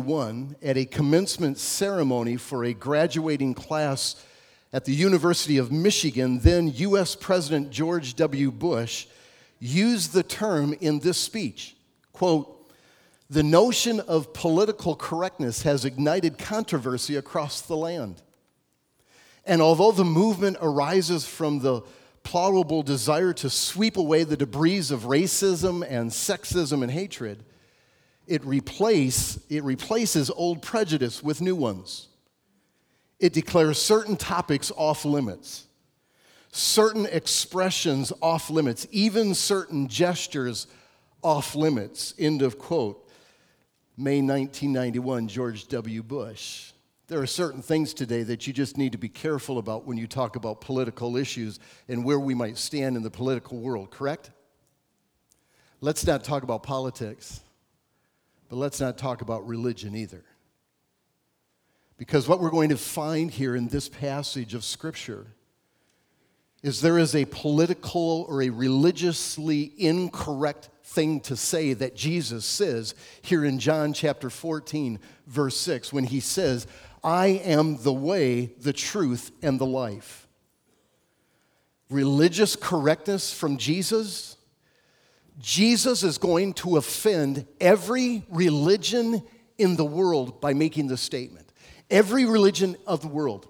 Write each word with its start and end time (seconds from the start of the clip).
one 0.00 0.56
at 0.60 0.76
a 0.76 0.84
commencement 0.84 1.56
ceremony 1.56 2.36
for 2.36 2.64
a 2.64 2.74
graduating 2.74 3.54
class 3.54 4.16
at 4.72 4.84
the 4.84 4.92
University 4.92 5.56
of 5.56 5.70
Michigan, 5.70 6.40
then 6.40 6.66
US 6.66 7.14
President 7.14 7.70
George 7.70 8.16
W. 8.16 8.50
Bush 8.50 9.06
used 9.60 10.12
the 10.12 10.24
term 10.24 10.74
in 10.80 10.98
this 10.98 11.16
speech. 11.16 11.76
Quote, 12.12 12.68
the 13.30 13.44
notion 13.44 14.00
of 14.00 14.34
political 14.34 14.96
correctness 14.96 15.62
has 15.62 15.84
ignited 15.84 16.38
controversy 16.38 17.14
across 17.14 17.60
the 17.60 17.76
land. 17.76 18.20
And 19.46 19.62
although 19.62 19.92
the 19.92 20.04
movement 20.04 20.56
arises 20.60 21.24
from 21.24 21.60
the 21.60 21.82
plausible 22.24 22.82
desire 22.82 23.32
to 23.34 23.48
sweep 23.48 23.96
away 23.96 24.24
the 24.24 24.36
debris 24.36 24.90
of 24.90 25.02
racism 25.02 25.86
and 25.88 26.10
sexism 26.10 26.82
and 26.82 26.90
hatred, 26.90 27.44
it, 28.26 28.44
replace, 28.44 29.38
it 29.48 29.64
replaces 29.64 30.30
old 30.30 30.62
prejudice 30.62 31.22
with 31.22 31.40
new 31.40 31.56
ones. 31.56 32.08
It 33.20 33.32
declares 33.32 33.80
certain 33.80 34.16
topics 34.16 34.72
off 34.76 35.04
limits, 35.04 35.66
certain 36.50 37.06
expressions 37.06 38.12
off 38.20 38.50
limits, 38.50 38.86
even 38.90 39.34
certain 39.34 39.88
gestures 39.88 40.66
off 41.22 41.54
limits. 41.54 42.14
End 42.18 42.42
of 42.42 42.58
quote. 42.58 43.00
May 43.96 44.20
1991, 44.20 45.28
George 45.28 45.68
W. 45.68 46.02
Bush. 46.02 46.72
There 47.06 47.20
are 47.20 47.26
certain 47.26 47.62
things 47.62 47.94
today 47.94 48.22
that 48.24 48.46
you 48.46 48.52
just 48.52 48.76
need 48.76 48.92
to 48.92 48.98
be 48.98 49.08
careful 49.08 49.58
about 49.58 49.86
when 49.86 49.98
you 49.98 50.06
talk 50.06 50.36
about 50.36 50.60
political 50.60 51.16
issues 51.16 51.60
and 51.88 52.04
where 52.04 52.18
we 52.18 52.34
might 52.34 52.56
stand 52.56 52.96
in 52.96 53.02
the 53.02 53.10
political 53.10 53.58
world, 53.58 53.90
correct? 53.90 54.30
Let's 55.80 56.06
not 56.06 56.24
talk 56.24 56.42
about 56.42 56.62
politics. 56.62 57.40
But 58.54 58.60
let's 58.60 58.80
not 58.80 58.96
talk 58.96 59.20
about 59.20 59.48
religion 59.48 59.96
either. 59.96 60.22
Because 61.96 62.28
what 62.28 62.38
we're 62.38 62.52
going 62.52 62.68
to 62.68 62.76
find 62.76 63.28
here 63.28 63.56
in 63.56 63.66
this 63.66 63.88
passage 63.88 64.54
of 64.54 64.62
Scripture 64.62 65.26
is 66.62 66.80
there 66.80 67.00
is 67.00 67.16
a 67.16 67.24
political 67.24 68.24
or 68.28 68.42
a 68.42 68.50
religiously 68.50 69.72
incorrect 69.76 70.68
thing 70.84 71.18
to 71.22 71.34
say 71.34 71.72
that 71.72 71.96
Jesus 71.96 72.44
says 72.44 72.94
here 73.22 73.44
in 73.44 73.58
John 73.58 73.92
chapter 73.92 74.30
14, 74.30 75.00
verse 75.26 75.56
6, 75.56 75.92
when 75.92 76.04
he 76.04 76.20
says, 76.20 76.68
I 77.02 77.26
am 77.26 77.82
the 77.82 77.92
way, 77.92 78.52
the 78.60 78.72
truth, 78.72 79.32
and 79.42 79.58
the 79.58 79.66
life. 79.66 80.28
Religious 81.90 82.54
correctness 82.54 83.34
from 83.34 83.56
Jesus 83.56 84.36
Jesus 85.40 86.02
is 86.02 86.18
going 86.18 86.54
to 86.54 86.76
offend 86.76 87.46
every 87.60 88.24
religion 88.28 89.22
in 89.58 89.76
the 89.76 89.84
world 89.84 90.40
by 90.40 90.54
making 90.54 90.88
this 90.88 91.00
statement. 91.00 91.48
Every 91.90 92.24
religion 92.24 92.76
of 92.86 93.00
the 93.00 93.08
world 93.08 93.48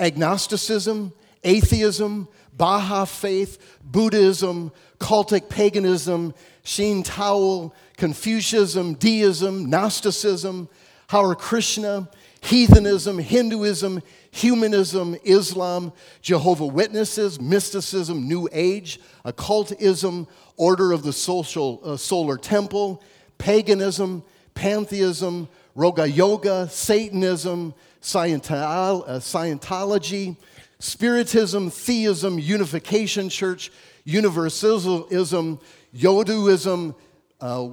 agnosticism, 0.00 1.12
atheism, 1.42 2.28
Baha'i 2.56 3.06
faith, 3.06 3.78
Buddhism, 3.82 4.72
cultic 4.98 5.48
paganism, 5.48 6.34
Shinto, 6.64 7.72
Confucianism, 7.96 8.94
Deism, 8.94 9.70
Gnosticism, 9.70 10.68
Hare 11.08 11.34
Krishna, 11.34 12.08
heathenism, 12.40 13.18
Hinduism, 13.18 14.02
humanism, 14.30 15.16
Islam, 15.24 15.92
Jehovah 16.20 16.66
Witnesses, 16.66 17.40
mysticism, 17.40 18.28
New 18.28 18.48
Age, 18.52 19.00
occultism, 19.24 20.26
Order 20.58 20.92
of 20.92 21.02
the 21.02 21.14
social, 21.14 21.80
uh, 21.82 21.96
Solar 21.96 22.36
Temple, 22.36 23.02
paganism, 23.38 24.22
pantheism, 24.54 25.48
Raja 25.74 26.06
Yoga, 26.06 26.68
Satanism, 26.68 27.72
Scientology, 28.02 30.32
uh, 30.32 30.34
Spiritism, 30.80 31.70
Theism, 31.70 32.38
Unification 32.38 33.28
Church, 33.28 33.70
Universalism, 34.04 35.58
Voodooism, 35.94 36.94
uh, 37.40 37.68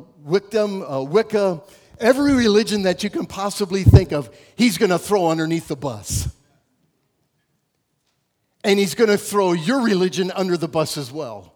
uh, 0.87 1.03
Wicca, 1.03 1.61
every 1.99 2.33
religion 2.33 2.83
that 2.83 3.03
you 3.03 3.09
can 3.09 3.25
possibly 3.25 3.83
think 3.83 4.11
of, 4.11 4.35
he's 4.55 4.77
going 4.77 4.91
to 4.91 4.99
throw 4.99 5.29
underneath 5.29 5.67
the 5.67 5.75
bus. 5.75 6.29
And 8.63 8.79
he's 8.79 8.95
going 8.95 9.09
to 9.09 9.17
throw 9.17 9.53
your 9.53 9.81
religion 9.81 10.31
under 10.31 10.57
the 10.57 10.67
bus 10.67 10.97
as 10.97 11.11
well. 11.11 11.54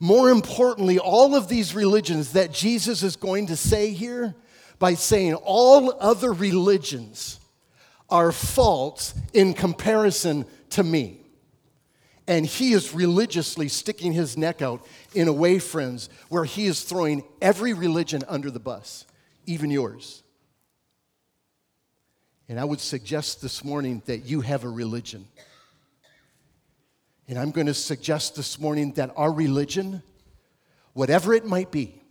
More 0.00 0.30
importantly, 0.30 0.98
all 0.98 1.36
of 1.36 1.48
these 1.48 1.74
religions 1.74 2.32
that 2.32 2.52
Jesus 2.52 3.02
is 3.02 3.16
going 3.16 3.48
to 3.48 3.56
say 3.56 3.92
here 3.92 4.34
by 4.78 4.94
saying 4.94 5.34
all 5.34 5.94
other 6.00 6.32
religions 6.32 7.38
are 8.08 8.32
false 8.32 9.14
in 9.34 9.52
comparison 9.52 10.46
to 10.70 10.82
me. 10.82 11.20
And 12.26 12.46
he 12.46 12.72
is 12.72 12.94
religiously 12.94 13.68
sticking 13.68 14.12
his 14.12 14.38
neck 14.38 14.62
out 14.62 14.86
in 15.14 15.28
a 15.28 15.32
way, 15.32 15.58
friends, 15.58 16.08
where 16.28 16.44
he 16.44 16.66
is 16.66 16.82
throwing 16.82 17.22
every 17.42 17.74
religion 17.74 18.22
under 18.26 18.50
the 18.50 18.60
bus, 18.60 19.04
even 19.46 19.70
yours. 19.70 20.22
And 22.48 22.58
I 22.58 22.64
would 22.64 22.80
suggest 22.80 23.42
this 23.42 23.64
morning 23.64 24.02
that 24.06 24.24
you 24.26 24.40
have 24.40 24.64
a 24.64 24.68
religion. 24.68 25.26
And 27.30 27.38
I'm 27.38 27.52
going 27.52 27.68
to 27.68 27.74
suggest 27.74 28.34
this 28.34 28.58
morning 28.58 28.90
that 28.94 29.12
our 29.14 29.32
religion, 29.32 30.02
whatever 30.94 31.32
it 31.32 31.44
might 31.44 31.70
be, 31.70 32.02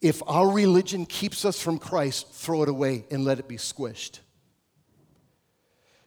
if 0.00 0.22
our 0.28 0.48
religion 0.48 1.06
keeps 1.06 1.44
us 1.44 1.60
from 1.60 1.80
Christ, 1.80 2.30
throw 2.30 2.62
it 2.62 2.68
away 2.68 3.04
and 3.10 3.24
let 3.24 3.40
it 3.40 3.48
be 3.48 3.56
squished. 3.56 4.20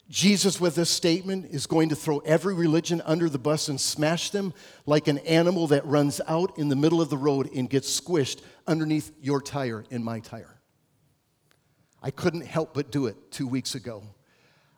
Jesus, 0.07 0.61
with 0.61 0.75
this 0.75 0.89
statement, 0.89 1.47
is 1.51 1.67
going 1.67 1.89
to 1.89 1.95
throw 1.95 2.19
every 2.19 2.53
religion 2.53 3.01
under 3.03 3.27
the 3.27 3.37
bus 3.37 3.67
and 3.67 3.81
smash 3.81 4.29
them 4.29 4.53
like 4.85 5.09
an 5.09 5.17
animal 5.19 5.67
that 5.67 5.85
runs 5.85 6.21
out 6.25 6.57
in 6.57 6.69
the 6.69 6.77
middle 6.77 7.01
of 7.01 7.09
the 7.09 7.17
road 7.17 7.49
and 7.53 7.69
gets 7.69 7.99
squished 7.99 8.39
underneath 8.65 9.11
your 9.21 9.41
tire 9.41 9.83
and 9.91 10.05
my 10.05 10.21
tire. 10.21 10.57
I 12.01 12.11
couldn't 12.11 12.45
help 12.45 12.73
but 12.73 12.91
do 12.91 13.07
it 13.07 13.29
two 13.29 13.45
weeks 13.45 13.75
ago. 13.75 14.03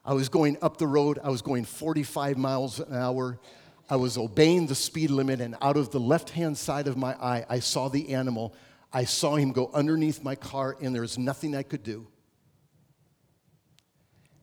I 0.04 0.14
was 0.14 0.30
going 0.30 0.58
up 0.62 0.78
the 0.78 0.88
road, 0.88 1.20
I 1.24 1.30
was 1.30 1.42
going 1.42 1.66
45 1.66 2.38
miles 2.38 2.80
an 2.80 2.96
hour. 2.96 3.40
I 3.90 3.98
was 3.98 4.18
obeying 4.18 4.68
the 4.68 4.76
speed 4.76 5.12
limit, 5.12 5.42
and 5.42 5.56
out 5.62 5.76
of 5.76 5.92
the 5.92 6.00
left 6.00 6.30
hand 6.30 6.58
side 6.58 6.88
of 6.88 6.98
my 6.98 7.14
eye, 7.14 7.46
I 7.50 7.60
saw 7.60 7.90
the 7.90 8.14
animal. 8.14 8.56
I 8.94 9.04
saw 9.04 9.36
him 9.36 9.52
go 9.52 9.70
underneath 9.74 10.24
my 10.24 10.36
car, 10.36 10.78
and 10.82 10.96
there 10.96 11.02
was 11.02 11.18
nothing 11.18 11.56
I 11.56 11.64
could 11.64 11.84
do. 11.84 12.08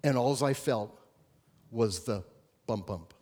And 0.04 0.16
all 0.16 0.44
I 0.44 0.52
felt 0.54 0.96
was 1.70 2.04
the 2.04 2.24
bump 2.66 2.86
bump. 2.86 3.14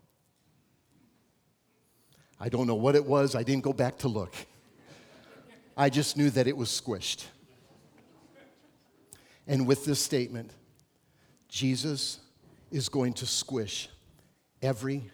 I 2.39 2.49
don't 2.49 2.67
know 2.67 2.75
what 2.75 2.97
it 2.97 3.05
was, 3.05 3.35
I 3.35 3.43
didn't 3.43 3.63
go 3.63 3.73
back 3.73 3.99
to 3.99 4.09
look. 4.09 4.35
I 5.77 5.91
just 5.91 6.17
knew 6.17 6.31
that 6.31 6.47
it 6.47 6.57
was 6.57 6.69
squished. 6.69 7.25
And 9.47 9.67
with 9.67 9.85
this 9.85 10.01
statement, 10.03 10.51
Jesus 11.49 12.19
is 12.77 12.91
going 12.91 13.15
to 13.15 13.25
squish 13.25 13.89
every 14.61 15.11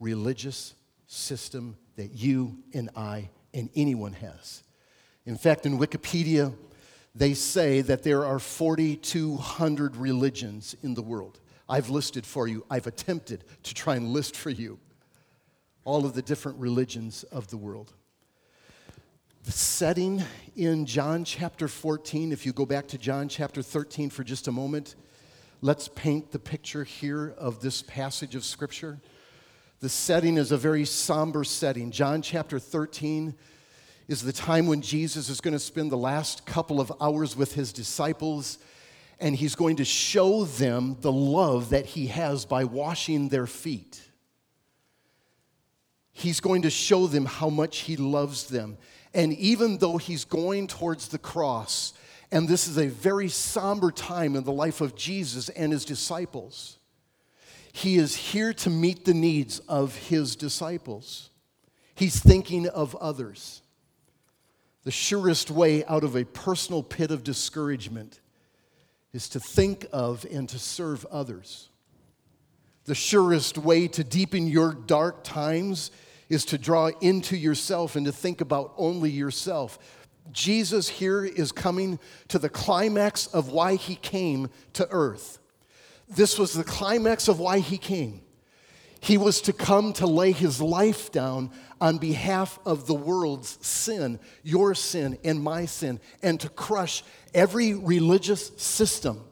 religious 0.00 0.74
system 1.06 1.74
that 1.96 2.12
you 2.12 2.58
and 2.74 2.90
I 2.94 3.30
and 3.54 3.70
anyone 3.74 4.12
has. 4.12 4.62
In 5.24 5.38
fact, 5.38 5.64
in 5.64 5.78
Wikipedia, 5.78 6.52
they 7.14 7.32
say 7.32 7.80
that 7.80 8.02
there 8.02 8.26
are 8.26 8.38
4,200 8.38 9.96
religions 9.96 10.76
in 10.82 10.92
the 10.92 11.00
world. 11.00 11.40
I've 11.66 11.88
listed 11.88 12.26
for 12.26 12.46
you, 12.46 12.66
I've 12.70 12.86
attempted 12.86 13.44
to 13.62 13.72
try 13.72 13.96
and 13.96 14.08
list 14.08 14.36
for 14.36 14.50
you 14.50 14.78
all 15.84 16.04
of 16.04 16.12
the 16.12 16.22
different 16.22 16.58
religions 16.58 17.22
of 17.32 17.48
the 17.48 17.56
world. 17.56 17.94
The 19.44 19.52
setting 19.52 20.22
in 20.54 20.84
John 20.84 21.24
chapter 21.24 21.66
14, 21.66 22.30
if 22.32 22.44
you 22.44 22.52
go 22.52 22.66
back 22.66 22.88
to 22.88 22.98
John 22.98 23.28
chapter 23.28 23.62
13 23.62 24.10
for 24.10 24.22
just 24.22 24.48
a 24.48 24.52
moment, 24.52 24.96
let's 25.60 25.88
paint 25.88 26.32
the 26.32 26.38
picture 26.38 26.84
here 26.84 27.34
of 27.38 27.60
this 27.60 27.82
passage 27.82 28.34
of 28.34 28.44
Scripture. 28.44 28.98
The 29.80 29.88
setting 29.88 30.36
is 30.36 30.52
a 30.52 30.56
very 30.56 30.84
somber 30.84 31.44
setting. 31.44 31.90
John 31.90 32.22
chapter 32.22 32.58
13 32.58 33.34
is 34.08 34.22
the 34.22 34.32
time 34.32 34.66
when 34.66 34.82
Jesus 34.82 35.28
is 35.28 35.40
going 35.40 35.52
to 35.52 35.58
spend 35.58 35.90
the 35.90 35.96
last 35.96 36.46
couple 36.46 36.80
of 36.80 36.92
hours 37.00 37.36
with 37.36 37.54
his 37.54 37.72
disciples, 37.72 38.58
and 39.18 39.34
he's 39.34 39.54
going 39.54 39.76
to 39.76 39.84
show 39.84 40.44
them 40.44 40.96
the 41.00 41.12
love 41.12 41.70
that 41.70 41.86
he 41.86 42.06
has 42.08 42.44
by 42.44 42.64
washing 42.64 43.28
their 43.28 43.46
feet. 43.46 44.02
He's 46.12 46.40
going 46.40 46.62
to 46.62 46.70
show 46.70 47.06
them 47.06 47.26
how 47.26 47.50
much 47.50 47.78
he 47.80 47.96
loves 47.96 48.48
them. 48.48 48.78
And 49.12 49.32
even 49.34 49.78
though 49.78 49.98
he's 49.98 50.24
going 50.24 50.66
towards 50.66 51.08
the 51.08 51.18
cross, 51.18 51.92
and 52.32 52.48
this 52.48 52.66
is 52.66 52.76
a 52.76 52.88
very 52.88 53.28
somber 53.28 53.90
time 53.90 54.36
in 54.36 54.44
the 54.44 54.52
life 54.52 54.80
of 54.80 54.94
Jesus 54.94 55.48
and 55.50 55.72
his 55.72 55.84
disciples. 55.84 56.78
He 57.72 57.96
is 57.96 58.16
here 58.16 58.52
to 58.54 58.70
meet 58.70 59.04
the 59.04 59.14
needs 59.14 59.58
of 59.60 59.94
his 59.94 60.34
disciples. 60.34 61.30
He's 61.94 62.18
thinking 62.20 62.68
of 62.68 62.94
others. 62.96 63.62
The 64.84 64.90
surest 64.90 65.50
way 65.50 65.84
out 65.84 66.04
of 66.04 66.16
a 66.16 66.24
personal 66.24 66.82
pit 66.82 67.10
of 67.10 67.24
discouragement 67.24 68.20
is 69.12 69.28
to 69.30 69.40
think 69.40 69.86
of 69.92 70.24
and 70.30 70.48
to 70.48 70.58
serve 70.58 71.04
others. 71.06 71.70
The 72.84 72.94
surest 72.94 73.58
way 73.58 73.88
to 73.88 74.04
deepen 74.04 74.46
your 74.46 74.72
dark 74.72 75.24
times 75.24 75.90
is 76.28 76.44
to 76.46 76.58
draw 76.58 76.90
into 77.00 77.36
yourself 77.36 77.96
and 77.96 78.06
to 78.06 78.12
think 78.12 78.40
about 78.40 78.74
only 78.76 79.10
yourself. 79.10 79.78
Jesus 80.32 80.88
here 80.88 81.24
is 81.24 81.52
coming 81.52 81.98
to 82.28 82.38
the 82.38 82.48
climax 82.48 83.26
of 83.28 83.48
why 83.48 83.76
he 83.76 83.96
came 83.96 84.50
to 84.74 84.88
earth. 84.90 85.38
This 86.08 86.38
was 86.38 86.52
the 86.52 86.64
climax 86.64 87.28
of 87.28 87.40
why 87.40 87.58
he 87.58 87.78
came. 87.78 88.22
He 89.00 89.18
was 89.18 89.40
to 89.42 89.52
come 89.52 89.92
to 89.94 90.06
lay 90.06 90.32
his 90.32 90.60
life 90.60 91.12
down 91.12 91.50
on 91.80 91.98
behalf 91.98 92.58
of 92.64 92.86
the 92.86 92.94
world's 92.94 93.58
sin, 93.64 94.18
your 94.42 94.74
sin 94.74 95.18
and 95.22 95.42
my 95.42 95.66
sin, 95.66 96.00
and 96.22 96.40
to 96.40 96.48
crush 96.48 97.04
every 97.34 97.74
religious 97.74 98.50
system 98.56 99.22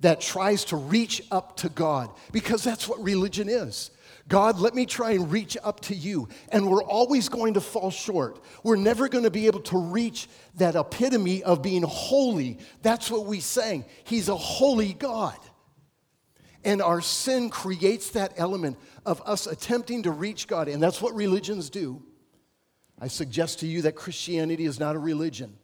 that 0.00 0.20
tries 0.20 0.64
to 0.66 0.76
reach 0.76 1.22
up 1.30 1.56
to 1.56 1.68
God, 1.68 2.10
because 2.30 2.62
that's 2.62 2.86
what 2.86 3.02
religion 3.02 3.48
is. 3.48 3.90
God, 4.28 4.58
let 4.58 4.74
me 4.74 4.86
try 4.86 5.12
and 5.12 5.30
reach 5.30 5.56
up 5.62 5.80
to 5.82 5.94
you. 5.94 6.28
And 6.48 6.68
we're 6.68 6.82
always 6.82 7.28
going 7.28 7.54
to 7.54 7.60
fall 7.60 7.90
short. 7.90 8.42
We're 8.64 8.76
never 8.76 9.08
going 9.08 9.24
to 9.24 9.30
be 9.30 9.46
able 9.46 9.60
to 9.60 9.78
reach 9.78 10.28
that 10.56 10.74
epitome 10.74 11.44
of 11.44 11.62
being 11.62 11.82
holy. 11.82 12.58
That's 12.82 13.10
what 13.10 13.26
we 13.26 13.38
sang. 13.38 13.84
He's 14.04 14.28
a 14.28 14.36
holy 14.36 14.94
God. 14.94 15.38
And 16.64 16.82
our 16.82 17.00
sin 17.00 17.50
creates 17.50 18.10
that 18.10 18.32
element 18.36 18.76
of 19.04 19.22
us 19.24 19.46
attempting 19.46 20.02
to 20.02 20.10
reach 20.10 20.48
God. 20.48 20.66
And 20.66 20.82
that's 20.82 21.00
what 21.00 21.14
religions 21.14 21.70
do. 21.70 22.02
I 23.00 23.06
suggest 23.06 23.60
to 23.60 23.66
you 23.68 23.82
that 23.82 23.94
Christianity 23.94 24.64
is 24.64 24.80
not 24.80 24.96
a 24.96 24.98
religion. 24.98 25.56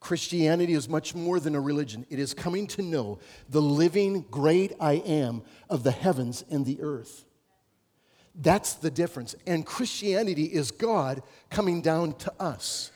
Christianity 0.00 0.72
is 0.72 0.88
much 0.88 1.14
more 1.14 1.38
than 1.38 1.54
a 1.54 1.60
religion. 1.60 2.06
It 2.08 2.18
is 2.18 2.32
coming 2.32 2.66
to 2.68 2.82
know 2.82 3.18
the 3.50 3.60
living 3.60 4.24
great 4.30 4.72
I 4.80 4.94
am 4.94 5.42
of 5.68 5.82
the 5.82 5.90
heavens 5.90 6.42
and 6.48 6.64
the 6.64 6.80
earth. 6.80 7.25
That's 8.38 8.74
the 8.74 8.90
difference. 8.90 9.34
And 9.46 9.64
Christianity 9.64 10.44
is 10.44 10.70
God 10.70 11.22
coming 11.50 11.80
down 11.80 12.12
to 12.14 12.32
us. 12.38 12.92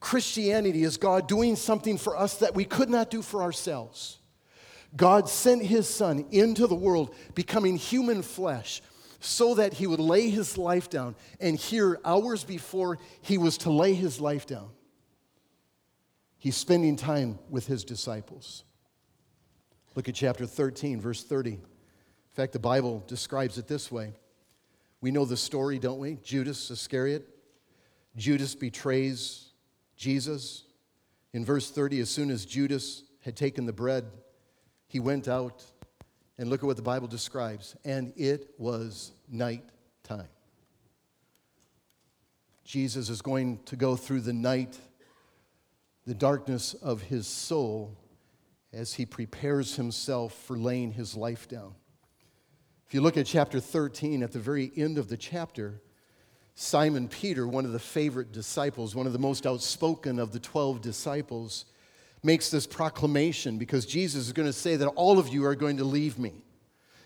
Christianity 0.00 0.82
is 0.82 0.96
God 0.96 1.28
doing 1.28 1.56
something 1.56 1.98
for 1.98 2.16
us 2.16 2.38
that 2.38 2.54
we 2.54 2.64
could 2.64 2.88
not 2.88 3.10
do 3.10 3.20
for 3.20 3.42
ourselves. 3.42 4.18
God 4.96 5.28
sent 5.28 5.62
his 5.62 5.86
son 5.88 6.24
into 6.30 6.66
the 6.66 6.74
world, 6.74 7.14
becoming 7.34 7.76
human 7.76 8.22
flesh, 8.22 8.80
so 9.20 9.54
that 9.54 9.74
he 9.74 9.86
would 9.86 10.00
lay 10.00 10.30
his 10.30 10.56
life 10.56 10.88
down. 10.88 11.14
And 11.38 11.56
here, 11.56 12.00
hours 12.04 12.42
before 12.42 12.98
he 13.20 13.36
was 13.36 13.58
to 13.58 13.70
lay 13.70 13.92
his 13.92 14.18
life 14.18 14.46
down, 14.46 14.70
he's 16.38 16.56
spending 16.56 16.96
time 16.96 17.38
with 17.50 17.66
his 17.66 17.84
disciples. 17.84 18.64
Look 19.94 20.08
at 20.08 20.14
chapter 20.14 20.46
13, 20.46 21.00
verse 21.00 21.22
30. 21.22 21.50
In 21.52 21.60
fact, 22.32 22.54
the 22.54 22.58
Bible 22.58 23.04
describes 23.06 23.58
it 23.58 23.68
this 23.68 23.92
way. 23.92 24.14
We 25.00 25.10
know 25.10 25.24
the 25.24 25.36
story, 25.36 25.78
don't 25.78 25.98
we? 25.98 26.18
Judas 26.22 26.70
Iscariot. 26.70 27.26
Judas 28.16 28.54
betrays 28.54 29.50
Jesus. 29.96 30.64
In 31.32 31.44
verse 31.44 31.70
30, 31.70 32.00
as 32.00 32.10
soon 32.10 32.30
as 32.30 32.44
Judas 32.44 33.04
had 33.22 33.36
taken 33.36 33.66
the 33.66 33.72
bread, 33.72 34.04
he 34.88 35.00
went 35.00 35.28
out, 35.28 35.64
and 36.36 36.50
look 36.50 36.62
at 36.62 36.66
what 36.66 36.76
the 36.76 36.82
Bible 36.82 37.06
describes. 37.06 37.76
And 37.84 38.12
it 38.16 38.54
was 38.58 39.12
night 39.30 39.64
time. 40.02 40.28
Jesus 42.64 43.08
is 43.08 43.22
going 43.22 43.60
to 43.66 43.76
go 43.76 43.96
through 43.96 44.20
the 44.20 44.32
night, 44.32 44.78
the 46.06 46.14
darkness 46.14 46.74
of 46.74 47.02
his 47.02 47.26
soul, 47.26 47.96
as 48.72 48.94
he 48.94 49.06
prepares 49.06 49.76
himself 49.76 50.32
for 50.32 50.56
laying 50.56 50.92
his 50.92 51.14
life 51.16 51.48
down. 51.48 51.74
If 52.90 52.94
you 52.94 53.02
look 53.02 53.16
at 53.16 53.24
chapter 53.26 53.60
13, 53.60 54.20
at 54.24 54.32
the 54.32 54.40
very 54.40 54.72
end 54.76 54.98
of 54.98 55.08
the 55.08 55.16
chapter, 55.16 55.80
Simon 56.56 57.06
Peter, 57.06 57.46
one 57.46 57.64
of 57.64 57.70
the 57.70 57.78
favorite 57.78 58.32
disciples, 58.32 58.96
one 58.96 59.06
of 59.06 59.12
the 59.12 59.18
most 59.20 59.46
outspoken 59.46 60.18
of 60.18 60.32
the 60.32 60.40
12 60.40 60.80
disciples, 60.80 61.66
makes 62.24 62.50
this 62.50 62.66
proclamation 62.66 63.58
because 63.58 63.86
Jesus 63.86 64.26
is 64.26 64.32
going 64.32 64.48
to 64.48 64.52
say 64.52 64.74
that 64.74 64.88
all 64.88 65.20
of 65.20 65.28
you 65.28 65.44
are 65.44 65.54
going 65.54 65.76
to 65.76 65.84
leave 65.84 66.18
me. 66.18 66.42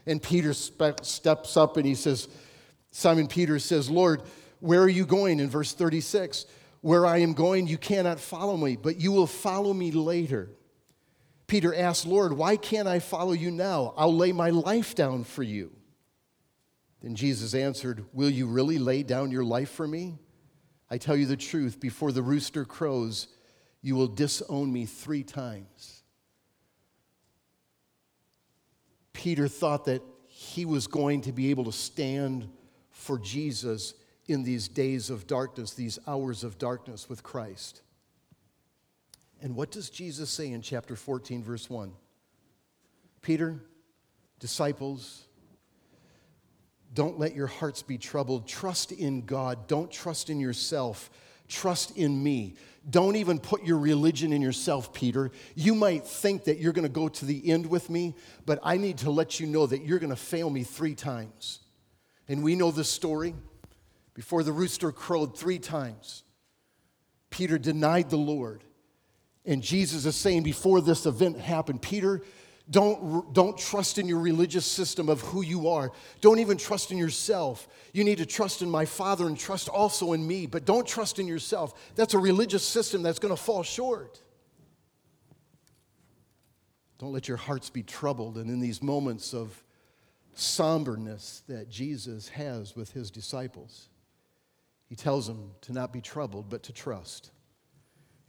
And 0.06 0.22
Peter 0.22 0.54
spe- 0.54 1.02
steps 1.04 1.54
up 1.54 1.76
and 1.76 1.84
he 1.84 1.94
says, 1.94 2.28
Simon 2.90 3.26
Peter 3.26 3.58
says, 3.58 3.90
Lord, 3.90 4.22
where 4.60 4.80
are 4.80 4.88
you 4.88 5.04
going? 5.04 5.38
In 5.38 5.50
verse 5.50 5.74
36, 5.74 6.46
where 6.80 7.04
I 7.04 7.18
am 7.18 7.34
going, 7.34 7.66
you 7.66 7.76
cannot 7.76 8.20
follow 8.20 8.56
me, 8.56 8.76
but 8.76 8.96
you 8.98 9.12
will 9.12 9.26
follow 9.26 9.74
me 9.74 9.90
later. 9.90 10.48
Peter 11.46 11.74
asked, 11.74 12.06
Lord, 12.06 12.32
why 12.32 12.56
can't 12.56 12.88
I 12.88 12.98
follow 12.98 13.32
you 13.32 13.50
now? 13.50 13.92
I'll 13.96 14.14
lay 14.14 14.32
my 14.32 14.50
life 14.50 14.94
down 14.94 15.24
for 15.24 15.42
you. 15.42 15.72
Then 17.02 17.14
Jesus 17.14 17.54
answered, 17.54 18.04
Will 18.14 18.30
you 18.30 18.46
really 18.46 18.78
lay 18.78 19.02
down 19.02 19.30
your 19.30 19.44
life 19.44 19.70
for 19.70 19.86
me? 19.86 20.18
I 20.90 20.96
tell 20.96 21.16
you 21.16 21.26
the 21.26 21.36
truth, 21.36 21.78
before 21.80 22.12
the 22.12 22.22
rooster 22.22 22.64
crows, 22.64 23.28
you 23.82 23.94
will 23.94 24.06
disown 24.06 24.72
me 24.72 24.86
three 24.86 25.22
times. 25.22 26.02
Peter 29.12 29.48
thought 29.48 29.84
that 29.84 30.02
he 30.26 30.64
was 30.64 30.86
going 30.86 31.20
to 31.22 31.32
be 31.32 31.50
able 31.50 31.64
to 31.64 31.72
stand 31.72 32.48
for 32.90 33.18
Jesus 33.18 33.94
in 34.26 34.42
these 34.42 34.68
days 34.68 35.10
of 35.10 35.26
darkness, 35.26 35.74
these 35.74 35.98
hours 36.06 36.44
of 36.44 36.58
darkness 36.58 37.08
with 37.08 37.22
Christ. 37.22 37.82
And 39.44 39.54
what 39.54 39.70
does 39.70 39.90
Jesus 39.90 40.30
say 40.30 40.50
in 40.50 40.62
chapter 40.62 40.96
14, 40.96 41.42
verse 41.42 41.68
1? 41.68 41.92
Peter, 43.20 43.60
disciples, 44.38 45.24
don't 46.94 47.18
let 47.18 47.34
your 47.34 47.46
hearts 47.46 47.82
be 47.82 47.98
troubled. 47.98 48.48
Trust 48.48 48.90
in 48.90 49.26
God. 49.26 49.68
Don't 49.68 49.90
trust 49.90 50.30
in 50.30 50.40
yourself. 50.40 51.10
Trust 51.46 51.94
in 51.98 52.22
me. 52.22 52.54
Don't 52.88 53.16
even 53.16 53.38
put 53.38 53.64
your 53.64 53.76
religion 53.76 54.32
in 54.32 54.40
yourself, 54.40 54.94
Peter. 54.94 55.30
You 55.54 55.74
might 55.74 56.06
think 56.06 56.44
that 56.44 56.58
you're 56.58 56.72
going 56.72 56.86
to 56.86 56.88
go 56.88 57.10
to 57.10 57.26
the 57.26 57.50
end 57.50 57.66
with 57.66 57.90
me, 57.90 58.14
but 58.46 58.60
I 58.62 58.78
need 58.78 58.96
to 58.98 59.10
let 59.10 59.40
you 59.40 59.46
know 59.46 59.66
that 59.66 59.84
you're 59.84 59.98
going 59.98 60.08
to 60.08 60.16
fail 60.16 60.48
me 60.48 60.62
three 60.62 60.94
times. 60.94 61.60
And 62.28 62.42
we 62.42 62.56
know 62.56 62.70
the 62.70 62.82
story. 62.82 63.34
Before 64.14 64.42
the 64.42 64.52
rooster 64.52 64.90
crowed 64.90 65.36
three 65.36 65.58
times, 65.58 66.22
Peter 67.28 67.58
denied 67.58 68.08
the 68.08 68.16
Lord. 68.16 68.64
And 69.44 69.62
Jesus 69.62 70.06
is 70.06 70.16
saying 70.16 70.42
before 70.42 70.80
this 70.80 71.06
event 71.06 71.38
happened, 71.38 71.82
Peter, 71.82 72.22
don't, 72.70 73.32
don't 73.34 73.58
trust 73.58 73.98
in 73.98 74.08
your 74.08 74.20
religious 74.20 74.64
system 74.64 75.10
of 75.10 75.20
who 75.20 75.42
you 75.42 75.68
are. 75.68 75.92
Don't 76.22 76.38
even 76.38 76.56
trust 76.56 76.90
in 76.90 76.96
yourself. 76.96 77.68
You 77.92 78.04
need 78.04 78.18
to 78.18 78.26
trust 78.26 78.62
in 78.62 78.70
my 78.70 78.86
Father 78.86 79.26
and 79.26 79.38
trust 79.38 79.68
also 79.68 80.14
in 80.14 80.26
me, 80.26 80.46
but 80.46 80.64
don't 80.64 80.86
trust 80.86 81.18
in 81.18 81.26
yourself. 81.26 81.92
That's 81.94 82.14
a 82.14 82.18
religious 82.18 82.66
system 82.66 83.02
that's 83.02 83.18
going 83.18 83.36
to 83.36 83.40
fall 83.40 83.62
short. 83.62 84.22
Don't 86.98 87.12
let 87.12 87.28
your 87.28 87.36
hearts 87.36 87.68
be 87.68 87.82
troubled. 87.82 88.38
And 88.38 88.48
in 88.48 88.60
these 88.60 88.82
moments 88.82 89.34
of 89.34 89.62
somberness 90.32 91.42
that 91.48 91.68
Jesus 91.68 92.28
has 92.30 92.74
with 92.74 92.92
his 92.92 93.10
disciples, 93.10 93.88
he 94.88 94.96
tells 94.96 95.26
them 95.26 95.50
to 95.62 95.74
not 95.74 95.92
be 95.92 96.00
troubled, 96.00 96.48
but 96.48 96.62
to 96.62 96.72
trust. 96.72 97.30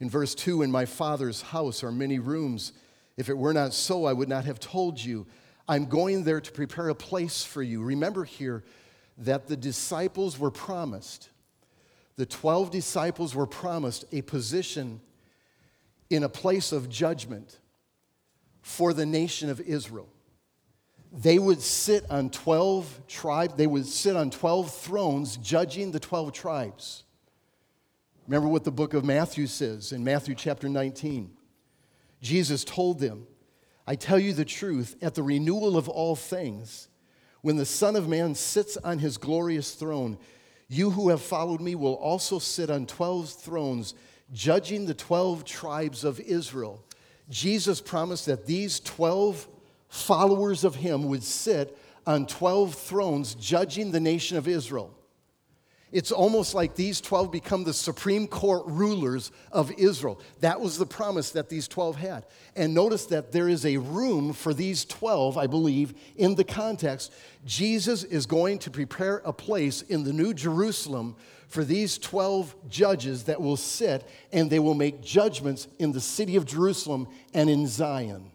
In 0.00 0.10
verse 0.10 0.34
2, 0.34 0.62
in 0.62 0.70
my 0.70 0.84
Father's 0.84 1.42
house 1.42 1.82
are 1.82 1.92
many 1.92 2.18
rooms. 2.18 2.72
If 3.16 3.28
it 3.28 3.38
were 3.38 3.54
not 3.54 3.72
so, 3.72 4.04
I 4.04 4.12
would 4.12 4.28
not 4.28 4.44
have 4.44 4.60
told 4.60 5.02
you. 5.02 5.26
I'm 5.68 5.86
going 5.86 6.24
there 6.24 6.40
to 6.40 6.52
prepare 6.52 6.88
a 6.88 6.94
place 6.94 7.42
for 7.42 7.62
you. 7.62 7.82
Remember 7.82 8.24
here 8.24 8.62
that 9.18 9.46
the 9.46 9.56
disciples 9.56 10.38
were 10.38 10.50
promised, 10.50 11.30
the 12.16 12.26
12 12.26 12.70
disciples 12.70 13.34
were 13.34 13.46
promised 13.46 14.04
a 14.12 14.22
position 14.22 15.00
in 16.10 16.22
a 16.22 16.28
place 16.28 16.72
of 16.72 16.88
judgment 16.88 17.58
for 18.62 18.92
the 18.92 19.06
nation 19.06 19.50
of 19.50 19.60
Israel. 19.60 20.08
They 21.12 21.38
would 21.38 21.62
sit 21.62 22.04
on 22.10 22.30
12 22.30 23.06
tribes, 23.08 23.54
they 23.54 23.66
would 23.66 23.86
sit 23.86 24.16
on 24.16 24.30
12 24.30 24.74
thrones 24.74 25.36
judging 25.38 25.90
the 25.90 26.00
12 26.00 26.32
tribes. 26.32 27.04
Remember 28.26 28.48
what 28.48 28.64
the 28.64 28.72
book 28.72 28.92
of 28.94 29.04
Matthew 29.04 29.46
says 29.46 29.92
in 29.92 30.02
Matthew 30.02 30.34
chapter 30.34 30.68
19. 30.68 31.30
Jesus 32.20 32.64
told 32.64 32.98
them, 32.98 33.26
I 33.86 33.94
tell 33.94 34.18
you 34.18 34.32
the 34.32 34.44
truth, 34.44 34.96
at 35.00 35.14
the 35.14 35.22
renewal 35.22 35.76
of 35.76 35.88
all 35.88 36.16
things, 36.16 36.88
when 37.42 37.56
the 37.56 37.64
Son 37.64 37.94
of 37.94 38.08
Man 38.08 38.34
sits 38.34 38.76
on 38.78 38.98
his 38.98 39.16
glorious 39.16 39.74
throne, 39.74 40.18
you 40.68 40.90
who 40.90 41.10
have 41.10 41.22
followed 41.22 41.60
me 41.60 41.76
will 41.76 41.94
also 41.94 42.40
sit 42.40 42.68
on 42.68 42.86
12 42.86 43.30
thrones, 43.30 43.94
judging 44.32 44.86
the 44.86 44.94
12 44.94 45.44
tribes 45.44 46.02
of 46.02 46.18
Israel. 46.18 46.84
Jesus 47.28 47.80
promised 47.80 48.26
that 48.26 48.46
these 48.46 48.80
12 48.80 49.46
followers 49.88 50.64
of 50.64 50.74
him 50.74 51.04
would 51.04 51.22
sit 51.22 51.78
on 52.04 52.26
12 52.26 52.74
thrones, 52.74 53.36
judging 53.36 53.92
the 53.92 54.00
nation 54.00 54.36
of 54.36 54.48
Israel. 54.48 54.92
It's 55.96 56.12
almost 56.12 56.52
like 56.52 56.74
these 56.74 57.00
12 57.00 57.32
become 57.32 57.64
the 57.64 57.72
Supreme 57.72 58.26
Court 58.26 58.64
rulers 58.66 59.32
of 59.50 59.72
Israel. 59.78 60.20
That 60.40 60.60
was 60.60 60.76
the 60.76 60.84
promise 60.84 61.30
that 61.30 61.48
these 61.48 61.66
12 61.66 61.96
had. 61.96 62.26
And 62.54 62.74
notice 62.74 63.06
that 63.06 63.32
there 63.32 63.48
is 63.48 63.64
a 63.64 63.78
room 63.78 64.34
for 64.34 64.52
these 64.52 64.84
12, 64.84 65.38
I 65.38 65.46
believe, 65.46 65.94
in 66.16 66.34
the 66.34 66.44
context. 66.44 67.14
Jesus 67.46 68.04
is 68.04 68.26
going 68.26 68.58
to 68.58 68.70
prepare 68.70 69.22
a 69.24 69.32
place 69.32 69.80
in 69.80 70.04
the 70.04 70.12
New 70.12 70.34
Jerusalem 70.34 71.16
for 71.48 71.64
these 71.64 71.96
12 71.96 72.54
judges 72.68 73.24
that 73.24 73.40
will 73.40 73.56
sit 73.56 74.06
and 74.34 74.50
they 74.50 74.58
will 74.58 74.74
make 74.74 75.00
judgments 75.00 75.66
in 75.78 75.92
the 75.92 76.00
city 76.02 76.36
of 76.36 76.44
Jerusalem 76.44 77.08
and 77.32 77.48
in 77.48 77.66
Zion. 77.66 78.32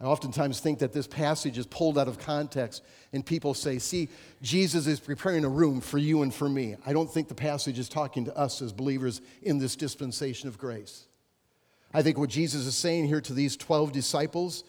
I 0.00 0.04
oftentimes 0.04 0.60
think 0.60 0.80
that 0.80 0.92
this 0.92 1.06
passage 1.06 1.56
is 1.56 1.66
pulled 1.66 1.96
out 1.96 2.06
of 2.06 2.18
context, 2.18 2.82
and 3.14 3.24
people 3.24 3.54
say, 3.54 3.78
See, 3.78 4.08
Jesus 4.42 4.86
is 4.86 5.00
preparing 5.00 5.44
a 5.44 5.48
room 5.48 5.80
for 5.80 5.96
you 5.96 6.22
and 6.22 6.34
for 6.34 6.48
me. 6.48 6.76
I 6.84 6.92
don't 6.92 7.10
think 7.10 7.28
the 7.28 7.34
passage 7.34 7.78
is 7.78 7.88
talking 7.88 8.26
to 8.26 8.36
us 8.36 8.60
as 8.60 8.72
believers 8.72 9.22
in 9.42 9.58
this 9.58 9.74
dispensation 9.74 10.48
of 10.48 10.58
grace. 10.58 11.06
I 11.94 12.02
think 12.02 12.18
what 12.18 12.28
Jesus 12.28 12.66
is 12.66 12.76
saying 12.76 13.06
here 13.06 13.22
to 13.22 13.32
these 13.32 13.56
12 13.56 13.92
disciples 13.92 14.64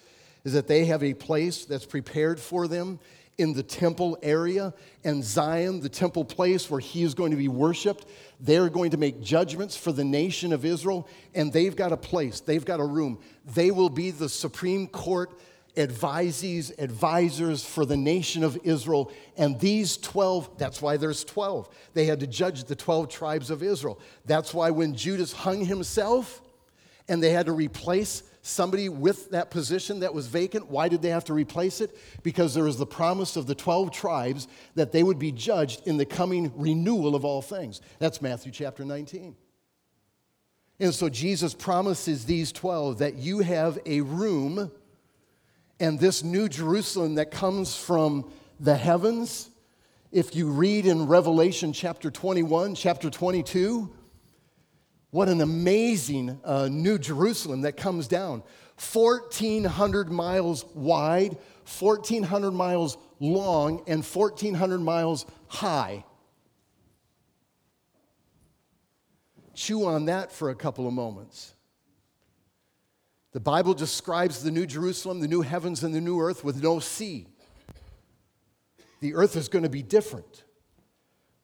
is 0.46 0.54
that 0.54 0.68
they 0.68 0.86
have 0.86 1.04
a 1.04 1.14
place 1.14 1.66
that's 1.66 1.86
prepared 1.86 2.40
for 2.40 2.70
them 2.70 3.00
in 3.38 3.54
the 3.54 3.64
temple 3.64 4.18
area 4.24 4.74
and 5.04 5.24
Zion, 5.24 5.80
the 5.80 5.90
temple 5.90 6.26
place 6.26 6.70
where 6.70 6.80
he 6.80 7.04
is 7.04 7.14
going 7.14 7.32
to 7.32 7.38
be 7.38 7.48
worshiped. 7.48 8.06
They're 8.40 8.70
going 8.70 8.92
to 8.92 8.98
make 8.98 9.22
judgments 9.22 9.78
for 9.78 9.92
the 9.92 10.04
nation 10.04 10.54
of 10.54 10.66
Israel, 10.66 11.08
and 11.36 11.54
they've 11.54 11.76
got 11.76 11.92
a 11.92 11.98
place, 11.98 12.40
they've 12.40 12.66
got 12.66 12.80
a 12.80 12.86
room. 12.86 13.20
They 13.54 13.72
will 13.72 13.90
be 13.90 14.12
the 14.12 14.30
Supreme 14.30 14.88
Court 14.88 15.32
advisees, 15.78 16.78
advisors 16.80 17.64
for 17.64 17.86
the 17.86 17.96
nation 17.96 18.44
of 18.44 18.58
Israel. 18.64 19.12
And 19.38 19.60
these 19.60 19.98
12, 19.98 20.58
that's 20.58 20.82
why 20.82 20.98
there's 20.98 21.24
12. 21.24 21.70
They 21.94 22.06
had 22.06 22.20
to 22.22 22.28
judge 22.28 22.64
the 22.64 22.76
12 22.76 23.10
tribes 23.10 23.52
of 23.52 23.62
Israel. 23.62 24.00
That's 24.26 24.54
why 24.54 24.72
when 24.72 24.96
Judas 24.96 25.32
hung 25.32 25.64
himself 25.64 26.42
and 27.08 27.22
they 27.22 27.30
had 27.30 27.46
to 27.46 27.54
replace 27.54 28.24
somebody 28.48 28.90
with 28.90 29.32
that 29.32 29.52
position 29.52 30.00
that 30.00 30.14
was 30.14 30.28
vacant. 30.28 30.70
Why 30.70 30.88
did 30.88 31.02
they 31.02 31.10
have 31.10 31.26
to 31.26 31.34
replace 31.34 31.82
it? 31.82 31.98
Because 32.24 32.54
there 32.54 32.64
was 32.64 32.78
the 32.78 32.86
promise 32.86 33.36
of 33.36 33.48
the 33.48 33.56
12 33.56 33.92
tribes 33.92 34.48
that 34.76 34.92
they 34.92 35.04
would 35.04 35.20
be 35.20 35.32
judged 35.32 35.88
in 35.88 35.98
the 35.98 36.06
coming 36.06 36.52
renewal 36.56 37.16
of 37.16 37.26
all 37.26 37.42
things. 37.42 37.82
That's 38.00 38.22
Matthew 38.22 38.52
chapter 38.52 38.86
19. 38.86 39.36
And 40.80 40.94
so 40.94 41.10
Jesus 41.10 41.54
promises 41.54 42.26
these 42.26 42.52
12 42.52 43.00
that 43.00 43.16
you 43.16 43.40
have 43.40 43.80
a 43.86 44.02
room 44.02 44.72
and 45.80 46.00
this 46.00 46.24
new 46.24 46.48
Jerusalem 46.48 47.16
that 47.16 47.32
comes 47.32 47.76
from 47.76 48.32
the 48.60 48.76
heavens. 48.76 49.50
If 50.12 50.36
you 50.36 50.50
read 50.50 50.86
in 50.86 51.08
Revelation 51.08 51.74
chapter 51.74 52.10
21, 52.10 52.76
chapter 52.76 53.10
22, 53.10 53.92
what 55.18 55.30
an 55.30 55.42
amazing 55.42 56.40
uh, 56.44 56.70
New 56.72 57.00
Jerusalem 57.00 57.62
that 57.62 57.76
comes 57.76 58.08
down. 58.08 58.44
1,400 58.94 60.12
miles 60.12 60.64
wide, 60.76 61.36
1,400 61.80 62.52
miles 62.52 63.00
long, 63.20 63.82
and 63.88 64.06
1,400 64.06 64.78
miles 64.78 65.26
high. 65.48 66.06
Chew 69.56 69.88
on 69.88 70.06
that 70.06 70.32
for 70.32 70.52
a 70.52 70.56
couple 70.56 70.86
of 70.86 70.94
moments. 70.94 71.56
The 73.32 73.40
Bible 73.40 73.74
describes 73.74 74.44
the 74.44 74.52
New 74.52 74.68
Jerusalem, 74.68 75.20
the 75.20 75.28
new 75.28 75.42
heavens, 75.42 75.84
and 75.84 75.96
the 75.96 76.02
new 76.02 76.20
earth 76.20 76.44
with 76.44 76.62
no 76.62 76.78
sea. 76.78 77.26
The 79.00 79.16
earth 79.16 79.36
is 79.36 79.50
going 79.50 79.64
to 79.64 79.70
be 79.70 79.82
different, 79.82 80.44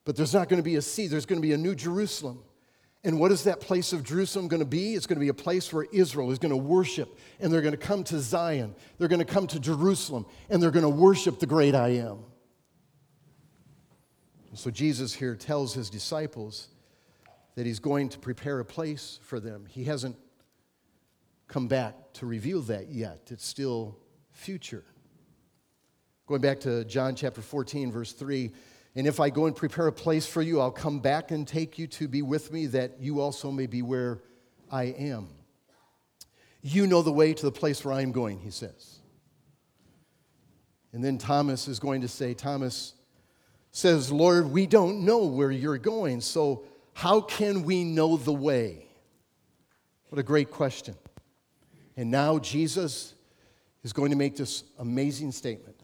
but 0.06 0.16
there's 0.16 0.36
not 0.36 0.48
going 0.48 0.60
to 0.60 0.64
be 0.64 0.76
a 0.76 0.82
sea, 0.84 1.08
there's 1.08 1.26
going 1.26 1.42
to 1.42 1.48
be 1.48 1.54
a 1.54 1.58
New 1.58 1.74
Jerusalem. 1.74 2.44
And 3.06 3.20
what 3.20 3.32
is 3.32 3.44
that 3.44 3.60
place 3.60 3.92
of 3.92 4.04
Jerusalem 4.04 4.48
going 4.48 4.62
to 4.62 4.66
be? 4.66 4.94
It's 4.94 5.06
going 5.06 5.18
to 5.18 5.24
be 5.24 5.30
a 5.30 5.34
place 5.34 5.74
where 5.74 5.86
Israel 5.92 6.32
is 6.32 6.40
going 6.40 6.52
to 6.52 6.58
worship, 6.58 7.20
and 7.40 7.52
they're 7.52 7.62
going 7.62 7.74
to 7.74 7.78
come 7.78 8.04
to 8.06 8.20
Zion. 8.20 8.74
They're 8.98 9.10
going 9.10 9.20
to 9.20 9.26
come 9.26 9.46
to 9.48 9.60
Jerusalem, 9.60 10.26
and 10.50 10.64
they're 10.64 10.72
going 10.72 10.84
to 10.84 10.90
worship 10.90 11.40
the 11.40 11.46
great 11.46 11.76
I 11.76 11.90
am. 11.90 12.20
And 14.50 14.58
so 14.58 14.72
Jesus 14.72 15.14
here 15.14 15.36
tells 15.36 15.74
his 15.74 15.90
disciples 15.90 16.70
that 17.56 17.66
he's 17.66 17.80
going 17.80 18.08
to 18.10 18.20
prepare 18.20 18.60
a 18.60 18.66
place 18.66 19.20
for 19.24 19.40
them. 19.40 19.66
He 19.68 19.84
hasn't 19.84 20.16
come 21.48 21.68
back 21.68 21.96
to 22.14 22.26
reveal 22.26 22.62
that 22.62 22.90
yet, 22.90 23.28
it's 23.32 23.46
still 23.46 24.00
future. 24.32 24.86
Going 26.26 26.42
back 26.42 26.62
to 26.62 26.86
John 26.86 27.16
chapter 27.16 27.42
14, 27.42 27.92
verse 27.92 28.14
3. 28.14 28.52
And 28.96 29.08
if 29.08 29.20
I 29.20 29.30
go 29.30 29.48
and 29.48 29.56
prepare 29.56 29.88
a 29.88 29.92
place 29.92 30.28
for 30.28 30.42
you, 30.42 30.60
I'll 30.60 30.72
come 30.72 31.00
back 31.00 31.32
and 31.32 31.48
take 31.48 31.80
you 31.80 31.88
to 31.88 32.08
be 32.08 32.22
with 32.22 32.52
me, 32.52 32.68
that 32.68 33.00
you 33.00 33.22
also 33.22 33.50
may 33.52 33.66
be 33.66 33.82
where 33.82 34.22
I 34.72 34.84
am. 34.84 35.30
You 36.62 36.86
know 36.88 37.02
the 37.02 37.12
way 37.12 37.34
to 37.34 37.46
the 37.46 37.52
place 37.52 37.84
where 37.84 37.94
I 37.94 38.02
am 38.02 38.12
going, 38.12 38.40
he 38.40 38.52
says. 38.52 39.00
And 40.94 41.04
then 41.04 41.18
Thomas 41.18 41.68
is 41.68 41.80
going 41.80 42.02
to 42.02 42.08
say, 42.08 42.36
Thomas 42.36 42.94
says, 43.72 44.12
Lord, 44.12 44.52
we 44.52 44.68
don't 44.68 45.04
know 45.04 45.26
where 45.26 45.50
you're 45.50 45.80
going, 45.80 46.22
so 46.22 46.66
how 46.94 47.20
can 47.20 47.64
we 47.64 47.84
know 47.84 48.16
the 48.16 48.32
way? 48.32 48.86
What 50.10 50.20
a 50.20 50.24
great 50.24 50.52
question. 50.52 50.96
And 51.98 52.12
now 52.12 52.38
Jesus 52.38 53.16
is 53.84 53.92
going 53.92 54.12
to 54.12 54.18
make 54.18 54.38
this 54.38 54.64
amazing 54.78 55.32
statement. 55.32 55.82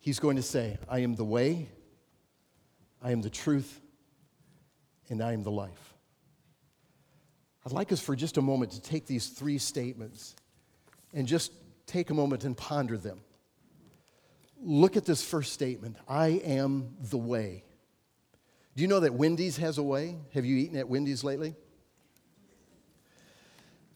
He's 0.00 0.18
going 0.18 0.36
to 0.36 0.42
say, 0.42 0.78
I 0.88 0.98
am 1.00 1.14
the 1.14 1.24
way, 1.24 1.68
I 3.06 3.12
am 3.12 3.22
the 3.22 3.30
truth, 3.30 3.80
and 5.10 5.22
I 5.22 5.32
am 5.32 5.44
the 5.44 5.50
life. 5.52 5.94
I'd 7.64 7.70
like 7.70 7.92
us 7.92 8.00
for 8.00 8.16
just 8.16 8.36
a 8.36 8.42
moment 8.42 8.72
to 8.72 8.82
take 8.82 9.06
these 9.06 9.28
three 9.28 9.58
statements 9.58 10.34
and 11.14 11.24
just 11.24 11.52
take 11.86 12.10
a 12.10 12.14
moment 12.14 12.42
and 12.42 12.56
ponder 12.56 12.98
them. 12.98 13.20
Look 14.60 14.96
at 14.96 15.04
this 15.04 15.22
first 15.22 15.52
statement 15.52 15.98
I 16.08 16.42
am 16.44 16.96
the 16.98 17.16
way. 17.16 17.62
Do 18.74 18.82
you 18.82 18.88
know 18.88 18.98
that 18.98 19.14
Wendy's 19.14 19.56
has 19.58 19.78
a 19.78 19.84
way? 19.84 20.16
Have 20.34 20.44
you 20.44 20.56
eaten 20.56 20.76
at 20.76 20.88
Wendy's 20.88 21.22
lately? 21.22 21.54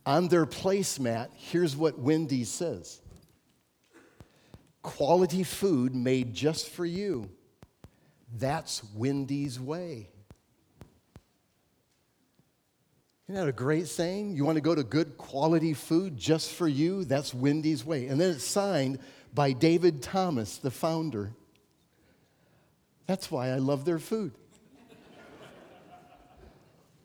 On 0.06 0.28
their 0.28 0.46
placemat, 0.46 1.30
here's 1.34 1.76
what 1.76 1.98
Wendy's 1.98 2.48
says 2.48 3.00
Quality 4.82 5.42
food 5.42 5.96
made 5.96 6.32
just 6.32 6.68
for 6.68 6.86
you. 6.86 7.28
That's 8.36 8.82
Wendy's 8.94 9.58
way. 9.58 10.08
Isn't 13.28 13.40
that 13.40 13.48
a 13.48 13.52
great 13.52 13.86
saying? 13.86 14.36
You 14.36 14.44
want 14.44 14.56
to 14.56 14.60
go 14.60 14.74
to 14.74 14.82
good 14.82 15.16
quality 15.16 15.72
food 15.72 16.16
just 16.16 16.52
for 16.52 16.66
you? 16.66 17.04
That's 17.04 17.32
Wendy's 17.32 17.84
way. 17.84 18.06
And 18.06 18.20
then 18.20 18.30
it's 18.30 18.44
signed 18.44 18.98
by 19.32 19.52
David 19.52 20.02
Thomas, 20.02 20.58
the 20.58 20.70
founder. 20.70 21.32
That's 23.06 23.30
why 23.30 23.50
I 23.50 23.56
love 23.56 23.84
their 23.84 23.98
food. 23.98 24.32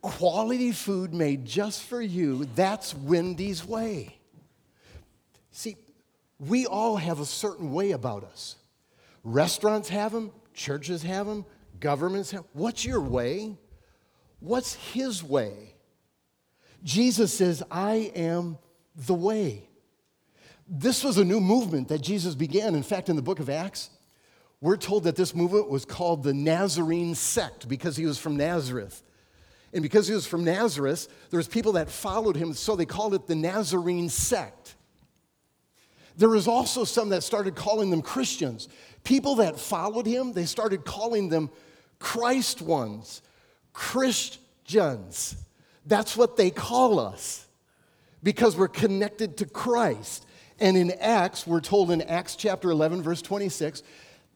quality 0.01 0.71
food 0.71 1.13
made 1.15 1.45
just 1.45 1.81
for 1.81 1.99
you, 1.99 2.45
that's 2.55 2.93
Wendy's 2.93 3.65
way. 3.65 4.15
See, 5.51 5.77
we 6.39 6.67
all 6.67 6.97
have 6.97 7.19
a 7.19 7.25
certain 7.25 7.71
way 7.71 7.91
about 7.91 8.23
us. 8.23 8.55
Restaurants 9.23 9.89
have 9.89 10.11
them, 10.11 10.31
Churches 10.55 11.03
have 11.03 11.27
them, 11.27 11.45
governments 11.79 12.31
have. 12.31 12.45
What's 12.53 12.85
your 12.85 13.01
way? 13.01 13.57
What's 14.39 14.73
his 14.73 15.23
way? 15.23 15.75
Jesus 16.83 17.33
says, 17.33 17.61
I 17.69 18.11
am 18.15 18.57
the 18.95 19.13
way. 19.13 19.67
This 20.67 21.03
was 21.03 21.17
a 21.17 21.25
new 21.25 21.41
movement 21.41 21.89
that 21.89 22.01
Jesus 22.01 22.35
began. 22.35 22.73
In 22.73 22.83
fact, 22.83 23.09
in 23.09 23.15
the 23.15 23.21
book 23.21 23.39
of 23.39 23.49
Acts, 23.49 23.89
we're 24.61 24.77
told 24.77 25.03
that 25.03 25.15
this 25.15 25.35
movement 25.35 25.69
was 25.69 25.85
called 25.85 26.23
the 26.23 26.33
Nazarene 26.33 27.13
sect 27.15 27.67
because 27.67 27.97
he 27.97 28.05
was 28.05 28.17
from 28.17 28.37
Nazareth. 28.37 29.03
And 29.73 29.83
because 29.83 30.07
he 30.07 30.13
was 30.13 30.25
from 30.25 30.45
Nazareth, 30.45 31.07
there 31.29 31.37
was 31.37 31.47
people 31.47 31.73
that 31.73 31.89
followed 31.89 32.37
him, 32.37 32.53
so 32.53 32.75
they 32.75 32.85
called 32.85 33.13
it 33.13 33.27
the 33.27 33.35
Nazarene 33.35 34.09
sect. 34.09 34.74
There 36.17 36.29
was 36.29 36.47
also 36.47 36.83
some 36.83 37.09
that 37.09 37.23
started 37.23 37.55
calling 37.55 37.89
them 37.89 38.01
Christians 38.01 38.67
people 39.05 39.35
that 39.35 39.57
followed 39.57 40.05
him, 40.05 40.33
they 40.33 40.43
started 40.45 40.83
calling 40.83 41.29
them 41.29 41.49
Christ 41.99 42.61
ones, 42.61 43.21
Christians. 43.71 45.37
That's 45.85 46.17
what 46.17 46.35
they 46.35 46.49
call 46.49 46.99
us 46.99 47.47
because 48.21 48.57
we're 48.57 48.67
connected 48.67 49.37
to 49.37 49.45
Christ. 49.45 50.25
And 50.59 50.75
in 50.75 50.91
Acts, 50.99 51.47
we're 51.47 51.61
told 51.61 51.91
in 51.91 52.01
Acts 52.01 52.35
chapter 52.35 52.71
11, 52.71 53.03
verse 53.03 53.21
26, 53.21 53.83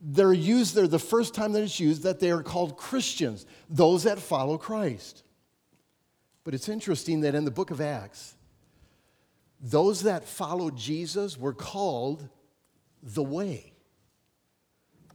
they're 0.00 0.32
used 0.32 0.74
there 0.74 0.86
the 0.86 0.98
first 0.98 1.34
time 1.34 1.52
that 1.52 1.62
it's 1.62 1.80
used 1.80 2.04
that 2.04 2.20
they 2.20 2.30
are 2.30 2.42
called 2.42 2.78
Christians, 2.78 3.44
those 3.68 4.04
that 4.04 4.18
follow 4.18 4.56
Christ. 4.56 5.24
But 6.44 6.54
it's 6.54 6.68
interesting 6.68 7.20
that 7.22 7.34
in 7.34 7.44
the 7.44 7.50
book 7.50 7.70
of 7.70 7.80
Acts, 7.80 8.34
those 9.60 10.02
that 10.02 10.24
followed 10.24 10.76
Jesus 10.76 11.38
were 11.38 11.52
called 11.52 12.26
the 13.02 13.22
way. 13.22 13.72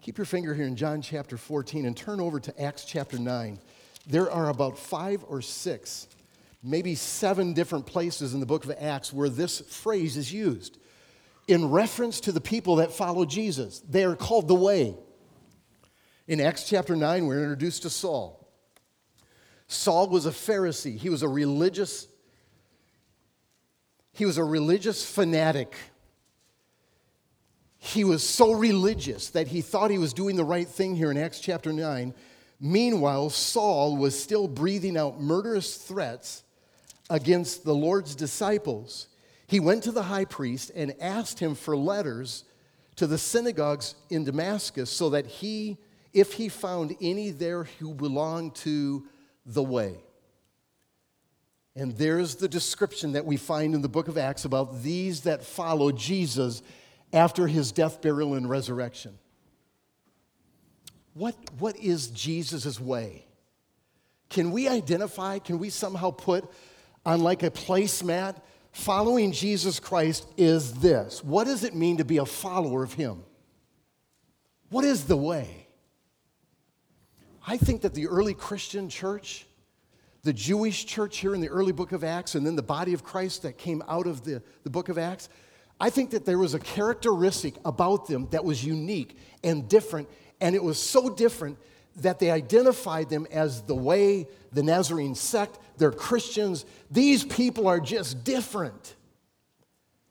Keep 0.01 0.19
your 0.19 0.25
finger 0.25 0.53
here 0.53 0.67
in 0.67 0.75
John 0.75 1.01
chapter 1.01 1.35
14 1.35 1.85
and 1.85 1.97
turn 1.97 2.19
over 2.19 2.39
to 2.39 2.61
Acts 2.61 2.85
chapter 2.85 3.17
9. 3.17 3.59
There 4.05 4.29
are 4.29 4.49
about 4.49 4.77
five 4.77 5.25
or 5.27 5.41
six, 5.41 6.07
maybe 6.61 6.93
seven 6.93 7.53
different 7.53 7.87
places 7.87 8.35
in 8.35 8.39
the 8.39 8.45
book 8.45 8.65
of 8.65 8.75
Acts 8.79 9.11
where 9.11 9.29
this 9.29 9.61
phrase 9.61 10.15
is 10.15 10.31
used 10.31 10.77
in 11.47 11.71
reference 11.71 12.19
to 12.21 12.31
the 12.31 12.41
people 12.41 12.77
that 12.77 12.91
follow 12.91 13.25
Jesus. 13.25 13.79
They 13.79 14.03
are 14.03 14.15
called 14.15 14.47
the 14.47 14.55
way. 14.55 14.95
In 16.27 16.39
Acts 16.39 16.67
chapter 16.69 16.95
9, 16.95 17.25
we're 17.25 17.41
introduced 17.41 17.83
to 17.83 17.89
Saul. 17.89 18.47
Saul 19.67 20.09
was 20.09 20.27
a 20.27 20.31
Pharisee, 20.31 20.97
he 20.97 21.09
was 21.09 21.23
a 21.23 21.27
religious 21.27 22.07
he 24.15 24.25
was 24.25 24.37
a 24.37 24.43
religious 24.43 25.05
fanatic. 25.05 25.75
He 27.77 28.05
was 28.05 28.27
so 28.27 28.53
religious 28.53 29.29
that 29.31 29.49
he 29.49 29.59
thought 29.59 29.91
he 29.91 29.97
was 29.97 30.13
doing 30.13 30.37
the 30.37 30.45
right 30.45 30.67
thing 30.67 30.95
here 30.95 31.11
in 31.11 31.17
Acts 31.17 31.41
chapter 31.41 31.73
9. 31.73 32.13
Meanwhile, 32.61 33.31
Saul 33.31 33.97
was 33.97 34.17
still 34.17 34.47
breathing 34.47 34.95
out 34.95 35.19
murderous 35.19 35.75
threats 35.75 36.43
against 37.09 37.65
the 37.65 37.75
Lord's 37.75 38.15
disciples. 38.15 39.09
He 39.47 39.59
went 39.59 39.83
to 39.83 39.91
the 39.91 40.03
high 40.03 40.25
priest 40.25 40.71
and 40.73 40.95
asked 41.01 41.39
him 41.39 41.53
for 41.53 41.75
letters 41.75 42.45
to 42.95 43.07
the 43.07 43.17
synagogues 43.17 43.95
in 44.09 44.23
Damascus 44.23 44.89
so 44.89 45.09
that 45.09 45.27
he, 45.27 45.77
if 46.13 46.31
he 46.31 46.47
found 46.47 46.95
any 47.01 47.31
there 47.31 47.65
who 47.65 47.93
belonged 47.93 48.55
to 48.55 49.05
the 49.45 49.61
way. 49.61 50.04
And 51.75 51.91
there's 51.97 52.35
the 52.35 52.47
description 52.47 53.13
that 53.13 53.25
we 53.25 53.35
find 53.35 53.75
in 53.75 53.81
the 53.81 53.89
book 53.89 54.07
of 54.07 54.17
Acts 54.17 54.45
about 54.45 54.81
these 54.81 55.21
that 55.21 55.43
follow 55.43 55.91
Jesus 55.91 56.61
after 57.11 57.47
his 57.47 57.71
death, 57.71 58.01
burial, 58.01 58.33
and 58.33 58.49
resurrection. 58.49 59.17
What, 61.13 61.35
what 61.59 61.77
is 61.77 62.07
Jesus' 62.07 62.79
way? 62.79 63.25
Can 64.29 64.51
we 64.51 64.67
identify, 64.67 65.39
can 65.39 65.59
we 65.59 65.69
somehow 65.69 66.11
put 66.11 66.49
on 67.05 67.21
like 67.21 67.43
a 67.43 67.51
placemat, 67.51 68.41
following 68.71 69.31
Jesus 69.31 69.79
Christ 69.79 70.27
is 70.35 70.73
this? 70.73 71.23
What 71.23 71.45
does 71.45 71.63
it 71.63 71.75
mean 71.75 71.97
to 71.97 72.05
be 72.05 72.17
a 72.17 72.25
follower 72.25 72.83
of 72.83 72.93
him? 72.93 73.23
What 74.69 74.83
is 74.83 75.05
the 75.05 75.15
way? 75.15 75.67
I 77.47 77.57
think 77.57 77.81
that 77.81 77.93
the 77.93 78.07
early 78.07 78.33
Christian 78.33 78.89
church, 78.89 79.45
the 80.25 80.33
Jewish 80.33 80.87
church 80.87 81.19
here 81.19 81.35
in 81.35 81.39
the 81.39 81.49
early 81.49 81.71
book 81.71 81.91
of 81.91 82.03
Acts, 82.03 82.33
and 82.33 82.45
then 82.45 82.55
the 82.55 82.63
body 82.63 82.93
of 82.93 83.03
Christ 83.03 83.43
that 83.43 83.59
came 83.59 83.83
out 83.87 84.07
of 84.07 84.23
the, 84.23 84.41
the 84.63 84.71
book 84.71 84.89
of 84.89 84.97
Acts, 84.97 85.29
I 85.79 85.91
think 85.91 86.09
that 86.11 86.25
there 86.25 86.39
was 86.39 86.55
a 86.55 86.59
characteristic 86.59 87.53
about 87.63 88.07
them 88.07 88.27
that 88.31 88.43
was 88.43 88.65
unique 88.65 89.19
and 89.43 89.69
different, 89.69 90.09
and 90.41 90.55
it 90.55 90.63
was 90.63 90.79
so 90.79 91.09
different 91.09 91.59
that 91.97 92.17
they 92.17 92.31
identified 92.31 93.07
them 93.07 93.27
as 93.29 93.61
the 93.61 93.75
way, 93.75 94.27
the 94.51 94.63
Nazarene 94.63 95.13
sect, 95.13 95.59
they're 95.77 95.91
Christians. 95.91 96.65
These 96.89 97.23
people 97.23 97.67
are 97.67 97.79
just 97.79 98.23
different. 98.23 98.95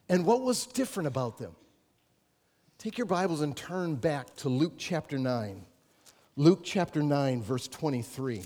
And 0.09 0.25
what 0.25 0.43
was 0.43 0.67
different 0.67 1.09
about 1.09 1.39
them? 1.39 1.57
Take 2.79 2.99
your 2.99 3.07
Bibles 3.09 3.41
and 3.41 3.57
turn 3.57 3.97
back 3.97 4.37
to 4.37 4.49
Luke 4.49 4.75
chapter 4.79 5.19
9. 5.19 5.65
Luke 6.37 6.61
chapter 6.63 7.03
9, 7.03 7.43
verse 7.43 7.67
23. 7.67 8.45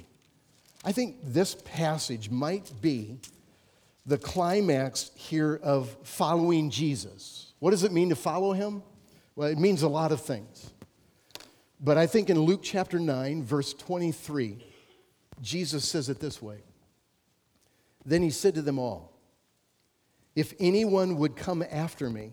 I 0.84 0.92
think 0.92 1.16
this 1.22 1.56
passage 1.64 2.30
might 2.30 2.70
be 2.80 3.18
the 4.06 4.18
climax 4.18 5.10
here 5.14 5.60
of 5.62 5.94
following 6.02 6.70
Jesus. 6.70 7.52
What 7.58 7.72
does 7.72 7.84
it 7.84 7.92
mean 7.92 8.08
to 8.08 8.16
follow 8.16 8.52
him? 8.52 8.82
Well, 9.36 9.48
it 9.48 9.58
means 9.58 9.82
a 9.82 9.88
lot 9.88 10.12
of 10.12 10.20
things. 10.20 10.70
But 11.80 11.98
I 11.98 12.06
think 12.06 12.30
in 12.30 12.40
Luke 12.40 12.60
chapter 12.62 12.98
9, 12.98 13.44
verse 13.44 13.74
23, 13.74 14.64
Jesus 15.40 15.84
says 15.84 16.08
it 16.08 16.20
this 16.20 16.40
way 16.40 16.62
Then 18.04 18.22
he 18.22 18.30
said 18.30 18.54
to 18.54 18.62
them 18.62 18.78
all, 18.78 19.12
If 20.34 20.54
anyone 20.58 21.16
would 21.16 21.36
come 21.36 21.64
after 21.70 22.08
me, 22.08 22.32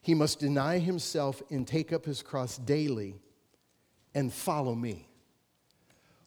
he 0.00 0.14
must 0.14 0.40
deny 0.40 0.78
himself 0.78 1.42
and 1.50 1.66
take 1.66 1.92
up 1.92 2.06
his 2.06 2.22
cross 2.22 2.56
daily 2.56 3.20
and 4.14 4.32
follow 4.32 4.74
me. 4.74 5.09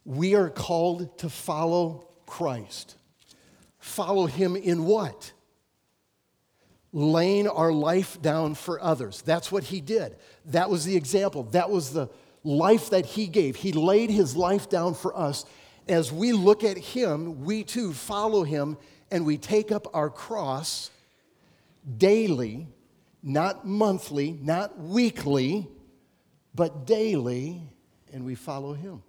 We 0.06 0.36
are 0.36 0.50
called 0.50 1.18
to 1.20 1.30
follow 1.30 2.08
Christ. 2.26 2.96
Follow 3.80 4.26
him 4.26 4.56
in 4.56 4.86
what? 4.86 5.32
Laying 6.92 7.48
our 7.48 7.72
life 7.72 8.22
down 8.22 8.56
for 8.56 8.82
others. 8.82 9.22
That's 9.22 9.52
what 9.52 9.63
he 9.63 9.82
did. 9.82 10.16
That 10.46 10.70
was 10.70 10.86
the 10.86 10.96
example. 10.96 11.44
That 11.44 11.70
was 11.70 11.92
the 11.92 12.10
life 12.44 12.89
that 12.89 13.06
he 13.06 13.28
gave. 13.28 13.56
He 13.56 13.72
laid 13.72 14.10
his 14.10 14.36
life 14.36 14.70
down 14.70 14.94
for 14.94 15.18
us. 15.18 15.46
As 15.88 16.12
we 16.12 16.34
look 16.34 16.63
at 16.63 16.78
him, 16.78 17.44
we 17.44 17.63
too 17.63 17.94
follow 17.94 18.44
him 18.44 18.78
and 19.12 19.26
we 19.26 19.38
take 19.38 19.72
up 19.72 19.88
our 19.94 20.10
cross 20.10 20.89
daily, 21.98 22.68
not 23.22 23.66
monthly, 23.68 24.32
not 24.42 24.80
weekly, 24.80 25.68
but 26.56 26.86
daily, 26.86 27.62
and 28.12 28.26
we 28.26 28.36
follow 28.36 28.74
him. 28.74 29.04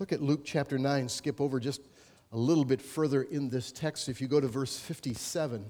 Look 0.00 0.12
at 0.12 0.22
Luke 0.22 0.40
chapter 0.44 0.78
9, 0.78 1.10
skip 1.10 1.42
over 1.42 1.60
just 1.60 1.82
a 2.32 2.36
little 2.38 2.64
bit 2.64 2.80
further 2.80 3.22
in 3.22 3.50
this 3.50 3.70
text. 3.70 4.08
If 4.08 4.22
you 4.22 4.28
go 4.28 4.40
to 4.40 4.48
verse 4.48 4.78
57, 4.78 5.66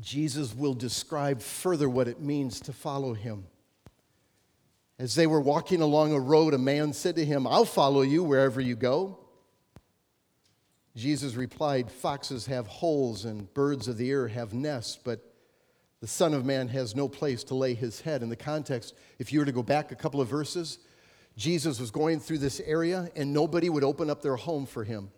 Jesus 0.00 0.54
will 0.54 0.72
describe 0.72 1.42
further 1.42 1.86
what 1.86 2.08
it 2.08 2.22
means 2.22 2.60
to 2.60 2.72
follow 2.72 3.12
him. 3.12 3.44
As 4.98 5.14
they 5.14 5.26
were 5.26 5.40
walking 5.40 5.82
along 5.82 6.14
a 6.14 6.18
road, 6.18 6.54
a 6.54 6.58
man 6.58 6.94
said 6.94 7.16
to 7.16 7.24
him, 7.26 7.46
I'll 7.46 7.66
follow 7.66 8.00
you 8.00 8.24
wherever 8.24 8.58
you 8.58 8.74
go. 8.74 9.18
Jesus 10.94 11.34
replied, 11.34 11.92
Foxes 11.92 12.46
have 12.46 12.66
holes 12.66 13.26
and 13.26 13.52
birds 13.52 13.86
of 13.86 13.98
the 13.98 14.10
air 14.10 14.28
have 14.28 14.54
nests, 14.54 14.98
but 15.04 15.35
the 16.00 16.06
Son 16.06 16.34
of 16.34 16.44
Man 16.44 16.68
has 16.68 16.94
no 16.94 17.08
place 17.08 17.42
to 17.44 17.54
lay 17.54 17.74
his 17.74 18.00
head. 18.02 18.22
In 18.22 18.28
the 18.28 18.36
context, 18.36 18.94
if 19.18 19.32
you 19.32 19.38
were 19.38 19.46
to 19.46 19.52
go 19.52 19.62
back 19.62 19.92
a 19.92 19.96
couple 19.96 20.20
of 20.20 20.28
verses, 20.28 20.78
Jesus 21.36 21.80
was 21.80 21.90
going 21.90 22.20
through 22.20 22.38
this 22.38 22.60
area 22.60 23.10
and 23.16 23.32
nobody 23.32 23.68
would 23.68 23.84
open 23.84 24.10
up 24.10 24.22
their 24.22 24.36
home 24.36 24.66
for 24.66 24.84
him. 24.84 25.10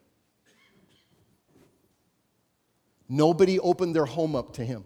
Nobody 3.09 3.59
opened 3.59 3.95
their 3.95 4.05
home 4.05 4.37
up 4.37 4.55
to 4.55 4.65
him. 4.65 4.85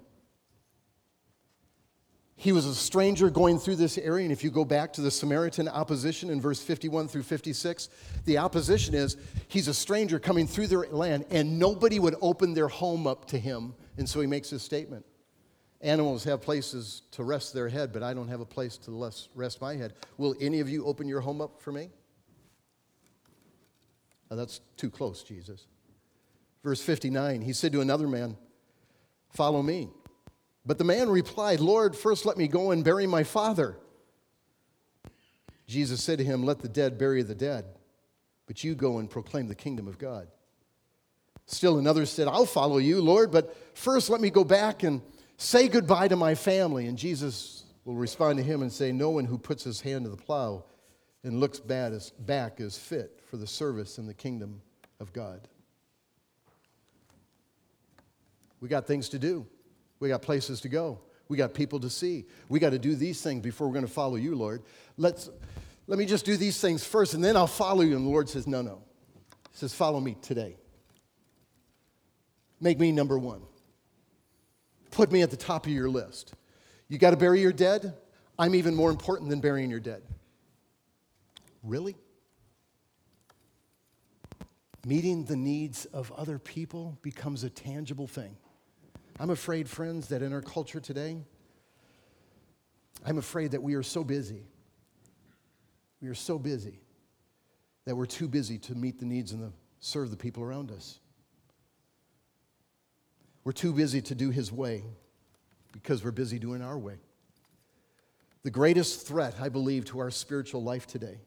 He 2.37 2.53
was 2.53 2.67
a 2.67 2.75
stranger 2.75 3.31
going 3.31 3.61
through 3.61 3.77
this 3.77 3.99
area, 3.99 4.25
and 4.25 4.33
if 4.33 4.43
you 4.43 4.51
go 4.51 4.65
back 4.65 4.93
to 4.95 5.01
the 5.01 5.13
Samaritan 5.13 5.69
opposition 5.69 6.29
in 6.29 6.41
verse 6.41 6.61
51 6.61 7.07
through 7.07 7.23
56, 7.23 7.89
the 8.25 8.39
opposition 8.39 8.97
is 8.97 9.17
he's 9.47 9.69
a 9.69 9.75
stranger 9.75 10.19
coming 10.19 10.49
through 10.49 10.67
their 10.67 10.87
land, 10.89 11.25
and 11.31 11.57
nobody 11.57 12.01
would 12.01 12.17
open 12.21 12.53
their 12.53 12.67
home 12.67 13.07
up 13.07 13.27
to 13.27 13.39
him. 13.39 13.75
And 13.97 14.09
so 14.09 14.21
he 14.21 14.27
makes 14.27 14.51
this 14.51 14.65
statement 14.65 15.05
Animals 15.83 16.23
have 16.25 16.40
places 16.40 17.03
to 17.11 17.25
rest 17.25 17.53
their 17.53 17.68
head, 17.68 17.92
but 17.92 18.03
I 18.05 18.14
don't 18.14 18.29
have 18.29 18.40
a 18.40 18.47
place 18.47 18.77
to 18.79 19.11
rest 19.35 19.61
my 19.61 19.75
head. 19.75 19.95
Will 20.16 20.37
any 20.40 20.61
of 20.61 20.68
you 20.68 20.85
open 20.87 21.09
your 21.09 21.21
home 21.21 21.40
up 21.40 21.61
for 21.61 21.73
me? 21.73 21.90
Now, 24.31 24.37
that's 24.37 24.61
too 24.77 24.90
close, 24.90 25.23
Jesus. 25.25 25.66
Verse 26.62 26.81
59, 26.81 27.42
he 27.42 27.53
said 27.53 27.73
to 27.73 27.81
another 27.81 28.07
man, 28.07 28.37
Follow 29.31 29.62
me. 29.62 29.88
But 30.64 30.79
the 30.79 30.85
man 30.85 31.11
replied, 31.11 31.59
Lord, 31.59 31.97
first 31.97 32.25
let 32.25 32.37
me 32.37 32.47
go 32.47 32.71
and 32.71 32.85
bury 32.85 33.07
my 33.07 33.25
father. 33.25 33.77
Jesus 35.66 36.03
said 36.03 36.18
to 36.18 36.25
him, 36.25 36.45
Let 36.45 36.61
the 36.61 36.68
dead 36.68 36.99
bury 36.99 37.23
the 37.23 37.35
dead, 37.35 37.64
but 38.47 38.62
you 38.62 38.75
go 38.75 38.99
and 38.99 39.11
proclaim 39.11 39.49
the 39.49 39.55
kingdom 39.55 39.88
of 39.88 39.99
God. 39.99 40.29
Still 41.47 41.79
another 41.79 42.07
said, 42.07 42.29
I'll 42.29 42.47
follow 42.47 42.79
you, 42.79 43.01
Lord, 43.03 43.33
but 43.33 43.57
first 43.77 44.09
let 44.09 44.21
me 44.21 44.31
go 44.31 44.45
back 44.45 44.85
and 44.85 45.03
Say 45.43 45.67
goodbye 45.67 46.07
to 46.07 46.15
my 46.15 46.37
family. 46.37 46.87
And 46.87 46.97
Jesus 46.97 47.65
will 47.85 47.97
respond 47.97 48.39
to 48.39 48.45
him 48.45 48.63
and 48.63 48.73
say, 48.73 48.93
No 48.93 49.11
one 49.11 49.25
who 49.25 49.37
puts 49.37 49.65
his 49.65 49.81
hand 49.81 50.05
to 50.05 50.11
the 50.11 50.17
plow 50.17 50.63
and 51.25 51.41
looks 51.41 51.59
back 51.59 52.61
is 52.61 52.79
fit 52.79 53.21
for 53.29 53.37
the 53.37 53.47
service 53.47 53.99
in 53.99 54.07
the 54.07 54.15
kingdom 54.15 54.63
of 55.01 55.13
God. 55.13 55.49
We 58.61 58.69
got 58.69 58.87
things 58.87 59.09
to 59.09 59.19
do, 59.19 59.45
we 59.99 60.09
got 60.09 60.23
places 60.23 60.61
to 60.61 60.69
go, 60.69 61.01
we 61.29 61.37
got 61.37 61.55
people 61.55 61.81
to 61.81 61.91
see. 61.91 62.25
We 62.49 62.61
got 62.61 62.71
to 62.71 62.79
do 62.79 62.95
these 62.95 63.21
things 63.21 63.43
before 63.43 63.67
we're 63.67 63.75
going 63.75 63.87
to 63.87 63.93
follow 63.93 64.15
you, 64.15 64.37
Lord. 64.37 64.63
Let's, 64.97 65.29
let 65.89 65.99
me 65.99 66.07
just 66.07 66.25
do 66.25 66.37
these 66.37 66.61
things 66.61 66.85
first 66.85 67.15
and 67.15 67.25
then 67.25 67.37
I'll 67.37 67.49
follow 67.49 67.81
you. 67.83 67.97
And 67.97 68.07
the 68.07 68.11
Lord 68.11 68.29
says, 68.29 68.47
No, 68.47 68.63
no. 68.63 68.81
He 69.51 69.59
says, 69.59 69.75
Follow 69.75 69.99
me 69.99 70.17
today. 70.23 70.57
Make 72.61 72.79
me 72.79 72.93
number 72.93 73.19
one 73.19 73.43
put 74.93 75.11
me 75.11 75.23
at 75.23 75.31
the 75.31 75.37
top 75.37 75.67
of 75.67 75.73
your 75.73 75.91
list. 75.91 76.35
You 76.89 76.99
got 76.99 77.11
to 77.11 77.17
bury 77.17 77.41
your 77.41 77.53
dead? 77.53 77.95
I'm 78.39 78.55
even 78.55 78.75
more 78.75 78.91
important 78.91 79.31
than 79.31 79.41
burying 79.41 79.71
your 79.71 79.81
dead. 79.81 80.03
Really? 81.63 81.97
Meeting 84.87 85.25
the 85.25 85.37
needs 85.37 85.85
of 85.87 86.13
other 86.13 86.39
people 86.39 86.99
becomes 87.03 87.45
a 87.45 87.51
tangible 87.51 88.07
thing. 88.07 88.37
I'm 89.19 89.31
afraid, 89.31 89.69
friends, 89.69 90.09
that 90.09 90.23
in 90.23 90.33
our 90.33 90.43
culture 90.43 90.81
today, 90.81 91.19
I'm 93.05 93.19
afraid 93.19 93.53
that 93.53 93.63
we 93.63 93.75
are 93.75 93.83
so 93.83 94.05
busy. 94.05 94.45
We 96.01 96.09
are 96.09 96.15
so 96.15 96.39
busy 96.39 96.81
that 97.85 97.95
we're 97.95 98.07
too 98.07 98.29
busy 98.29 98.59
to 98.59 98.75
meet 98.75 98.99
the 98.99 99.07
needs 99.07 99.33
and 99.33 99.43
the, 99.43 99.53
serve 99.81 100.11
the 100.11 100.17
people 100.17 100.43
around 100.43 100.71
us. 100.71 100.99
We're 103.45 103.53
too 103.53 103.73
busy 103.73 104.01
to 104.03 104.15
do 104.15 104.31
His 104.31 104.53
way 104.53 104.85
because 105.73 106.05
we're 106.05 106.11
busy 106.11 106.39
doing 106.39 106.63
our 106.63 106.79
way. 106.79 106.97
The 108.43 108.51
greatest 108.51 109.07
threat, 109.07 109.35
I 109.41 109.49
believe, 109.49 109.85
to 109.87 110.01
our 110.01 110.11
spiritual 110.11 110.63
life 110.63 110.87
today 110.87 111.19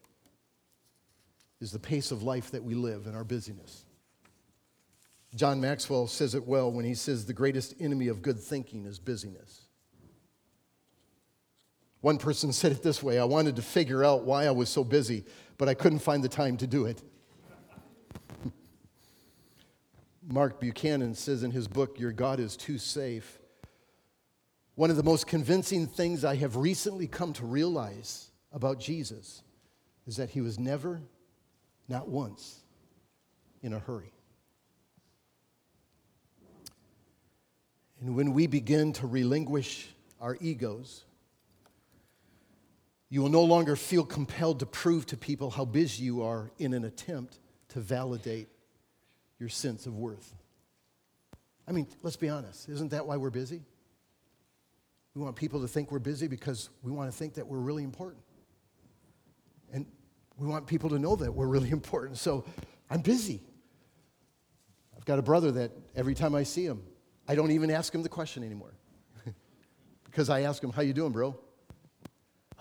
is 1.60 1.72
the 1.72 1.78
pace 1.78 2.10
of 2.10 2.22
life 2.22 2.50
that 2.50 2.62
we 2.62 2.74
live 2.74 3.06
and 3.06 3.16
our 3.16 3.24
busyness. 3.24 3.84
John 5.34 5.60
Maxwell 5.60 6.06
says 6.06 6.34
it 6.34 6.46
well 6.46 6.70
when 6.70 6.84
he 6.84 6.94
says 6.94 7.26
the 7.26 7.32
greatest 7.32 7.74
enemy 7.80 8.08
of 8.08 8.22
good 8.22 8.38
thinking 8.38 8.86
is 8.86 8.98
busyness. 8.98 9.62
One 12.00 12.18
person 12.18 12.52
said 12.52 12.72
it 12.72 12.82
this 12.82 13.02
way 13.02 13.18
I 13.18 13.24
wanted 13.24 13.56
to 13.56 13.62
figure 13.62 14.04
out 14.04 14.24
why 14.24 14.46
I 14.46 14.50
was 14.50 14.68
so 14.68 14.84
busy, 14.84 15.24
but 15.58 15.68
I 15.68 15.74
couldn't 15.74 15.98
find 15.98 16.22
the 16.22 16.28
time 16.28 16.56
to 16.58 16.66
do 16.66 16.86
it. 16.86 17.02
Mark 20.28 20.60
Buchanan 20.60 21.14
says 21.14 21.44
in 21.44 21.52
his 21.52 21.68
book, 21.68 22.00
Your 22.00 22.10
God 22.10 22.40
is 22.40 22.56
Too 22.56 22.78
Safe. 22.78 23.38
One 24.74 24.90
of 24.90 24.96
the 24.96 25.04
most 25.04 25.26
convincing 25.28 25.86
things 25.86 26.24
I 26.24 26.34
have 26.36 26.56
recently 26.56 27.06
come 27.06 27.32
to 27.34 27.46
realize 27.46 28.30
about 28.52 28.80
Jesus 28.80 29.42
is 30.06 30.16
that 30.16 30.30
he 30.30 30.40
was 30.40 30.58
never, 30.58 31.00
not 31.88 32.08
once, 32.08 32.60
in 33.62 33.72
a 33.72 33.78
hurry. 33.78 34.12
And 38.00 38.16
when 38.16 38.34
we 38.34 38.48
begin 38.48 38.92
to 38.94 39.06
relinquish 39.06 39.88
our 40.20 40.36
egos, 40.40 41.04
you 43.08 43.22
will 43.22 43.28
no 43.28 43.42
longer 43.42 43.76
feel 43.76 44.04
compelled 44.04 44.58
to 44.58 44.66
prove 44.66 45.06
to 45.06 45.16
people 45.16 45.50
how 45.50 45.64
busy 45.64 46.04
you 46.04 46.22
are 46.22 46.50
in 46.58 46.74
an 46.74 46.84
attempt 46.84 47.38
to 47.68 47.80
validate 47.80 48.48
your 49.38 49.48
sense 49.48 49.86
of 49.86 49.96
worth. 49.96 50.34
I 51.68 51.72
mean, 51.72 51.86
let's 52.02 52.16
be 52.16 52.28
honest. 52.28 52.68
Isn't 52.68 52.90
that 52.90 53.06
why 53.06 53.16
we're 53.16 53.30
busy? 53.30 53.62
We 55.14 55.22
want 55.22 55.36
people 55.36 55.60
to 55.62 55.68
think 55.68 55.90
we're 55.90 55.98
busy 55.98 56.28
because 56.28 56.68
we 56.82 56.92
want 56.92 57.10
to 57.10 57.16
think 57.16 57.34
that 57.34 57.46
we're 57.46 57.58
really 57.58 57.82
important. 57.82 58.22
And 59.72 59.86
we 60.36 60.46
want 60.46 60.66
people 60.66 60.90
to 60.90 60.98
know 60.98 61.16
that 61.16 61.32
we're 61.32 61.46
really 61.46 61.70
important. 61.80 62.18
So 62.18 62.44
I'm 62.90 63.00
busy. 63.00 63.42
I've 64.96 65.04
got 65.04 65.18
a 65.18 65.22
brother 65.22 65.50
that 65.52 65.72
every 65.94 66.14
time 66.14 66.34
I 66.34 66.42
see 66.42 66.64
him, 66.64 66.82
I 67.28 67.34
don't 67.34 67.50
even 67.50 67.70
ask 67.70 67.94
him 67.94 68.02
the 68.02 68.08
question 68.08 68.44
anymore. 68.44 68.74
because 70.04 70.30
I 70.30 70.42
ask 70.42 70.62
him, 70.62 70.70
How 70.70 70.82
you 70.82 70.92
doing, 70.92 71.12
bro? 71.12 71.38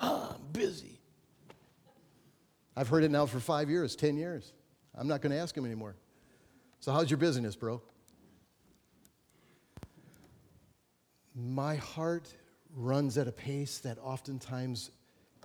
Oh, 0.01 0.35
I'm 0.35 0.51
busy. 0.51 0.99
I've 2.75 2.89
heard 2.89 3.03
it 3.03 3.11
now 3.11 3.25
for 3.25 3.39
five 3.39 3.69
years, 3.69 3.95
10 3.95 4.17
years. 4.17 4.51
I'm 4.93 5.07
not 5.07 5.21
going 5.21 5.31
to 5.31 5.37
ask 5.37 5.55
him 5.55 5.65
anymore. 5.65 5.95
So, 6.85 6.91
how's 6.91 7.09
your 7.09 7.17
business, 7.17 7.55
bro? 7.55 7.81
My 11.33 11.77
heart 11.77 12.31
runs 12.75 13.17
at 13.17 13.27
a 13.27 13.31
pace 13.31 13.79
that 13.79 13.97
oftentimes 14.03 14.91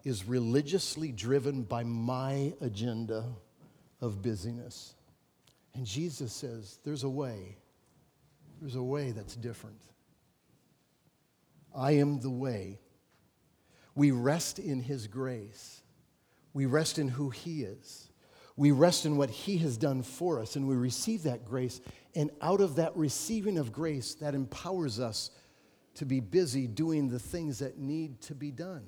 is 0.04 0.26
religiously 0.26 1.12
driven 1.12 1.62
by 1.62 1.82
my 1.82 2.52
agenda 2.60 3.24
of 4.02 4.20
busyness. 4.20 4.92
And 5.72 5.86
Jesus 5.86 6.34
says, 6.34 6.78
There's 6.84 7.04
a 7.04 7.08
way. 7.08 7.56
There's 8.60 8.76
a 8.76 8.82
way 8.82 9.12
that's 9.12 9.34
different. 9.34 9.80
I 11.74 11.92
am 11.92 12.20
the 12.20 12.28
way. 12.28 12.80
We 13.94 14.10
rest 14.10 14.58
in 14.58 14.82
His 14.82 15.06
grace. 15.06 15.80
We 16.52 16.66
rest 16.66 16.98
in 16.98 17.08
who 17.08 17.30
He 17.30 17.62
is. 17.62 18.09
We 18.60 18.72
rest 18.72 19.06
in 19.06 19.16
what 19.16 19.30
He 19.30 19.56
has 19.56 19.78
done 19.78 20.02
for 20.02 20.38
us, 20.38 20.54
and 20.54 20.68
we 20.68 20.74
receive 20.74 21.22
that 21.22 21.46
grace. 21.46 21.80
And 22.14 22.30
out 22.42 22.60
of 22.60 22.76
that 22.76 22.94
receiving 22.94 23.56
of 23.56 23.72
grace, 23.72 24.12
that 24.16 24.34
empowers 24.34 25.00
us 25.00 25.30
to 25.94 26.04
be 26.04 26.20
busy 26.20 26.66
doing 26.66 27.08
the 27.08 27.18
things 27.18 27.60
that 27.60 27.78
need 27.78 28.20
to 28.20 28.34
be 28.34 28.50
done. 28.50 28.84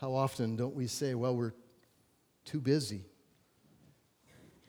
How 0.00 0.14
often 0.14 0.54
don't 0.54 0.76
we 0.76 0.86
say, 0.86 1.16
well, 1.16 1.34
we're 1.34 1.54
too 2.44 2.60
busy? 2.60 3.06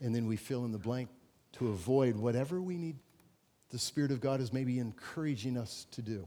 And 0.02 0.16
then 0.16 0.26
we 0.26 0.36
fill 0.36 0.66
in 0.66 0.72
the 0.72 0.80
blank 0.80 1.10
to 1.60 1.68
avoid 1.68 2.16
whatever 2.16 2.60
we 2.60 2.76
need 2.76 2.96
the 3.70 3.78
Spirit 3.78 4.10
of 4.10 4.20
God 4.20 4.42
is 4.42 4.52
maybe 4.52 4.80
encouraging 4.80 5.58
us 5.58 5.86
to 5.92 6.02
do. 6.02 6.26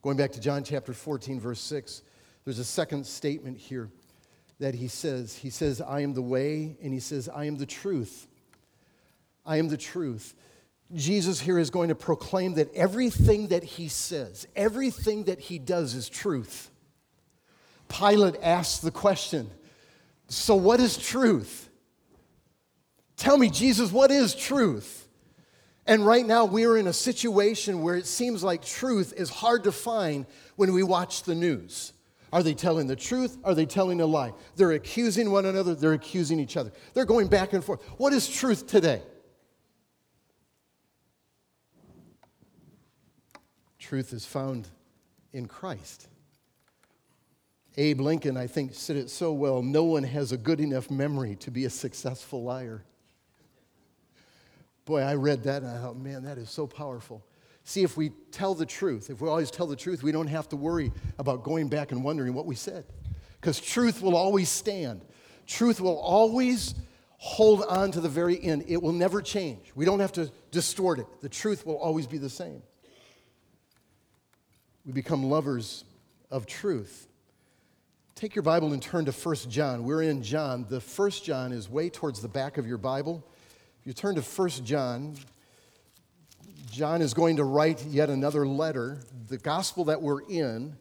Going 0.00 0.16
back 0.16 0.32
to 0.32 0.40
John 0.40 0.64
chapter 0.64 0.94
14, 0.94 1.40
verse 1.40 1.60
6, 1.60 2.00
there's 2.46 2.58
a 2.58 2.64
second 2.64 3.04
statement 3.04 3.58
here 3.58 3.90
that 4.58 4.74
he 4.74 4.88
says. 4.88 5.36
He 5.36 5.50
says, 5.50 5.80
I 5.80 6.00
am 6.00 6.14
the 6.14 6.22
way, 6.22 6.76
and 6.82 6.92
he 6.92 7.00
says, 7.00 7.28
I 7.28 7.44
am 7.44 7.56
the 7.56 7.66
truth. 7.66 8.26
I 9.44 9.58
am 9.58 9.68
the 9.68 9.76
truth. 9.76 10.34
Jesus 10.94 11.40
here 11.40 11.58
is 11.58 11.70
going 11.70 11.88
to 11.88 11.94
proclaim 11.94 12.54
that 12.54 12.72
everything 12.74 13.48
that 13.48 13.64
he 13.64 13.88
says, 13.88 14.46
everything 14.54 15.24
that 15.24 15.40
he 15.40 15.58
does 15.58 15.94
is 15.94 16.08
truth. 16.08 16.70
Pilate 17.88 18.36
asks 18.42 18.80
the 18.80 18.90
question 18.90 19.50
So, 20.28 20.54
what 20.54 20.80
is 20.80 20.96
truth? 20.96 21.68
Tell 23.16 23.38
me, 23.38 23.48
Jesus, 23.50 23.90
what 23.90 24.10
is 24.10 24.34
truth? 24.34 25.08
And 25.86 26.04
right 26.04 26.26
now, 26.26 26.44
we 26.44 26.66
are 26.66 26.76
in 26.76 26.88
a 26.88 26.92
situation 26.92 27.80
where 27.80 27.94
it 27.94 28.06
seems 28.06 28.42
like 28.42 28.64
truth 28.64 29.14
is 29.16 29.30
hard 29.30 29.64
to 29.64 29.72
find 29.72 30.26
when 30.56 30.72
we 30.72 30.82
watch 30.82 31.22
the 31.22 31.34
news. 31.34 31.92
Are 32.36 32.42
they 32.42 32.52
telling 32.52 32.86
the 32.86 32.96
truth? 32.96 33.38
Are 33.44 33.54
they 33.54 33.64
telling 33.64 34.02
a 34.02 34.04
lie? 34.04 34.34
They're 34.56 34.72
accusing 34.72 35.30
one 35.30 35.46
another, 35.46 35.74
they're 35.74 35.94
accusing 35.94 36.38
each 36.38 36.58
other. 36.58 36.70
They're 36.92 37.06
going 37.06 37.28
back 37.28 37.54
and 37.54 37.64
forth. 37.64 37.82
What 37.96 38.12
is 38.12 38.28
truth 38.28 38.66
today? 38.66 39.00
Truth 43.78 44.12
is 44.12 44.26
found 44.26 44.68
in 45.32 45.46
Christ. 45.46 46.08
Abe 47.78 48.02
Lincoln, 48.02 48.36
I 48.36 48.48
think, 48.48 48.74
said 48.74 48.96
it 48.96 49.08
so 49.08 49.32
well 49.32 49.62
no 49.62 49.84
one 49.84 50.02
has 50.02 50.30
a 50.30 50.36
good 50.36 50.60
enough 50.60 50.90
memory 50.90 51.36
to 51.36 51.50
be 51.50 51.64
a 51.64 51.70
successful 51.70 52.42
liar. 52.42 52.84
Boy, 54.84 55.00
I 55.00 55.14
read 55.14 55.44
that 55.44 55.62
and 55.62 55.70
I 55.70 55.80
thought, 55.80 55.96
man, 55.96 56.24
that 56.24 56.36
is 56.36 56.50
so 56.50 56.66
powerful. 56.66 57.24
See, 57.68 57.82
if 57.82 57.96
we 57.96 58.10
tell 58.30 58.54
the 58.54 58.64
truth, 58.64 59.10
if 59.10 59.20
we 59.20 59.28
always 59.28 59.50
tell 59.50 59.66
the 59.66 59.74
truth, 59.74 60.04
we 60.04 60.12
don't 60.12 60.28
have 60.28 60.48
to 60.50 60.56
worry 60.56 60.92
about 61.18 61.42
going 61.42 61.66
back 61.68 61.90
and 61.90 62.04
wondering 62.04 62.32
what 62.32 62.46
we 62.46 62.54
said. 62.54 62.84
Because 63.40 63.58
truth 63.58 64.00
will 64.00 64.14
always 64.14 64.48
stand. 64.48 65.04
Truth 65.48 65.80
will 65.80 65.98
always 65.98 66.76
hold 67.18 67.64
on 67.64 67.90
to 67.90 68.00
the 68.00 68.08
very 68.08 68.40
end. 68.40 68.66
It 68.68 68.80
will 68.80 68.92
never 68.92 69.20
change. 69.20 69.72
We 69.74 69.84
don't 69.84 69.98
have 69.98 70.12
to 70.12 70.30
distort 70.52 71.00
it. 71.00 71.06
The 71.22 71.28
truth 71.28 71.66
will 71.66 71.76
always 71.76 72.06
be 72.06 72.18
the 72.18 72.30
same. 72.30 72.62
We 74.84 74.92
become 74.92 75.24
lovers 75.24 75.84
of 76.30 76.46
truth. 76.46 77.08
Take 78.14 78.36
your 78.36 78.44
Bible 78.44 78.74
and 78.74 78.80
turn 78.80 79.06
to 79.06 79.12
1 79.12 79.34
John. 79.48 79.82
We're 79.82 80.02
in 80.02 80.22
John. 80.22 80.66
The 80.68 80.78
1 80.78 81.10
John 81.10 81.50
is 81.50 81.68
way 81.68 81.90
towards 81.90 82.22
the 82.22 82.28
back 82.28 82.58
of 82.58 82.66
your 82.66 82.78
Bible. 82.78 83.26
If 83.80 83.88
you 83.88 83.92
turn 83.92 84.14
to 84.14 84.22
1 84.22 84.48
John, 84.64 85.16
John 86.76 87.00
is 87.00 87.14
going 87.14 87.36
to 87.36 87.44
write 87.44 87.82
yet 87.86 88.10
another 88.10 88.46
letter. 88.46 89.00
The 89.28 89.38
gospel 89.38 89.86
that 89.86 90.02
we're 90.02 90.20
in 90.28 90.76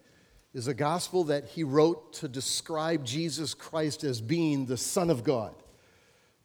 is 0.53 0.67
a 0.67 0.73
gospel 0.73 1.23
that 1.23 1.45
he 1.45 1.63
wrote 1.63 2.11
to 2.15 2.27
describe 2.27 3.05
Jesus 3.05 3.53
Christ 3.53 4.03
as 4.03 4.19
being 4.19 4.65
the 4.65 4.75
Son 4.75 5.09
of 5.09 5.23
God. 5.23 5.55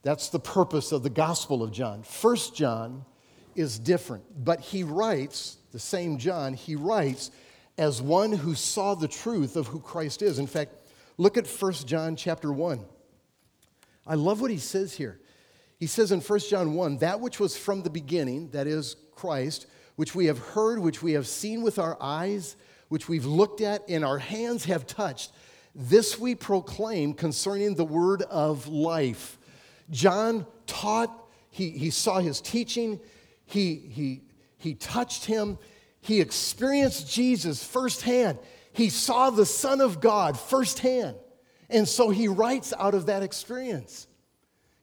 That's 0.04 0.28
the 0.28 0.38
purpose 0.38 0.92
of 0.92 1.02
the 1.02 1.10
gospel 1.10 1.64
of 1.64 1.72
John. 1.72 2.04
First 2.04 2.54
John 2.54 3.04
is 3.56 3.76
different, 3.80 4.22
but 4.44 4.60
he 4.60 4.84
writes, 4.84 5.56
the 5.72 5.80
same 5.80 6.18
John, 6.18 6.54
he 6.54 6.76
writes 6.76 7.32
as 7.76 8.00
one 8.00 8.30
who 8.30 8.54
saw 8.54 8.94
the 8.94 9.08
truth 9.08 9.56
of 9.56 9.66
who 9.66 9.80
Christ 9.80 10.22
is. 10.22 10.38
In 10.38 10.46
fact, 10.46 10.74
look 11.18 11.36
at 11.36 11.48
First 11.48 11.88
John 11.88 12.14
chapter 12.14 12.52
1. 12.52 12.84
I 14.06 14.14
love 14.14 14.40
what 14.40 14.52
he 14.52 14.58
says 14.58 14.94
here. 14.94 15.19
He 15.80 15.86
says 15.86 16.12
in 16.12 16.20
1 16.20 16.38
John 16.40 16.74
1 16.74 16.98
that 16.98 17.20
which 17.20 17.40
was 17.40 17.56
from 17.56 17.82
the 17.82 17.90
beginning, 17.90 18.50
that 18.50 18.66
is, 18.66 18.96
Christ, 19.14 19.66
which 19.96 20.14
we 20.14 20.26
have 20.26 20.38
heard, 20.38 20.78
which 20.78 21.02
we 21.02 21.12
have 21.12 21.26
seen 21.26 21.62
with 21.62 21.78
our 21.78 21.96
eyes, 22.00 22.54
which 22.88 23.08
we've 23.08 23.24
looked 23.24 23.62
at, 23.62 23.82
and 23.88 24.04
our 24.04 24.18
hands 24.18 24.66
have 24.66 24.86
touched. 24.86 25.32
This 25.74 26.18
we 26.18 26.34
proclaim 26.34 27.14
concerning 27.14 27.74
the 27.74 27.84
word 27.84 28.22
of 28.22 28.68
life. 28.68 29.38
John 29.90 30.46
taught, 30.66 31.10
he, 31.48 31.70
he 31.70 31.88
saw 31.88 32.20
his 32.20 32.42
teaching, 32.42 33.00
he, 33.46 33.76
he, 33.76 34.20
he 34.58 34.74
touched 34.74 35.24
him, 35.24 35.56
he 36.02 36.20
experienced 36.20 37.10
Jesus 37.10 37.64
firsthand. 37.64 38.38
He 38.72 38.90
saw 38.90 39.30
the 39.30 39.46
Son 39.46 39.80
of 39.80 40.00
God 40.00 40.38
firsthand. 40.38 41.16
And 41.70 41.88
so 41.88 42.10
he 42.10 42.28
writes 42.28 42.74
out 42.78 42.94
of 42.94 43.06
that 43.06 43.22
experience. 43.22 44.06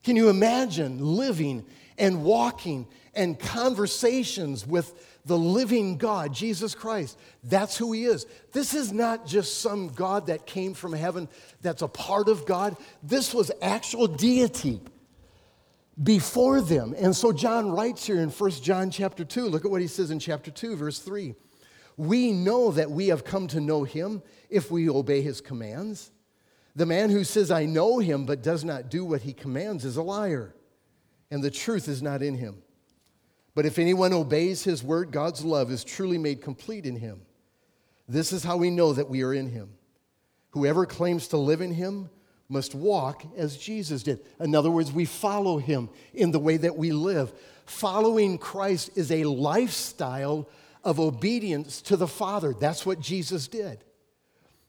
Can 0.08 0.16
you 0.16 0.30
imagine 0.30 1.04
living 1.04 1.66
and 1.98 2.24
walking 2.24 2.88
and 3.14 3.38
conversations 3.38 4.66
with 4.66 5.20
the 5.26 5.38
living 5.38 5.98
God, 5.98 6.34
Jesus 6.34 6.74
Christ. 6.74 7.20
That's 7.44 7.76
who 7.76 7.92
He 7.92 8.06
is. 8.06 8.26
This 8.54 8.74
is 8.74 8.94
not 8.94 9.28
just 9.28 9.60
some 9.60 9.90
God 9.90 10.28
that 10.28 10.46
came 10.46 10.74
from 10.74 10.94
heaven 10.94 11.28
that's 11.62 11.82
a 11.82 11.90
part 11.90 12.30
of 12.30 12.46
God. 12.46 12.78
This 13.04 13.34
was 13.34 13.52
actual 13.62 14.08
deity 14.08 14.80
before 16.02 16.62
them. 16.62 16.96
And 16.98 17.14
so 17.14 17.34
John 17.34 17.70
writes 17.70 18.06
here 18.06 18.22
in 18.22 18.30
1 18.30 18.52
John 18.52 18.90
chapter 18.90 19.26
2, 19.26 19.48
look 19.50 19.66
at 19.66 19.72
what 19.72 19.82
he 19.82 19.88
says 19.88 20.10
in 20.10 20.20
chapter 20.20 20.52
2, 20.52 20.78
verse 20.78 21.00
3. 21.00 21.36
We 21.98 22.32
know 22.32 22.72
that 22.72 22.90
we 22.90 23.10
have 23.10 23.26
come 23.26 23.48
to 23.48 23.60
know 23.60 23.84
him 23.84 24.24
if 24.50 24.72
we 24.72 24.90
obey 24.90 25.22
his 25.22 25.42
commands. 25.42 26.12
The 26.78 26.86
man 26.86 27.10
who 27.10 27.24
says, 27.24 27.50
I 27.50 27.66
know 27.66 27.98
him, 27.98 28.28
but 28.28 28.44
does 28.44 28.64
not 28.64 28.92
do 28.92 29.04
what 29.04 29.22
he 29.22 29.34
commands 29.34 29.84
is 29.84 29.98
a 29.98 30.04
liar, 30.04 30.54
and 31.32 31.44
the 31.44 31.50
truth 31.50 31.88
is 31.88 32.04
not 32.04 32.22
in 32.22 32.36
him. 32.36 32.62
But 33.56 33.66
if 33.66 33.80
anyone 33.80 34.14
obeys 34.14 34.64
his 34.64 34.84
word, 34.84 35.12
God's 35.12 35.44
love 35.44 35.72
is 35.72 35.84
truly 35.84 36.20
made 36.20 36.44
complete 36.44 36.86
in 36.86 36.96
him. 36.96 37.22
This 38.08 38.32
is 38.32 38.44
how 38.44 38.58
we 38.58 38.70
know 38.70 38.94
that 38.94 39.10
we 39.10 39.24
are 39.24 39.34
in 39.34 39.50
him. 39.50 39.72
Whoever 40.52 40.86
claims 40.86 41.30
to 41.30 41.38
live 41.38 41.62
in 41.62 41.74
him 41.74 42.12
must 42.48 42.76
walk 42.76 43.26
as 43.36 43.58
Jesus 43.58 44.04
did. 44.04 44.20
In 44.40 44.54
other 44.54 44.70
words, 44.70 44.92
we 44.92 45.06
follow 45.06 45.58
him 45.58 45.90
in 46.14 46.30
the 46.30 46.38
way 46.38 46.58
that 46.58 46.78
we 46.78 46.92
live. 46.92 47.34
Following 47.66 48.38
Christ 48.38 48.92
is 48.96 49.12
a 49.12 49.24
lifestyle 49.24 50.48
of 50.84 51.00
obedience 51.00 51.82
to 51.82 51.98
the 51.98 52.08
Father. 52.08 52.54
That's 52.54 52.86
what 52.86 53.00
Jesus 53.00 53.48
did. 53.48 53.84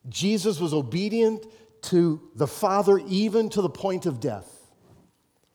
Jesus 0.09 0.59
was 0.59 0.73
obedient 0.73 1.45
to 1.83 2.21
the 2.35 2.47
Father 2.47 2.99
even 3.07 3.49
to 3.49 3.61
the 3.61 3.69
point 3.69 4.05
of 4.05 4.19
death. 4.19 4.59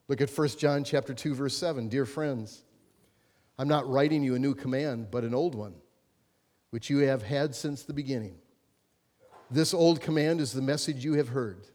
Look 0.09 0.21
at 0.21 0.31
1 0.31 0.49
John 0.59 0.85
chapter 0.85 1.15
2 1.15 1.35
verse 1.35 1.57
7. 1.57 1.89
Dear 1.89 2.07
friends, 2.07 2.65
I'm 3.59 3.69
not 3.69 3.89
writing 3.89 4.23
you 4.23 4.35
a 4.35 4.39
new 4.39 4.55
command, 4.55 5.11
but 5.11 5.25
an 5.25 5.35
old 5.35 5.55
one, 5.55 5.75
which 6.71 6.91
you 6.91 6.99
have 6.99 7.23
had 7.23 7.55
since 7.55 7.83
the 7.83 7.95
beginning. 7.95 8.37
This 9.51 9.73
old 9.73 10.01
command 10.01 10.41
is 10.41 10.53
the 10.53 10.63
message 10.63 11.05
you 11.05 11.15
have 11.15 11.29
heard. 11.29 11.67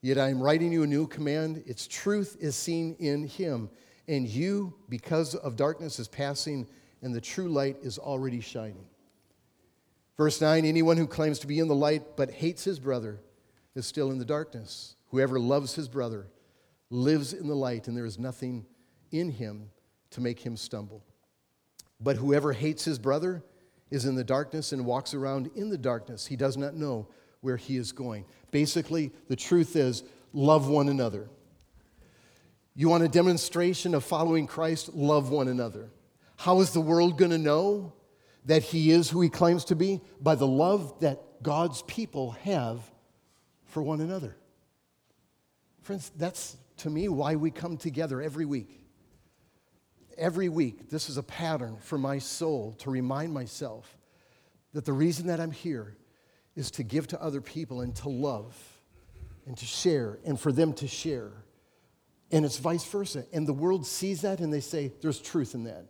Yet 0.00 0.18
I 0.18 0.30
am 0.30 0.40
writing 0.40 0.72
you 0.72 0.84
a 0.84 0.86
new 0.86 1.06
command. 1.06 1.62
Its 1.66 1.86
truth 1.86 2.36
is 2.40 2.56
seen 2.56 2.96
in 2.98 3.26
him. 3.26 3.68
And 4.06 4.26
you, 4.26 4.74
because 4.88 5.34
of 5.34 5.56
darkness, 5.56 5.98
is 5.98 6.08
passing, 6.08 6.66
and 7.02 7.14
the 7.14 7.20
true 7.20 7.48
light 7.48 7.76
is 7.82 7.98
already 7.98 8.40
shining. 8.40 8.86
Verse 10.16 10.40
9 10.40 10.64
Anyone 10.64 10.96
who 10.96 11.06
claims 11.06 11.38
to 11.40 11.46
be 11.46 11.58
in 11.58 11.68
the 11.68 11.74
light 11.74 12.16
but 12.16 12.30
hates 12.30 12.64
his 12.64 12.78
brother 12.78 13.20
is 13.78 13.86
still 13.86 14.10
in 14.10 14.18
the 14.18 14.24
darkness. 14.24 14.96
Whoever 15.10 15.38
loves 15.38 15.74
his 15.74 15.88
brother 15.88 16.26
lives 16.90 17.32
in 17.32 17.48
the 17.48 17.54
light, 17.54 17.88
and 17.88 17.96
there 17.96 18.04
is 18.04 18.18
nothing 18.18 18.66
in 19.10 19.30
him 19.30 19.70
to 20.10 20.20
make 20.20 20.40
him 20.40 20.56
stumble. 20.56 21.02
But 22.00 22.16
whoever 22.16 22.52
hates 22.52 22.84
his 22.84 22.98
brother 22.98 23.42
is 23.90 24.04
in 24.04 24.14
the 24.14 24.24
darkness 24.24 24.72
and 24.72 24.84
walks 24.84 25.14
around 25.14 25.50
in 25.54 25.70
the 25.70 25.78
darkness. 25.78 26.26
He 26.26 26.36
does 26.36 26.56
not 26.56 26.74
know 26.74 27.08
where 27.40 27.56
he 27.56 27.76
is 27.76 27.92
going. 27.92 28.24
Basically, 28.50 29.12
the 29.28 29.36
truth 29.36 29.76
is 29.76 30.02
love 30.32 30.68
one 30.68 30.88
another. 30.88 31.28
You 32.74 32.88
want 32.88 33.02
a 33.02 33.08
demonstration 33.08 33.94
of 33.94 34.04
following 34.04 34.46
Christ? 34.46 34.94
Love 34.94 35.30
one 35.30 35.48
another. 35.48 35.90
How 36.36 36.60
is 36.60 36.72
the 36.72 36.80
world 36.80 37.18
going 37.18 37.32
to 37.32 37.38
know 37.38 37.92
that 38.44 38.62
he 38.62 38.92
is 38.92 39.10
who 39.10 39.20
he 39.20 39.28
claims 39.28 39.64
to 39.66 39.74
be? 39.74 40.00
By 40.20 40.36
the 40.36 40.46
love 40.46 41.00
that 41.00 41.42
God's 41.42 41.82
people 41.82 42.32
have 42.42 42.78
for 43.68 43.82
one 43.82 44.00
another. 44.00 44.36
Friends, 45.82 46.10
that's 46.16 46.56
to 46.78 46.90
me 46.90 47.08
why 47.08 47.36
we 47.36 47.50
come 47.50 47.76
together 47.76 48.20
every 48.20 48.44
week. 48.44 48.84
Every 50.16 50.48
week, 50.48 50.90
this 50.90 51.08
is 51.08 51.16
a 51.16 51.22
pattern 51.22 51.76
for 51.80 51.96
my 51.96 52.18
soul 52.18 52.74
to 52.78 52.90
remind 52.90 53.32
myself 53.32 53.96
that 54.72 54.84
the 54.84 54.92
reason 54.92 55.28
that 55.28 55.38
I'm 55.38 55.52
here 55.52 55.96
is 56.56 56.70
to 56.72 56.82
give 56.82 57.06
to 57.08 57.22
other 57.22 57.40
people 57.40 57.82
and 57.82 57.94
to 57.96 58.08
love 58.08 58.56
and 59.46 59.56
to 59.56 59.64
share 59.64 60.18
and 60.24 60.38
for 60.38 60.50
them 60.50 60.72
to 60.74 60.88
share. 60.88 61.30
And 62.32 62.44
it's 62.44 62.58
vice 62.58 62.84
versa. 62.84 63.24
And 63.32 63.46
the 63.46 63.52
world 63.52 63.86
sees 63.86 64.22
that 64.22 64.40
and 64.40 64.52
they 64.52 64.60
say, 64.60 64.92
there's 65.00 65.20
truth 65.20 65.54
in 65.54 65.64
that. 65.64 65.86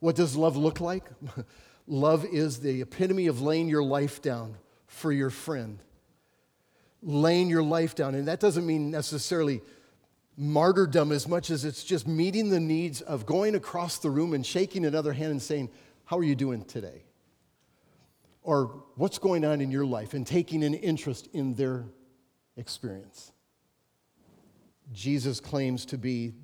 What 0.00 0.16
does 0.16 0.34
love 0.36 0.56
look 0.56 0.80
like? 0.80 1.04
love 1.86 2.24
is 2.24 2.60
the 2.60 2.82
epitome 2.82 3.26
of 3.26 3.42
laying 3.42 3.68
your 3.68 3.84
life 3.84 4.22
down 4.22 4.56
for 4.86 5.12
your 5.12 5.30
friend. 5.30 5.78
Laying 7.02 7.48
your 7.48 7.62
life 7.62 7.94
down. 7.94 8.14
And 8.14 8.28
that 8.28 8.40
doesn't 8.40 8.66
mean 8.66 8.90
necessarily 8.90 9.60
martyrdom 10.36 11.12
as 11.12 11.28
much 11.28 11.50
as 11.50 11.64
it's 11.64 11.84
just 11.84 12.06
meeting 12.06 12.48
the 12.48 12.60
needs 12.60 13.00
of 13.00 13.26
going 13.26 13.54
across 13.54 13.98
the 13.98 14.10
room 14.10 14.32
and 14.32 14.46
shaking 14.46 14.86
another 14.86 15.12
hand 15.12 15.30
and 15.32 15.42
saying, 15.42 15.68
How 16.04 16.18
are 16.18 16.24
you 16.24 16.34
doing 16.34 16.64
today? 16.64 17.04
or 18.42 18.82
what's 18.96 19.18
going 19.18 19.44
on 19.44 19.60
in 19.60 19.70
your 19.70 19.86
life 19.86 20.14
and 20.14 20.26
taking 20.26 20.64
an 20.64 20.74
interest 20.74 21.28
in 21.32 21.54
their 21.54 21.84
experience. 22.56 23.32
Jesus 24.92 25.40
claims 25.40 25.86
to 25.86 25.98
be 25.98 26.34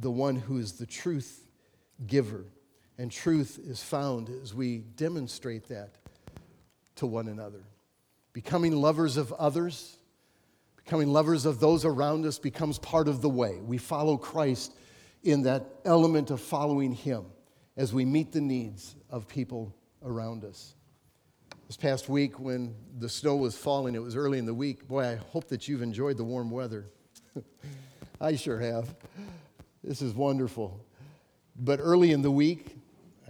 the 0.00 0.10
one 0.10 0.36
who 0.36 0.58
is 0.58 0.72
the 0.72 0.86
truth 0.86 1.46
giver, 2.06 2.44
and 2.96 3.10
truth 3.10 3.58
is 3.62 3.82
found 3.82 4.30
as 4.42 4.54
we 4.54 4.78
demonstrate 4.78 5.68
that 5.68 5.96
to 6.96 7.06
one 7.06 7.28
another. 7.28 7.64
Becoming 8.32 8.76
lovers 8.76 9.16
of 9.16 9.32
others, 9.32 9.97
becoming 10.88 11.12
lovers 11.12 11.44
of 11.44 11.60
those 11.60 11.84
around 11.84 12.24
us 12.24 12.38
becomes 12.38 12.78
part 12.78 13.08
of 13.08 13.20
the 13.20 13.28
way. 13.28 13.58
We 13.60 13.76
follow 13.76 14.16
Christ 14.16 14.74
in 15.22 15.42
that 15.42 15.66
element 15.84 16.30
of 16.30 16.40
following 16.40 16.92
Him 16.92 17.26
as 17.76 17.92
we 17.92 18.06
meet 18.06 18.32
the 18.32 18.40
needs 18.40 18.96
of 19.10 19.28
people 19.28 19.76
around 20.02 20.46
us. 20.46 20.76
This 21.66 21.76
past 21.76 22.08
week, 22.08 22.40
when 22.40 22.74
the 23.00 23.08
snow 23.10 23.36
was 23.36 23.54
falling, 23.54 23.94
it 23.96 24.02
was 24.02 24.16
early 24.16 24.38
in 24.38 24.46
the 24.46 24.54
week. 24.54 24.88
Boy, 24.88 25.04
I 25.04 25.16
hope 25.16 25.48
that 25.48 25.68
you've 25.68 25.82
enjoyed 25.82 26.16
the 26.16 26.24
warm 26.24 26.50
weather. 26.50 26.86
I 28.22 28.36
sure 28.36 28.58
have. 28.58 28.94
This 29.84 30.00
is 30.00 30.14
wonderful. 30.14 30.82
But 31.54 31.80
early 31.82 32.12
in 32.12 32.22
the 32.22 32.30
week, 32.30 32.78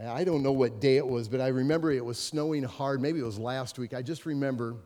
I 0.06 0.22
don't 0.22 0.44
know 0.44 0.52
what 0.52 0.78
day 0.78 0.96
it 0.96 1.06
was, 1.08 1.26
but 1.26 1.40
I 1.40 1.48
remember 1.48 1.90
it 1.90 2.04
was 2.04 2.20
snowing 2.20 2.62
hard. 2.62 3.02
Maybe 3.02 3.18
it 3.18 3.24
was 3.24 3.36
last 3.36 3.80
week. 3.80 3.94
I 3.94 4.02
just 4.02 4.26
remember 4.26 4.76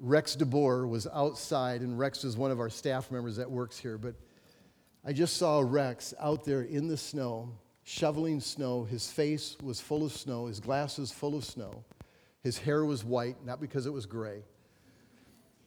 Rex 0.00 0.34
DeBoer 0.34 0.88
was 0.88 1.06
outside, 1.12 1.82
and 1.82 1.98
Rex 1.98 2.24
is 2.24 2.34
one 2.36 2.50
of 2.50 2.58
our 2.58 2.70
staff 2.70 3.10
members 3.10 3.36
that 3.36 3.50
works 3.50 3.78
here. 3.78 3.98
But 3.98 4.14
I 5.04 5.12
just 5.12 5.36
saw 5.36 5.60
Rex 5.60 6.14
out 6.18 6.44
there 6.44 6.62
in 6.62 6.88
the 6.88 6.96
snow, 6.96 7.52
shoveling 7.84 8.40
snow. 8.40 8.84
His 8.84 9.12
face 9.12 9.56
was 9.62 9.78
full 9.78 10.04
of 10.04 10.12
snow, 10.12 10.46
his 10.46 10.58
glasses 10.58 11.12
full 11.12 11.36
of 11.36 11.44
snow. 11.44 11.84
His 12.42 12.56
hair 12.56 12.84
was 12.86 13.04
white, 13.04 13.44
not 13.44 13.60
because 13.60 13.84
it 13.84 13.92
was 13.92 14.06
gray. 14.06 14.42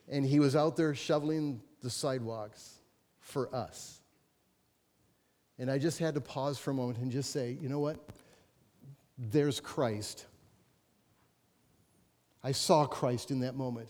And 0.09 0.25
he 0.25 0.39
was 0.39 0.55
out 0.55 0.75
there 0.75 0.95
shoveling 0.95 1.61
the 1.83 1.91
sidewalks 1.91 2.79
for 3.19 3.53
us. 3.55 4.01
And 5.59 5.69
I 5.69 5.77
just 5.77 5.99
had 5.99 6.15
to 6.15 6.21
pause 6.21 6.57
for 6.57 6.71
a 6.71 6.73
moment 6.73 6.97
and 6.97 7.11
just 7.11 7.31
say, 7.31 7.55
you 7.61 7.69
know 7.69 7.79
what? 7.79 7.99
There's 9.19 9.59
Christ. 9.59 10.25
I 12.43 12.51
saw 12.51 12.87
Christ 12.87 13.29
in 13.29 13.41
that 13.41 13.55
moment. 13.55 13.89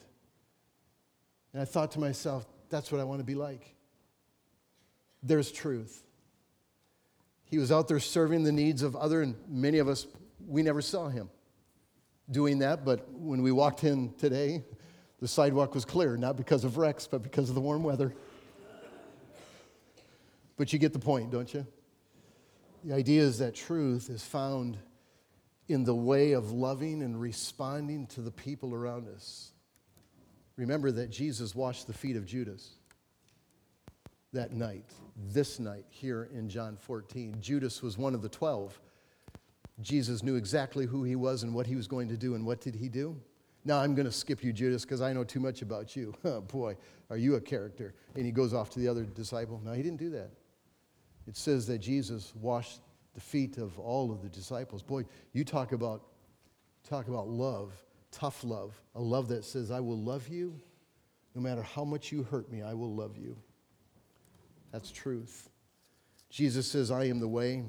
And 1.54 1.62
I 1.62 1.66
thought 1.66 1.92
to 1.92 2.00
myself, 2.00 2.46
that's 2.70 2.92
what 2.92 3.00
I 3.00 3.04
want 3.04 3.20
to 3.20 3.26
be 3.26 3.36
like. 3.36 3.76
There's 5.22 5.52
truth. 5.52 6.04
He 7.46 7.60
was 7.60 7.72
out 7.72 7.88
there 7.88 8.00
serving 8.00 8.44
the 8.44 8.52
needs 8.52 8.82
of 8.82 8.96
other, 8.96 9.22
and 9.22 9.36
many 9.48 9.78
of 9.78 9.88
us, 9.88 10.08
we 10.46 10.64
never 10.64 10.82
saw 10.82 11.08
him 11.08 11.30
doing 12.32 12.60
that, 12.60 12.84
but 12.84 13.10
when 13.12 13.42
we 13.44 13.52
walked 13.52 13.84
in 13.84 14.14
today, 14.16 14.64
the 15.20 15.28
sidewalk 15.28 15.74
was 15.76 15.86
clear, 15.86 16.18
not 16.18 16.36
because 16.36 16.64
of 16.64 16.78
Rex, 16.78 17.08
but 17.08 17.22
because 17.22 17.50
of 17.50 17.56
the 17.56 17.62
warm 17.62 17.84
weather. 17.84 18.14
But 20.58 20.74
you 20.74 20.80
get 20.80 20.94
the 20.94 21.00
point, 21.00 21.32
don't 21.32 21.54
you? 21.54 21.66
The 22.84 22.94
idea 22.94 23.22
is 23.22 23.40
that 23.40 23.56
truth 23.56 24.10
is 24.10 24.24
found 24.24 24.78
in 25.68 25.84
the 25.84 25.96
way 25.96 26.34
of 26.34 26.52
loving 26.52 27.02
and 27.02 27.20
responding 27.20 28.08
to 28.08 28.22
the 28.22 28.32
people 28.32 28.74
around 28.74 29.08
us. 29.08 29.52
Remember 30.56 30.92
that 30.92 31.10
Jesus 31.10 31.56
washed 31.56 31.88
the 31.88 31.94
feet 31.94 32.16
of 32.16 32.26
Judas 32.26 32.72
that 34.34 34.54
night, 34.54 34.86
this 35.32 35.60
night 35.60 35.86
here 35.90 36.30
in 36.34 36.50
John 36.50 36.76
14. 36.76 37.38
Judas 37.40 37.82
was 37.82 37.98
one 37.98 38.14
of 38.14 38.22
the 38.22 38.30
12 38.30 38.80
Jesus 39.82 40.24
knew 40.24 40.36
exactly 40.36 40.86
who 40.86 41.04
he 41.04 41.16
was 41.16 41.44
and 41.44 41.54
what 41.54 41.66
he 41.66 41.76
was 41.76 41.88
going 41.88 42.08
to 42.10 42.18
do. 42.18 42.36
And 42.36 42.46
what 42.46 42.62
did 42.62 42.76
he 42.76 42.90
do? 42.90 43.20
Now 43.66 43.80
I'm 43.80 43.96
going 43.96 44.06
to 44.06 44.12
skip 44.12 44.44
you, 44.44 44.54
Judas, 44.54 44.84
because 44.84 45.02
I 45.02 45.14
know 45.14 45.24
too 45.24 45.40
much 45.40 45.62
about 45.62 45.96
you. 45.96 46.14
Oh, 46.26 46.42
boy, 46.42 46.78
are 47.10 47.18
you 47.18 47.36
a 47.36 47.42
character? 47.42 47.94
And 48.16 48.26
he 48.26 48.32
goes 48.32 48.54
off 48.54 48.70
to 48.72 48.80
the 48.80 48.88
other 48.88 49.04
disciple. 49.04 49.62
No, 49.64 49.74
he 49.74 49.82
didn't 49.82 50.00
do 50.00 50.10
that. 50.12 50.32
It 51.28 51.38
says 51.38 51.66
that 51.68 51.80
Jesus 51.80 52.34
washed 52.36 52.82
the 53.14 53.22
feet 53.22 53.58
of 53.58 53.78
all 53.80 54.12
of 54.12 54.22
the 54.22 54.30
disciples. 54.30 54.84
Boy, 54.84 55.06
you 55.32 55.44
talk 55.46 55.72
about, 55.72 56.04
talk 56.88 57.08
about 57.08 57.28
love, 57.28 57.72
tough 58.14 58.44
love, 58.44 58.74
a 58.96 59.02
love 59.02 59.28
that 59.30 59.44
says, 59.44 59.72
I 59.72 59.82
will 59.82 60.00
love 60.00 60.30
you 60.30 60.60
no 61.36 61.42
matter 61.42 61.64
how 61.64 61.84
much 61.84 62.12
you 62.12 62.24
hurt 62.24 62.52
me, 62.52 62.62
I 62.62 62.74
will 62.74 62.94
love 62.94 63.18
you. 63.18 63.36
That's 64.72 64.92
truth. 64.92 65.50
Jesus 66.30 66.68
says, 66.68 66.92
I 66.92 67.06
am 67.06 67.20
the 67.20 67.28
way, 67.28 67.64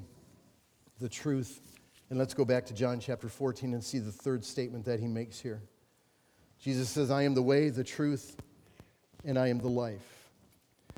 the 0.99 1.09
truth. 1.09 1.61
And 2.09 2.19
let's 2.19 2.33
go 2.33 2.45
back 2.45 2.65
to 2.67 2.73
John 2.73 2.99
chapter 2.99 3.27
14 3.27 3.73
and 3.73 3.83
see 3.83 3.99
the 3.99 4.11
third 4.11 4.45
statement 4.45 4.85
that 4.85 4.99
he 4.99 5.07
makes 5.07 5.39
here. 5.39 5.61
Jesus 6.59 6.89
says, 6.89 7.11
I 7.11 7.23
am 7.23 7.33
the 7.33 7.41
way, 7.41 7.69
the 7.69 7.83
truth, 7.83 8.37
and 9.23 9.37
I 9.37 9.47
am 9.47 9.59
the 9.59 9.67
life. 9.67 10.29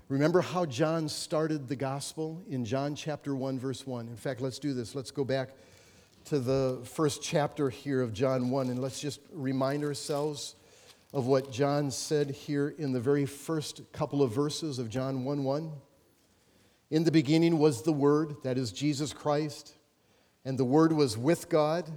Remember 0.10 0.42
how 0.42 0.66
John 0.66 1.10
started 1.10 1.68
the 1.68 1.76
gospel 1.76 2.42
in 2.50 2.64
John 2.64 2.96
chapter 2.96 3.36
1, 3.36 3.60
verse 3.60 3.86
1. 3.86 4.08
In 4.08 4.16
fact, 4.16 4.40
let's 4.40 4.60
do 4.60 4.74
this. 4.74 4.96
Let's 4.96 5.12
go 5.12 5.26
back 5.26 5.50
to 6.28 6.40
the 6.40 6.82
first 6.84 7.24
chapter 7.24 7.70
here 7.70 8.02
of 8.02 8.12
John 8.12 8.50
1, 8.50 8.68
and 8.68 8.82
let's 8.82 9.00
just 9.00 9.22
remind 9.32 9.86
ourselves 9.86 10.56
of 11.14 11.26
what 11.26 11.54
John 11.54 11.90
said 11.90 12.32
here 12.32 12.76
in 12.78 12.92
the 12.92 13.00
very 13.00 13.26
first 13.26 13.82
couple 13.94 14.22
of 14.22 14.34
verses 14.34 14.78
of 14.78 14.90
John 14.90 15.24
1 15.24 15.46
1. 15.46 15.72
In 16.90 17.06
the 17.06 17.14
beginning 17.14 17.60
was 17.60 17.82
the 17.82 17.94
Word, 17.94 18.36
that 18.44 18.58
is 18.58 18.74
Jesus 18.74 19.14
Christ, 19.14 19.74
and 20.44 20.60
the 20.60 20.66
Word 20.66 20.92
was 20.92 21.18
with 21.18 21.48
God, 21.48 21.90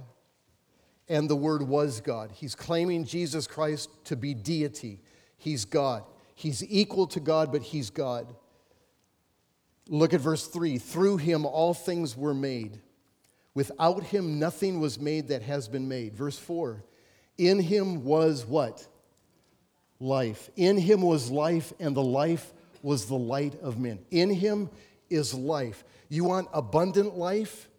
and 1.09 1.29
the 1.29 1.35
Word 1.35 1.61
was 1.63 1.99
God. 1.99 2.31
He's 2.31 2.55
claiming 2.55 3.03
Jesus 3.03 3.47
Christ 3.47 3.89
to 4.05 4.15
be 4.15 4.33
deity. 4.33 5.01
He's 5.37 5.65
God. 5.65 6.05
He's 6.35 6.63
equal 6.71 7.07
to 7.07 7.19
God, 7.19 7.51
but 7.51 7.63
He's 7.63 7.89
God. 7.89 8.33
Look 9.89 10.13
at 10.13 10.21
verse 10.21 10.47
3 10.47 10.77
Through 10.77 11.17
Him 11.17 11.45
all 11.45 11.73
things 11.73 12.15
were 12.15 12.33
made. 12.33 12.79
Without 13.53 14.03
him, 14.03 14.39
nothing 14.39 14.79
was 14.79 14.99
made 14.99 15.27
that 15.27 15.41
has 15.41 15.67
been 15.67 15.87
made. 15.87 16.15
Verse 16.15 16.37
4 16.37 16.83
In 17.37 17.59
him 17.59 18.03
was 18.03 18.45
what? 18.45 18.87
Life. 19.99 20.49
In 20.55 20.77
him 20.77 21.01
was 21.01 21.29
life, 21.29 21.73
and 21.79 21.95
the 21.95 22.03
life 22.03 22.53
was 22.81 23.05
the 23.05 23.17
light 23.17 23.59
of 23.61 23.77
men. 23.77 23.99
In 24.09 24.29
him 24.29 24.69
is 25.09 25.33
life. 25.33 25.83
You 26.09 26.23
want 26.23 26.47
abundant 26.53 27.17
life? 27.17 27.69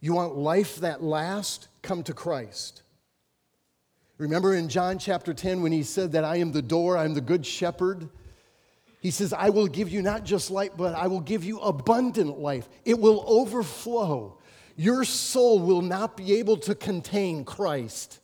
You 0.00 0.14
want 0.14 0.36
life 0.36 0.76
that 0.76 1.02
lasts? 1.02 1.68
Come 1.82 2.02
to 2.04 2.14
Christ. 2.14 2.82
Remember 4.18 4.54
in 4.54 4.68
John 4.68 4.98
chapter 4.98 5.34
10 5.34 5.62
when 5.62 5.72
he 5.72 5.82
said 5.82 6.12
that 6.12 6.24
I 6.24 6.36
am 6.36 6.52
the 6.52 6.62
door, 6.62 6.96
I'm 6.96 7.14
the 7.14 7.20
good 7.20 7.44
shepherd? 7.44 8.08
He 9.00 9.10
says, 9.10 9.32
I 9.32 9.50
will 9.50 9.66
give 9.66 9.90
you 9.90 10.02
not 10.02 10.24
just 10.24 10.50
life, 10.50 10.70
but 10.76 10.94
I 10.94 11.08
will 11.08 11.20
give 11.20 11.44
you 11.44 11.58
abundant 11.60 12.38
life. 12.38 12.68
It 12.84 12.98
will 12.98 13.24
overflow. 13.26 14.38
Your 14.76 15.04
soul 15.04 15.60
will 15.60 15.82
not 15.82 16.16
be 16.16 16.38
able 16.38 16.56
to 16.58 16.74
contain 16.74 17.44
Christ 17.44 18.20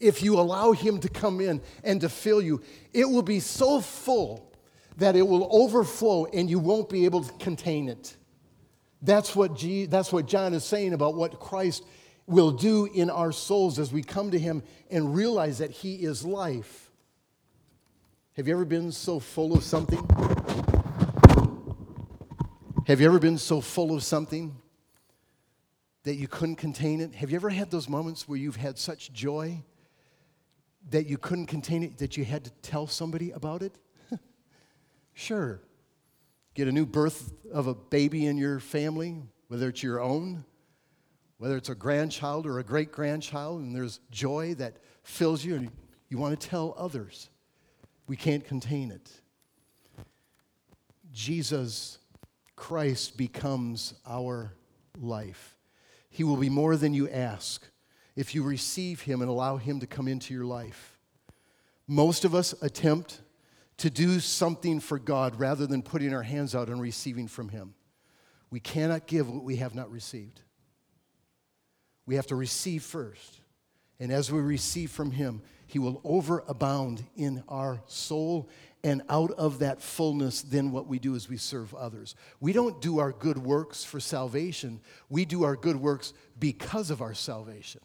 if 0.00 0.22
you 0.22 0.38
allow 0.38 0.72
Him 0.72 1.00
to 1.00 1.08
come 1.08 1.40
in 1.40 1.60
and 1.82 2.00
to 2.00 2.08
fill 2.08 2.40
you. 2.40 2.62
It 2.92 3.08
will 3.08 3.22
be 3.22 3.40
so 3.40 3.80
full 3.80 4.52
that 4.96 5.16
it 5.16 5.26
will 5.26 5.48
overflow 5.50 6.26
and 6.26 6.48
you 6.48 6.58
won't 6.58 6.88
be 6.88 7.04
able 7.04 7.22
to 7.22 7.32
contain 7.34 7.88
it. 7.88 8.16
That's 9.02 9.36
what, 9.36 9.56
G, 9.56 9.84
that's 9.86 10.12
what 10.12 10.26
John 10.26 10.54
is 10.54 10.64
saying 10.64 10.94
about 10.94 11.14
what 11.14 11.38
Christ 11.38 11.84
will 12.26 12.52
do 12.52 12.86
in 12.86 13.10
our 13.10 13.32
souls 13.32 13.78
as 13.78 13.92
we 13.92 14.02
come 14.02 14.30
to 14.30 14.38
Him 14.38 14.62
and 14.90 15.14
realize 15.14 15.58
that 15.58 15.70
He 15.70 15.96
is 15.96 16.24
life. 16.24 16.90
Have 18.36 18.48
you 18.48 18.54
ever 18.54 18.64
been 18.64 18.90
so 18.90 19.20
full 19.20 19.52
of 19.54 19.62
something? 19.62 20.00
Have 22.86 23.00
you 23.00 23.06
ever 23.06 23.18
been 23.18 23.38
so 23.38 23.60
full 23.60 23.94
of 23.94 24.02
something 24.02 24.56
that 26.04 26.16
you 26.16 26.28
couldn't 26.28 26.56
contain 26.56 27.00
it? 27.00 27.14
Have 27.14 27.30
you 27.30 27.36
ever 27.36 27.50
had 27.50 27.70
those 27.70 27.88
moments 27.88 28.28
where 28.28 28.38
you've 28.38 28.56
had 28.56 28.78
such 28.78 29.12
joy 29.12 29.62
that 30.90 31.06
you 31.06 31.18
couldn't 31.18 31.46
contain 31.46 31.82
it, 31.82 31.98
that 31.98 32.16
you 32.16 32.24
had 32.24 32.44
to 32.44 32.50
tell 32.62 32.86
somebody 32.86 33.30
about 33.30 33.62
it? 33.62 33.76
sure. 35.14 35.60
Get 36.54 36.68
a 36.68 36.72
new 36.72 36.86
birth 36.86 37.32
of 37.52 37.66
a 37.66 37.74
baby 37.74 38.26
in 38.26 38.36
your 38.36 38.60
family, 38.60 39.22
whether 39.48 39.68
it's 39.68 39.82
your 39.82 40.00
own, 40.00 40.44
whether 41.38 41.56
it's 41.56 41.70
a 41.70 41.74
grandchild 41.74 42.46
or 42.46 42.58
a 42.58 42.64
great 42.64 42.92
grandchild, 42.92 43.60
and 43.60 43.74
there's 43.74 44.00
joy 44.10 44.54
that 44.54 44.76
fills 45.02 45.44
you 45.44 45.56
and 45.56 45.70
you 46.10 46.18
want 46.18 46.38
to 46.38 46.48
tell 46.48 46.74
others. 46.78 47.30
We 48.06 48.16
can't 48.16 48.44
contain 48.44 48.90
it. 48.90 49.10
Jesus 51.12 51.98
Christ 52.56 53.16
becomes 53.16 53.94
our 54.06 54.52
life. 54.98 55.53
He 56.14 56.22
will 56.22 56.36
be 56.36 56.48
more 56.48 56.76
than 56.76 56.94
you 56.94 57.08
ask 57.08 57.60
if 58.14 58.36
you 58.36 58.44
receive 58.44 59.00
Him 59.00 59.20
and 59.20 59.28
allow 59.28 59.56
Him 59.56 59.80
to 59.80 59.86
come 59.88 60.06
into 60.06 60.32
your 60.32 60.44
life. 60.44 60.96
Most 61.88 62.24
of 62.24 62.36
us 62.36 62.54
attempt 62.62 63.20
to 63.78 63.90
do 63.90 64.20
something 64.20 64.78
for 64.78 65.00
God 65.00 65.40
rather 65.40 65.66
than 65.66 65.82
putting 65.82 66.14
our 66.14 66.22
hands 66.22 66.54
out 66.54 66.68
and 66.68 66.80
receiving 66.80 67.26
from 67.26 67.48
Him. 67.48 67.74
We 68.48 68.60
cannot 68.60 69.08
give 69.08 69.28
what 69.28 69.42
we 69.42 69.56
have 69.56 69.74
not 69.74 69.90
received. 69.90 70.40
We 72.06 72.14
have 72.14 72.28
to 72.28 72.36
receive 72.36 72.84
first. 72.84 73.40
And 73.98 74.12
as 74.12 74.30
we 74.30 74.38
receive 74.38 74.92
from 74.92 75.10
Him, 75.10 75.42
He 75.66 75.80
will 75.80 76.00
overabound 76.02 77.02
in 77.16 77.42
our 77.48 77.82
soul 77.88 78.48
and 78.84 79.02
out 79.08 79.30
of 79.32 79.60
that 79.60 79.80
fullness, 79.80 80.42
then 80.42 80.70
what 80.70 80.86
we 80.86 80.98
do 80.98 81.14
is 81.14 81.26
we 81.26 81.38
serve 81.38 81.74
others. 81.74 82.14
We 82.38 82.52
don't 82.52 82.82
do 82.82 82.98
our 82.98 83.12
good 83.12 83.38
works 83.38 83.82
for 83.82 83.98
salvation, 83.98 84.80
we 85.08 85.24
do 85.24 85.42
our 85.42 85.56
good 85.56 85.76
works 85.76 86.12
because 86.38 86.90
of 86.90 87.00
our 87.00 87.14
salvation. 87.14 87.80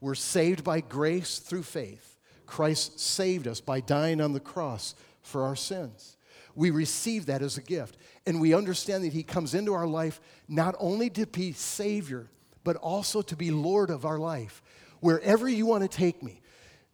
We're 0.00 0.14
saved 0.14 0.64
by 0.64 0.80
grace 0.80 1.38
through 1.38 1.62
faith. 1.62 2.18
Christ 2.46 2.98
saved 2.98 3.46
us 3.46 3.60
by 3.60 3.80
dying 3.80 4.20
on 4.20 4.32
the 4.32 4.40
cross 4.40 4.94
for 5.22 5.44
our 5.44 5.56
sins. 5.56 6.16
We 6.54 6.70
receive 6.70 7.26
that 7.26 7.42
as 7.42 7.56
a 7.56 7.62
gift. 7.62 7.96
And 8.26 8.40
we 8.40 8.54
understand 8.54 9.04
that 9.04 9.12
He 9.12 9.22
comes 9.22 9.54
into 9.54 9.72
our 9.74 9.86
life 9.86 10.20
not 10.48 10.74
only 10.78 11.10
to 11.10 11.26
be 11.26 11.52
Savior, 11.52 12.30
but 12.64 12.76
also 12.76 13.22
to 13.22 13.36
be 13.36 13.50
Lord 13.50 13.90
of 13.90 14.04
our 14.04 14.18
life. 14.18 14.62
Wherever 15.00 15.48
you 15.48 15.66
want 15.66 15.82
to 15.82 15.88
take 15.88 16.22
me, 16.22 16.40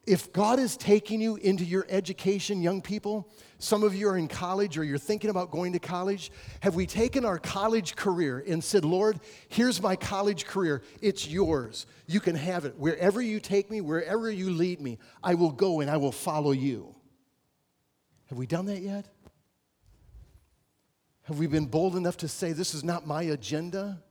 if 0.07 0.33
God 0.33 0.59
is 0.59 0.77
taking 0.77 1.21
you 1.21 1.37
into 1.37 1.65
your 1.65 1.87
education, 1.89 2.63
young 2.63 2.81
people, 2.81 3.31
some 3.59 3.83
of 3.83 3.95
you 3.95 4.09
are 4.09 4.17
in 4.17 4.29
college 4.29 4.79
or 4.79 4.85
you're 4.85 4.99
thinking 4.99 5.29
about 5.29 5.51
going 5.51 5.75
to 5.75 5.79
college, 5.79 6.33
have 6.61 6.75
we 6.75 6.87
taken 6.87 7.25
our 7.25 7.39
college 7.39 7.97
career 7.97 8.43
and 8.49 8.65
said, 8.65 8.85
Lord, 8.85 9.21
here's 9.49 9.83
my 9.83 9.97
college 9.97 10.47
career. 10.47 10.83
It's 11.03 11.29
yours. 11.29 11.87
You 12.07 12.19
can 12.19 12.35
have 12.35 12.65
it. 12.65 12.77
Wherever 12.79 13.21
you 13.21 13.41
take 13.41 13.71
me, 13.71 13.83
wherever 13.83 14.31
you 14.31 14.51
lead 14.51 14.81
me, 14.81 14.99
I 15.23 15.35
will 15.35 15.53
go 15.53 15.81
and 15.81 15.91
I 15.91 15.99
will 15.99 16.13
follow 16.13 16.53
you. 16.53 16.95
Have 18.31 18.39
we 18.39 18.47
done 18.47 18.67
that 18.67 18.81
yet? 18.81 19.07
Have 21.25 21.39
we 21.39 21.47
been 21.47 21.67
bold 21.67 21.95
enough 21.95 22.17
to 22.19 22.29
say, 22.29 22.53
This 22.53 22.75
is 22.75 22.83
not 22.83 23.07
my 23.07 23.23
agenda? 23.23 24.03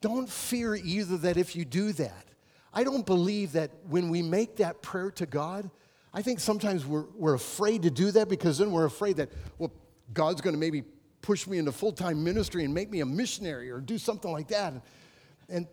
Don't 0.00 0.28
fear 0.28 0.74
either 0.76 1.16
that 1.18 1.36
if 1.36 1.56
you 1.56 1.64
do 1.64 1.92
that, 1.92 2.26
I 2.76 2.84
don't 2.84 3.06
believe 3.06 3.52
that 3.52 3.70
when 3.88 4.10
we 4.10 4.20
make 4.20 4.56
that 4.56 4.82
prayer 4.82 5.10
to 5.12 5.24
God, 5.24 5.70
I 6.12 6.20
think 6.20 6.40
sometimes 6.40 6.84
we're, 6.84 7.06
we're 7.14 7.32
afraid 7.32 7.84
to 7.84 7.90
do 7.90 8.10
that 8.10 8.28
because 8.28 8.58
then 8.58 8.70
we're 8.70 8.84
afraid 8.84 9.16
that, 9.16 9.30
well, 9.56 9.72
God's 10.12 10.42
going 10.42 10.52
to 10.52 10.60
maybe 10.60 10.84
push 11.22 11.46
me 11.46 11.56
into 11.56 11.72
full 11.72 11.92
time 11.92 12.22
ministry 12.22 12.64
and 12.64 12.74
make 12.74 12.90
me 12.90 13.00
a 13.00 13.06
missionary 13.06 13.70
or 13.70 13.80
do 13.80 13.96
something 13.96 14.30
like 14.30 14.48
that. 14.48 14.74
And 15.48 15.66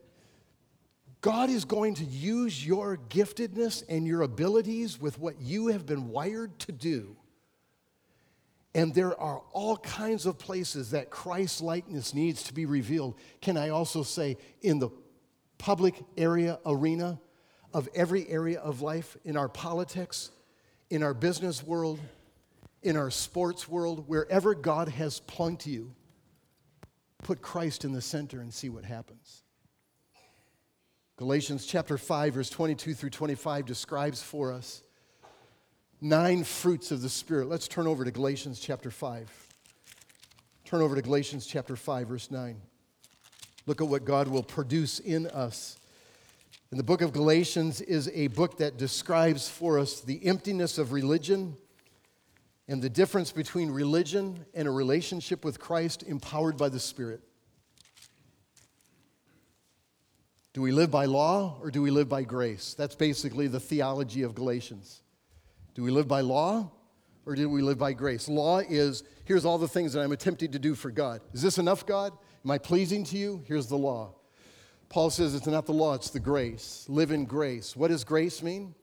God 1.19 1.49
is 1.49 1.65
going 1.65 1.95
to 1.95 2.05
use 2.05 2.65
your 2.65 2.97
giftedness 3.09 3.83
and 3.89 4.07
your 4.07 4.21
abilities 4.21 4.97
with 4.97 5.19
what 5.19 5.41
you 5.41 5.67
have 5.67 5.85
been 5.85 6.07
wired 6.07 6.57
to 6.59 6.71
do. 6.71 7.17
And 8.73 8.95
there 8.95 9.19
are 9.19 9.41
all 9.51 9.75
kinds 9.75 10.25
of 10.25 10.39
places 10.39 10.91
that 10.91 11.09
Christ 11.09 11.61
likeness 11.61 12.13
needs 12.13 12.43
to 12.43 12.53
be 12.53 12.65
revealed. 12.65 13.15
Can 13.41 13.57
I 13.57 13.69
also 13.69 14.03
say, 14.03 14.37
in 14.61 14.79
the 14.79 14.89
public 15.63 15.95
area, 16.17 16.60
arena 16.65 17.17
of 17.73 17.88
every 17.95 18.28
area 18.28 18.60
of 18.60 18.82
life 18.82 19.15
in 19.23 19.38
our 19.38 19.47
politics, 19.47 20.30
in 20.89 21.02
our 21.02 21.13
business 21.13 21.63
world, 21.63 22.02
in 22.82 22.97
our 22.97 23.10
sports 23.10 23.65
world, 23.69 24.04
wherever 24.10 24.56
God 24.56 24.89
has 24.89 25.21
plunked 25.21 25.65
you, 25.65 25.95
put 27.19 27.41
Christ 27.41 27.86
in 27.86 27.93
the 27.93 28.02
center 28.02 28.41
and 28.41 28.54
see 28.54 28.67
what 28.67 28.84
happens. 28.84 29.43
Galatians 31.15 31.65
chapter 31.65 31.97
5, 31.97 32.34
verse 32.34 32.49
22 32.49 32.93
through 32.93 33.12
25 33.12 33.65
describes 33.65 34.21
for 34.21 34.52
us 34.52 34.84
nine 36.01 36.43
fruits 36.43 36.91
of 36.91 37.01
the 37.01 37.07
Spirit. 37.07 37.47
Let's 37.47 37.70
turn 37.70 37.88
over 37.88 38.03
to 38.03 38.11
Galatians 38.11 38.59
chapter 38.59 38.91
5. 38.91 39.47
Turn 40.66 40.82
over 40.82 40.93
to 40.97 41.01
Galatians 41.01 41.45
chapter 41.45 41.78
5, 41.78 42.09
verse 42.09 42.30
9. 42.30 42.61
Look 43.66 43.82
at 43.82 43.88
what 43.88 44.05
God 44.05 44.28
will 44.28 44.43
produce 44.43 44.99
in 44.99 45.28
us. 45.28 45.78
And 46.72 46.80
the 46.80 46.84
book 46.84 47.01
of 47.01 47.14
Galatians 47.14 47.82
is 47.82 48.09
a 48.14 48.28
book 48.28 48.57
that 48.57 48.78
describes 48.78 49.47
for 49.47 49.78
us 49.78 50.01
the 50.01 50.26
emptiness 50.26 50.78
of 50.78 50.91
religion 50.91 51.55
and 52.68 52.82
the 52.82 52.89
difference 52.89 53.32
between 53.32 53.70
religion 53.70 54.45
and 54.53 54.68
a 54.68 54.72
relationship 54.72 55.45
with 55.45 55.59
Christ 55.59 56.03
empowered 56.03 56.57
by 56.57 56.70
the 56.70 56.80
Spirit. 56.80 57.22
Do 60.53 60.61
we 60.61 60.72
live 60.72 60.91
by 60.91 61.05
law 61.05 61.57
or 61.61 61.72
do 61.72 61.82
we 61.82 61.89
live 61.91 62.07
by 62.09 62.24
grace? 62.24 62.74
That's 62.76 62.95
basically 62.95 63.47
the 63.47 63.59
theology 63.59 64.24
of 64.24 64.36
Galatians. 64.36 65.01
Do 65.74 65.84
we 65.84 65.91
live 65.91 66.07
by 66.07 66.22
law 66.22 66.72
or 67.26 67.36
do 67.36 67.49
we 67.49 67.61
live 67.61 67.80
by 67.80 67.93
grace? 67.93 68.28
Law 68.28 68.59
is 68.59 69.03
here's 69.26 69.45
all 69.45 69.57
the 69.57 69.68
things 69.68 69.93
that 69.93 70.01
I'm 70.01 70.11
attempting 70.11 70.51
to 70.51 70.59
do 70.59 70.76
for 70.76 70.91
God. 70.91 71.22
Is 71.34 71.41
this 71.41 71.57
enough, 71.57 71.86
God? 71.86 72.14
Am 72.45 72.51
I 72.51 72.57
pleasing 72.57 73.03
to 73.05 73.17
you? 73.17 73.43
Here's 73.47 73.67
the 73.67 73.77
law. 73.77 74.15
Paul 74.89 75.09
says 75.09 75.33
it's 75.33 75.47
not 75.47 75.65
the 75.65 75.73
law, 75.73 75.93
it's 75.93 76.09
the 76.09 76.19
grace. 76.19 76.85
Live 76.87 77.11
in 77.11 77.25
grace. 77.25 77.75
What 77.75 77.87
does 77.87 78.03
grace 78.03 78.43
mean? 78.43 78.75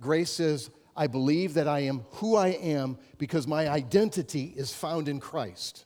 Grace 0.00 0.30
says, 0.30 0.70
I 0.96 1.06
believe 1.06 1.54
that 1.54 1.68
I 1.68 1.80
am 1.80 2.04
who 2.12 2.36
I 2.36 2.48
am 2.48 2.98
because 3.18 3.46
my 3.46 3.68
identity 3.68 4.54
is 4.56 4.72
found 4.72 5.08
in 5.08 5.20
Christ. 5.20 5.84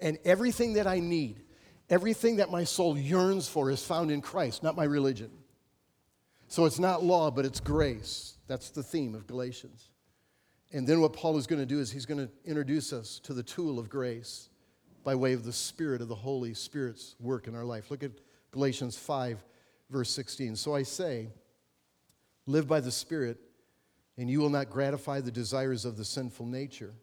And 0.00 0.18
everything 0.24 0.74
that 0.74 0.86
I 0.86 1.00
need, 1.00 1.42
everything 1.90 2.36
that 2.36 2.50
my 2.50 2.64
soul 2.64 2.98
yearns 2.98 3.48
for 3.48 3.70
is 3.70 3.82
found 3.82 4.10
in 4.10 4.20
Christ, 4.20 4.62
not 4.62 4.76
my 4.76 4.84
religion. 4.84 5.30
So 6.48 6.66
it's 6.66 6.78
not 6.78 7.02
law, 7.02 7.30
but 7.30 7.44
it's 7.44 7.60
grace. 7.60 8.36
That's 8.46 8.70
the 8.70 8.82
theme 8.82 9.14
of 9.14 9.26
Galatians. 9.26 9.90
And 10.72 10.86
then 10.86 11.00
what 11.00 11.12
Paul 11.12 11.38
is 11.38 11.46
going 11.46 11.60
to 11.60 11.66
do 11.66 11.80
is 11.80 11.90
he's 11.90 12.06
going 12.06 12.26
to 12.26 12.30
introduce 12.44 12.92
us 12.92 13.20
to 13.20 13.32
the 13.32 13.42
tool 13.42 13.78
of 13.78 13.88
grace 13.88 14.50
by 15.04 15.14
way 15.14 15.32
of 15.32 15.44
the 15.44 15.52
Spirit 15.52 16.00
of 16.00 16.08
the 16.08 16.14
Holy 16.14 16.54
Spirit's 16.54 17.14
work 17.20 17.46
in 17.46 17.54
our 17.54 17.64
life. 17.64 17.90
Look 17.90 18.02
at 18.02 18.12
Galatians 18.50 18.96
5, 18.96 19.42
verse 19.90 20.10
16. 20.10 20.56
So 20.56 20.74
I 20.74 20.82
say, 20.82 21.28
live 22.46 22.66
by 22.66 22.80
the 22.80 22.90
Spirit, 22.90 23.38
and 24.16 24.28
you 24.28 24.40
will 24.40 24.50
not 24.50 24.70
gratify 24.70 25.20
the 25.20 25.30
desires 25.30 25.84
of 25.84 25.96
the 25.96 26.04
sinful 26.04 26.46
nature. 26.46 26.94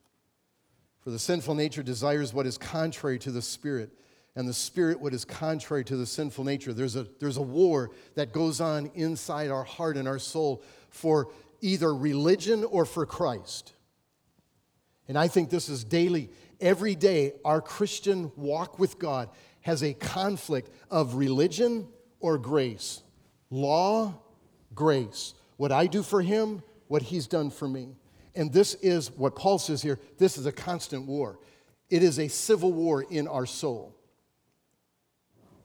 For 0.99 1.11
the 1.11 1.19
sinful 1.19 1.55
nature 1.55 1.83
desires 1.83 2.33
what 2.33 2.45
is 2.45 2.57
contrary 2.57 3.19
to 3.19 3.31
the 3.31 3.41
Spirit, 3.41 3.91
and 4.35 4.47
the 4.47 4.53
Spirit 4.53 4.99
what 4.99 5.13
is 5.13 5.23
contrary 5.23 5.85
to 5.85 5.95
the 5.95 6.05
sinful 6.05 6.43
nature. 6.43 6.73
There's 6.73 6.95
a, 6.95 7.07
there's 7.19 7.37
a 7.37 7.43
war 7.43 7.91
that 8.15 8.33
goes 8.33 8.59
on 8.59 8.91
inside 8.95 9.51
our 9.51 9.63
heart 9.63 9.97
and 9.97 10.07
our 10.07 10.19
soul 10.19 10.63
for 10.89 11.29
either 11.61 11.93
religion 11.93 12.63
or 12.63 12.85
for 12.85 13.05
Christ. 13.05 13.73
And 15.07 15.17
I 15.17 15.27
think 15.27 15.49
this 15.49 15.69
is 15.69 15.83
daily. 15.83 16.29
Every 16.65 16.95
day, 16.95 17.33
our 17.45 17.61
Christian 17.61 18.31
walk 18.35 18.79
with 18.79 18.97
God 18.97 19.29
has 19.61 19.83
a 19.83 19.93
conflict 19.93 20.71
of 20.89 21.13
religion 21.13 21.87
or 22.19 22.39
grace, 22.39 23.03
law, 23.51 24.15
grace. 24.73 25.35
What 25.57 25.71
I 25.71 25.85
do 25.85 26.01
for 26.01 26.23
him, 26.23 26.63
what 26.87 27.03
he's 27.03 27.27
done 27.27 27.51
for 27.51 27.67
me. 27.67 27.89
And 28.33 28.51
this 28.51 28.73
is 28.81 29.11
what 29.11 29.35
Paul 29.35 29.59
says 29.59 29.83
here 29.83 29.99
this 30.17 30.39
is 30.39 30.47
a 30.47 30.51
constant 30.51 31.05
war. 31.05 31.37
It 31.91 32.01
is 32.01 32.17
a 32.17 32.27
civil 32.27 32.73
war 32.73 33.03
in 33.03 33.27
our 33.27 33.45
soul. 33.45 33.95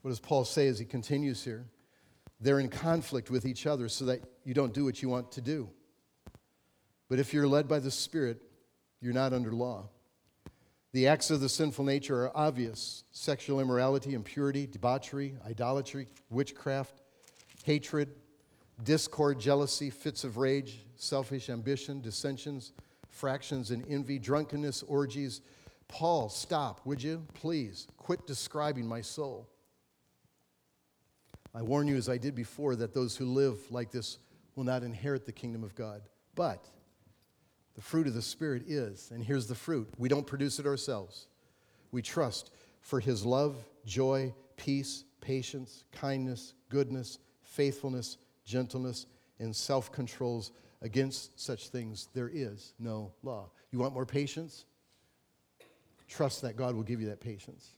What 0.03 0.11
does 0.11 0.21
Paul 0.21 0.45
say 0.45 0.69
as 0.69 0.79
he 0.79 0.85
continues 0.85 1.43
here? 1.43 1.65
They're 2.43 2.61
in 2.61 2.69
conflict 2.69 3.31
with 3.31 3.47
each 3.47 3.67
other 3.67 3.89
so 3.89 4.05
that 4.05 4.21
you 4.45 4.53
don't 4.53 4.75
do 4.75 4.85
what 4.85 5.01
you 5.01 5.09
want 5.09 5.33
to 5.33 5.41
do. 5.41 5.71
But 7.09 7.19
if 7.19 7.33
you're 7.33 7.49
led 7.49 7.69
by 7.69 7.79
the 7.79 7.91
Spirit, 7.91 8.43
you're 9.01 9.15
not 9.15 9.33
under 9.33 9.53
law. 9.53 9.89
The 10.93 11.07
acts 11.07 11.31
of 11.31 11.41
the 11.41 11.49
sinful 11.49 11.85
nature 11.85 12.25
are 12.25 12.37
obvious 12.37 13.05
sexual 13.13 13.61
immorality, 13.61 14.15
impurity, 14.15 14.67
debauchery, 14.67 15.37
idolatry, 15.47 16.09
witchcraft, 16.31 17.03
hatred, 17.65 18.09
discord, 18.83 19.39
jealousy, 19.39 19.91
fits 19.91 20.25
of 20.25 20.37
rage, 20.37 20.85
selfish 20.97 21.49
ambition, 21.49 22.01
dissensions, 22.01 22.73
fractions, 23.09 23.71
and 23.71 23.85
envy, 23.89 24.19
drunkenness, 24.19 24.83
orgies. 24.83 25.43
Paul, 25.87 26.29
stop, 26.29 26.81
would 26.85 27.03
you? 27.03 27.25
Please, 27.35 27.87
quit 27.97 28.27
describing 28.27 28.87
my 28.87 29.01
soul. 29.01 29.49
I 31.55 31.63
warn 31.63 31.87
you, 31.87 31.97
as 31.97 32.09
I 32.09 32.17
did 32.17 32.35
before, 32.35 32.75
that 32.77 32.95
those 32.95 33.17
who 33.17 33.27
live 33.27 33.59
like 33.71 33.91
this 33.91 34.19
will 34.55 34.65
not 34.65 34.83
inherit 34.83 35.27
the 35.27 35.33
kingdom 35.33 35.63
of 35.63 35.75
God. 35.75 36.03
But 36.35 36.65
the 37.81 37.87
fruit 37.87 38.07
of 38.07 38.13
the 38.13 38.21
Spirit 38.21 38.65
is, 38.67 39.11
and 39.11 39.25
here's 39.25 39.47
the 39.47 39.55
fruit 39.55 39.89
we 39.97 40.11
don't 40.11 40.27
produce 40.27 40.59
it 40.59 40.67
ourselves. 40.67 41.29
We 41.93 42.03
trust 42.03 42.51
for 42.83 43.01
His 43.01 43.25
love, 43.25 43.57
joy, 43.87 44.35
peace, 44.59 45.05
patience, 45.23 45.85
kindness, 45.91 46.53
goodness, 46.69 47.19
faithfulness, 47.41 48.19
gentleness, 48.45 49.07
and 49.39 49.57
self 49.57 49.91
controls. 49.91 50.53
Against 50.83 51.41
such 51.41 51.69
things, 51.69 52.09
there 52.13 52.31
is 52.31 52.75
no 52.79 53.13
law. 53.23 53.51
You 53.71 53.79
want 53.79 53.95
more 53.95 54.05
patience? 54.05 54.67
Trust 56.07 56.43
that 56.43 56.57
God 56.57 56.75
will 56.75 56.83
give 56.83 57.01
you 57.01 57.09
that 57.09 57.21
patience. 57.21 57.71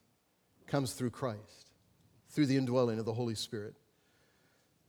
comes 0.67 0.95
through 0.95 1.11
Christ, 1.11 1.71
through 2.29 2.47
the 2.47 2.57
indwelling 2.57 2.99
of 2.99 3.05
the 3.05 3.13
Holy 3.13 3.37
Spirit. 3.37 3.77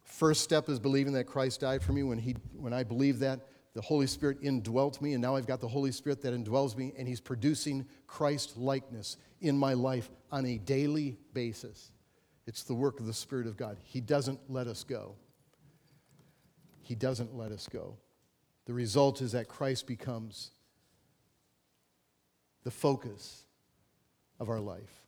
First 0.06 0.42
step 0.42 0.70
is 0.70 0.80
believing 0.80 1.14
that 1.14 1.26
Christ 1.26 1.60
died 1.62 1.84
for 1.84 1.92
me. 1.94 2.02
When, 2.02 2.18
he, 2.18 2.36
when 2.58 2.74
I 2.74 2.82
believe 2.82 3.20
that, 3.20 3.42
the 3.74 3.82
Holy 3.82 4.08
Spirit 4.08 4.38
indwelt 4.42 5.02
me, 5.02 5.14
and 5.14 5.22
now 5.22 5.36
I've 5.36 5.48
got 5.48 5.60
the 5.60 5.68
Holy 5.68 5.92
Spirit 5.92 6.22
that 6.22 6.34
indwells 6.34 6.78
me, 6.78 6.94
and 6.98 7.08
He's 7.08 7.20
producing 7.20 7.86
Christ 8.06 8.56
likeness 8.58 9.18
in 9.42 9.58
my 9.58 9.74
life 9.74 10.10
on 10.32 10.46
a 10.46 10.58
daily 10.60 11.18
basis. 11.34 11.92
It's 12.46 12.64
the 12.64 12.76
work 12.76 13.00
of 13.00 13.08
the 13.08 13.14
Spirit 13.14 13.48
of 13.48 13.58
God. 13.58 13.78
He 13.84 14.00
doesn't 14.00 14.40
let 14.50 14.68
us 14.68 14.84
go. 14.84 15.16
He 16.82 16.96
doesn't 16.96 17.36
let 17.36 17.52
us 17.52 17.68
go. 17.68 17.98
The 18.66 18.74
result 18.74 19.22
is 19.22 19.32
that 19.32 19.48
Christ 19.48 19.88
becomes 19.88 20.52
the 22.64 22.72
focus 22.72 23.44
of 24.40 24.50
our 24.50 24.60
life. 24.60 25.02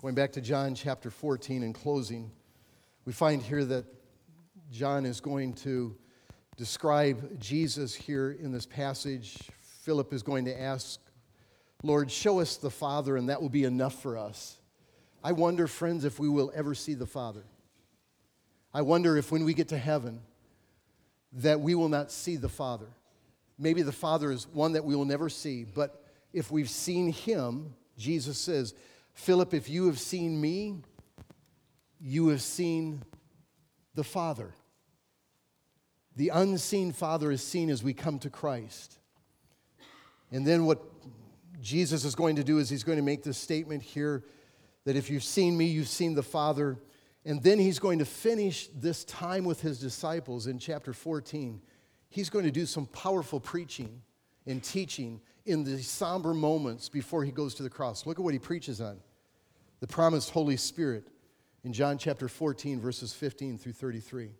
Going 0.00 0.14
back 0.14 0.32
to 0.32 0.40
John 0.40 0.74
chapter 0.74 1.10
14 1.10 1.62
in 1.62 1.72
closing, 1.72 2.30
we 3.04 3.12
find 3.12 3.42
here 3.42 3.64
that 3.64 3.86
John 4.70 5.06
is 5.06 5.20
going 5.20 5.54
to 5.54 5.96
describe 6.56 7.38
Jesus 7.38 7.94
here 7.94 8.30
in 8.40 8.52
this 8.52 8.66
passage, 8.66 9.38
Philip 9.82 10.12
is 10.12 10.22
going 10.22 10.46
to 10.46 10.60
ask, 10.60 11.00
Lord, 11.82 12.10
show 12.10 12.40
us 12.40 12.56
the 12.56 12.70
Father, 12.70 13.16
and 13.16 13.28
that 13.28 13.40
will 13.40 13.50
be 13.50 13.64
enough 13.64 14.00
for 14.00 14.16
us. 14.16 14.58
I 15.22 15.32
wonder, 15.32 15.66
friends, 15.66 16.04
if 16.04 16.18
we 16.18 16.28
will 16.28 16.50
ever 16.54 16.74
see 16.74 16.94
the 16.94 17.06
Father. 17.06 17.44
I 18.72 18.82
wonder 18.82 19.16
if 19.16 19.30
when 19.30 19.44
we 19.44 19.54
get 19.54 19.68
to 19.68 19.78
heaven, 19.78 20.20
that 21.34 21.60
we 21.60 21.74
will 21.74 21.88
not 21.88 22.10
see 22.10 22.36
the 22.36 22.48
Father. 22.48 22.88
Maybe 23.58 23.82
the 23.82 23.92
Father 23.92 24.30
is 24.30 24.46
one 24.52 24.72
that 24.72 24.84
we 24.84 24.94
will 24.96 25.04
never 25.04 25.28
see, 25.28 25.64
but 25.64 26.04
if 26.32 26.50
we've 26.50 26.70
seen 26.70 27.12
Him, 27.12 27.74
Jesus 27.96 28.38
says, 28.38 28.74
Philip, 29.14 29.54
if 29.54 29.68
you 29.68 29.86
have 29.86 29.98
seen 29.98 30.40
me, 30.40 30.76
you 32.00 32.28
have 32.28 32.42
seen 32.42 33.02
the 33.94 34.04
Father. 34.04 34.52
The 36.16 36.30
unseen 36.30 36.92
Father 36.92 37.30
is 37.30 37.42
seen 37.42 37.68
as 37.68 37.82
we 37.82 37.92
come 37.92 38.18
to 38.20 38.30
Christ. 38.30 38.98
And 40.32 40.46
then 40.46 40.64
what 40.64 40.82
Jesus 41.60 42.04
is 42.04 42.14
going 42.14 42.36
to 42.36 42.44
do 42.44 42.58
is 42.58 42.70
he's 42.70 42.84
going 42.84 42.96
to 42.96 43.04
make 43.04 43.22
this 43.22 43.38
statement 43.38 43.82
here 43.82 44.24
that 44.84 44.96
if 44.96 45.10
you've 45.10 45.24
seen 45.24 45.56
me, 45.56 45.66
you've 45.66 45.88
seen 45.88 46.14
the 46.14 46.22
Father. 46.22 46.78
And 47.24 47.42
then 47.42 47.58
he's 47.58 47.78
going 47.78 47.98
to 47.98 48.04
finish 48.04 48.68
this 48.68 49.04
time 49.04 49.44
with 49.44 49.60
his 49.60 49.78
disciples 49.78 50.46
in 50.46 50.58
chapter 50.58 50.92
14. 50.92 51.60
He's 52.08 52.30
going 52.30 52.44
to 52.44 52.50
do 52.50 52.64
some 52.64 52.86
powerful 52.86 53.40
preaching 53.40 54.00
and 54.46 54.62
teaching 54.62 55.20
in 55.44 55.64
the 55.64 55.82
somber 55.82 56.32
moments 56.32 56.88
before 56.88 57.24
he 57.24 57.32
goes 57.32 57.54
to 57.56 57.62
the 57.62 57.70
cross. 57.70 58.06
Look 58.06 58.18
at 58.18 58.24
what 58.24 58.32
he 58.32 58.38
preaches 58.38 58.80
on 58.80 58.98
the 59.80 59.86
promised 59.86 60.30
Holy 60.30 60.56
Spirit 60.56 61.06
in 61.62 61.72
John 61.72 61.98
chapter 61.98 62.28
14, 62.28 62.80
verses 62.80 63.12
15 63.12 63.58
through 63.58 63.74
33 63.74 64.30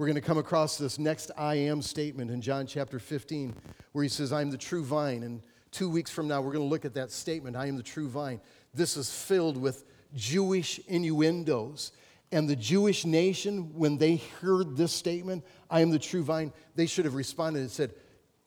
we're 0.00 0.06
going 0.06 0.14
to 0.14 0.22
come 0.22 0.38
across 0.38 0.78
this 0.78 0.98
next 0.98 1.30
I 1.36 1.56
am 1.56 1.82
statement 1.82 2.30
in 2.30 2.40
John 2.40 2.66
chapter 2.66 2.98
15, 2.98 3.54
where 3.92 4.02
he 4.02 4.08
says, 4.08 4.32
I 4.32 4.40
am 4.40 4.50
the 4.50 4.56
true 4.56 4.82
vine. 4.82 5.22
And 5.24 5.42
two 5.72 5.90
weeks 5.90 6.10
from 6.10 6.26
now, 6.26 6.40
we're 6.40 6.54
going 6.54 6.64
to 6.64 6.70
look 6.70 6.86
at 6.86 6.94
that 6.94 7.10
statement, 7.10 7.54
I 7.54 7.66
am 7.66 7.76
the 7.76 7.82
true 7.82 8.08
vine. 8.08 8.40
This 8.72 8.96
is 8.96 9.12
filled 9.12 9.58
with 9.58 9.84
Jewish 10.16 10.78
innuendos. 10.88 11.92
And 12.32 12.48
the 12.48 12.56
Jewish 12.56 13.04
nation, 13.04 13.74
when 13.74 13.98
they 13.98 14.22
heard 14.40 14.74
this 14.74 14.90
statement, 14.90 15.44
I 15.68 15.80
am 15.80 15.90
the 15.90 15.98
true 15.98 16.22
vine, 16.24 16.54
they 16.76 16.86
should 16.86 17.04
have 17.04 17.12
responded 17.12 17.60
and 17.60 17.70
said, 17.70 17.92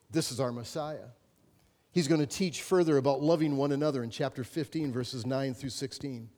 This 0.10 0.32
is 0.32 0.40
our 0.40 0.52
Messiah. 0.52 1.06
He's 1.92 2.08
going 2.08 2.22
to 2.22 2.26
teach 2.26 2.64
further 2.64 2.98
about 2.98 3.22
loving 3.22 3.58
one 3.58 3.74
another 3.74 4.02
in 4.02 4.10
chapter 4.10 4.44
15, 4.44 4.92
verses 4.92 5.24
9 5.24 5.54
through 5.54 5.70
16. 5.70 6.30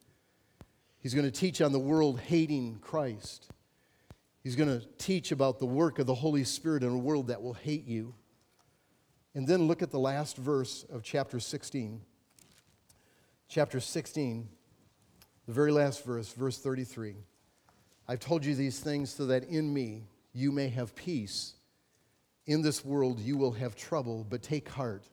He's 1.00 1.14
going 1.14 1.24
to 1.26 1.32
teach 1.32 1.62
on 1.62 1.72
the 1.72 1.80
world 1.80 2.20
hating 2.20 2.80
Christ. 2.82 3.54
He's 4.46 4.56
going 4.56 4.70
to 4.70 4.86
teach 5.00 5.32
about 5.32 5.58
the 5.58 5.66
work 5.66 5.98
of 5.98 6.06
the 6.06 6.14
Holy 6.14 6.44
Spirit 6.44 6.84
in 6.84 6.90
a 6.90 6.98
world 7.00 7.30
that 7.30 7.42
will 7.42 7.56
hate 7.56 7.88
you. 7.88 8.14
And 9.34 9.48
then 9.48 9.64
look 9.68 9.82
at 9.82 9.90
the 9.90 9.98
last 9.98 10.38
verse 10.38 10.86
of 10.94 11.02
chapter 11.02 11.40
16. 11.40 12.00
Chapter 13.48 13.80
16, 13.80 14.48
the 15.48 15.52
very 15.52 15.72
last 15.72 16.06
verse, 16.06 16.32
verse 16.32 16.60
33. 16.60 17.16
I've 18.08 18.20
told 18.20 18.46
you 18.46 18.54
these 18.54 18.80
things 18.80 19.10
so 19.10 19.26
that 19.26 19.46
in 19.46 19.74
me 19.74 20.04
you 20.32 20.52
may 20.52 20.70
have 20.70 20.94
peace. 20.94 21.56
In 22.46 22.62
this 22.62 22.86
world 22.86 23.20
you 23.20 23.38
will 23.38 23.54
have 23.54 23.76
trouble, 23.76 24.28
but 24.30 24.44
take 24.44 24.70
heart. 24.70 25.06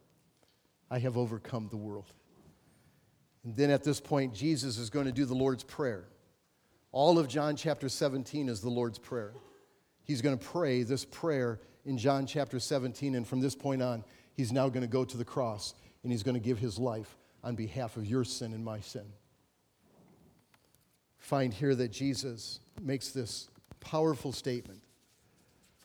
I 0.91 0.99
have 0.99 1.17
overcome 1.17 1.69
the 1.71 1.79
world. 1.79 2.13
And 3.45 3.57
then 3.57 3.71
at 3.71 3.83
this 3.83 3.99
point, 3.99 4.35
Jesus 4.35 4.77
is 4.77 4.91
going 4.91 5.07
to 5.07 5.13
do 5.13 5.25
the 5.25 5.33
Lord's 5.33 5.65
Prayer. 5.65 6.05
All 6.93 7.19
of 7.19 7.27
John 7.27 7.57
chapter 7.57 7.89
17 7.89 8.51
is 8.51 8.61
the 8.61 8.69
Lord's 8.69 8.99
Prayer. 8.99 9.33
He's 10.05 10.21
going 10.21 10.37
to 10.37 10.45
pray 10.45 10.83
this 10.83 11.07
prayer 11.07 11.59
in 11.87 11.97
John 11.97 12.27
chapter 12.27 12.61
17, 12.61 13.15
and 13.15 13.27
from 13.27 13.41
this 13.41 13.55
point 13.55 13.81
on, 13.81 14.05
he's 14.35 14.53
now 14.53 14.69
going 14.69 14.83
to 14.83 14.87
go 14.87 15.03
to 15.03 15.17
the 15.17 15.25
cross 15.25 15.73
and 16.03 16.13
he's 16.13 16.23
going 16.23 16.35
to 16.35 16.41
give 16.41 16.59
his 16.59 16.79
life 16.79 17.17
on 17.43 17.55
behalf 17.55 17.97
of 17.97 18.05
your 18.05 18.25
sin 18.25 18.53
and 18.53 18.63
my 18.63 18.81
sin. 18.81 19.07
Find 21.19 21.55
here 21.55 21.75
that 21.75 21.93
Jesus 21.93 22.61
makes 22.79 23.09
this 23.09 23.49
powerful 23.81 24.33
statement 24.33 24.83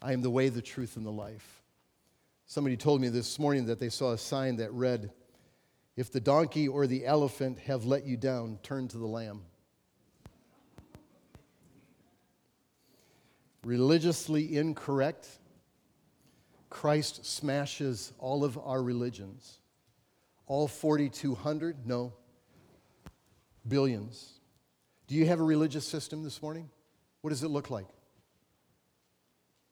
I 0.01 0.11
am 0.11 0.21
the 0.21 0.29
way, 0.29 0.49
the 0.49 0.61
truth, 0.61 0.97
and 0.97 1.05
the 1.05 1.11
life. 1.11 1.63
Somebody 2.47 2.75
told 2.75 2.99
me 2.99 3.07
this 3.07 3.39
morning 3.39 3.67
that 3.67 3.79
they 3.79 3.89
saw 3.89 4.11
a 4.11 4.17
sign 4.17 4.57
that 4.57 4.73
read, 4.73 5.11
If 5.95 6.11
the 6.11 6.19
donkey 6.19 6.67
or 6.67 6.85
the 6.85 7.05
elephant 7.05 7.59
have 7.59 7.85
let 7.85 8.05
you 8.05 8.17
down, 8.17 8.59
turn 8.61 8.89
to 8.89 8.97
the 8.97 9.07
lamb. 9.07 9.43
Religiously 13.67 14.55
incorrect, 14.55 15.27
Christ 16.69 17.25
smashes 17.25 18.13
all 18.17 18.45
of 18.45 18.57
our 18.57 18.81
religions. 18.81 19.59
All 20.45 20.69
4,200? 20.69 21.85
No. 21.85 22.13
Billions. 23.67 24.35
Do 25.07 25.15
you 25.15 25.25
have 25.25 25.41
a 25.41 25.43
religious 25.43 25.85
system 25.85 26.23
this 26.23 26.41
morning? 26.41 26.69
What 27.19 27.31
does 27.31 27.43
it 27.43 27.49
look 27.49 27.69
like? 27.69 27.87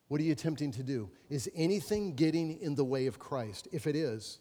What 0.10 0.20
are 0.20 0.26
you 0.26 0.34
attempting 0.34 0.74
to 0.74 0.84
do? 0.84 1.10
Is 1.30 1.50
anything 1.56 2.16
getting 2.16 2.60
in 2.60 2.76
the 2.76 2.84
way 2.84 3.06
of 3.06 3.18
Christ? 3.18 3.70
If 3.72 3.88
it 3.88 3.96
is, 3.96 4.40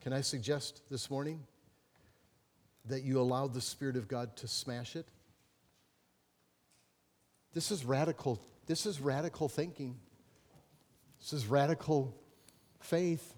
can 0.00 0.12
I 0.12 0.22
suggest 0.22 0.82
this 0.90 1.08
morning 1.08 1.46
that 2.86 3.04
you 3.04 3.20
allow 3.20 3.46
the 3.46 3.60
Spirit 3.60 3.94
of 3.94 4.08
God 4.08 4.36
to 4.38 4.48
smash 4.48 4.96
it? 4.96 5.06
This 7.54 7.70
is 7.70 7.84
radical. 7.84 8.42
This 8.68 8.84
is 8.84 9.00
radical 9.00 9.48
thinking. 9.48 9.96
This 11.18 11.32
is 11.32 11.46
radical 11.46 12.14
faith. 12.80 13.34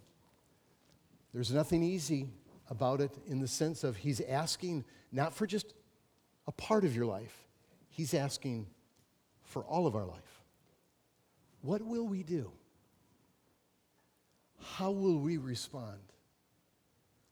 There's 1.33 1.53
nothing 1.53 1.85
easy 1.85 2.28
about 2.68 3.01
it 3.01 3.16
in 3.28 3.39
the 3.39 3.47
sense 3.47 3.85
of 3.85 3.97
he's 3.97 4.20
asking 4.20 4.85
not 5.12 5.33
for 5.33 5.47
just 5.47 5.72
a 6.49 6.53
part 6.53 6.85
of 6.85 6.97
your 6.97 7.07
life, 7.07 7.47
he's 7.91 8.12
asking 8.12 8.66
for 9.45 9.62
all 9.62 9.87
of 9.87 9.95
our 9.95 10.05
life. 10.05 10.43
What 11.62 11.81
will 11.83 12.09
we 12.09 12.24
do? 12.24 12.51
How 14.61 14.91
will 14.91 15.18
we 15.18 15.37
respond? 15.37 16.01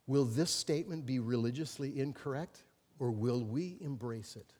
Will 0.07 0.25
this 0.25 0.51
statement 0.51 1.05
be 1.05 1.19
religiously 1.19 1.99
incorrect 1.99 2.63
or 2.97 3.11
will 3.11 3.43
we 3.43 3.77
embrace 3.81 4.37
it? 4.37 4.53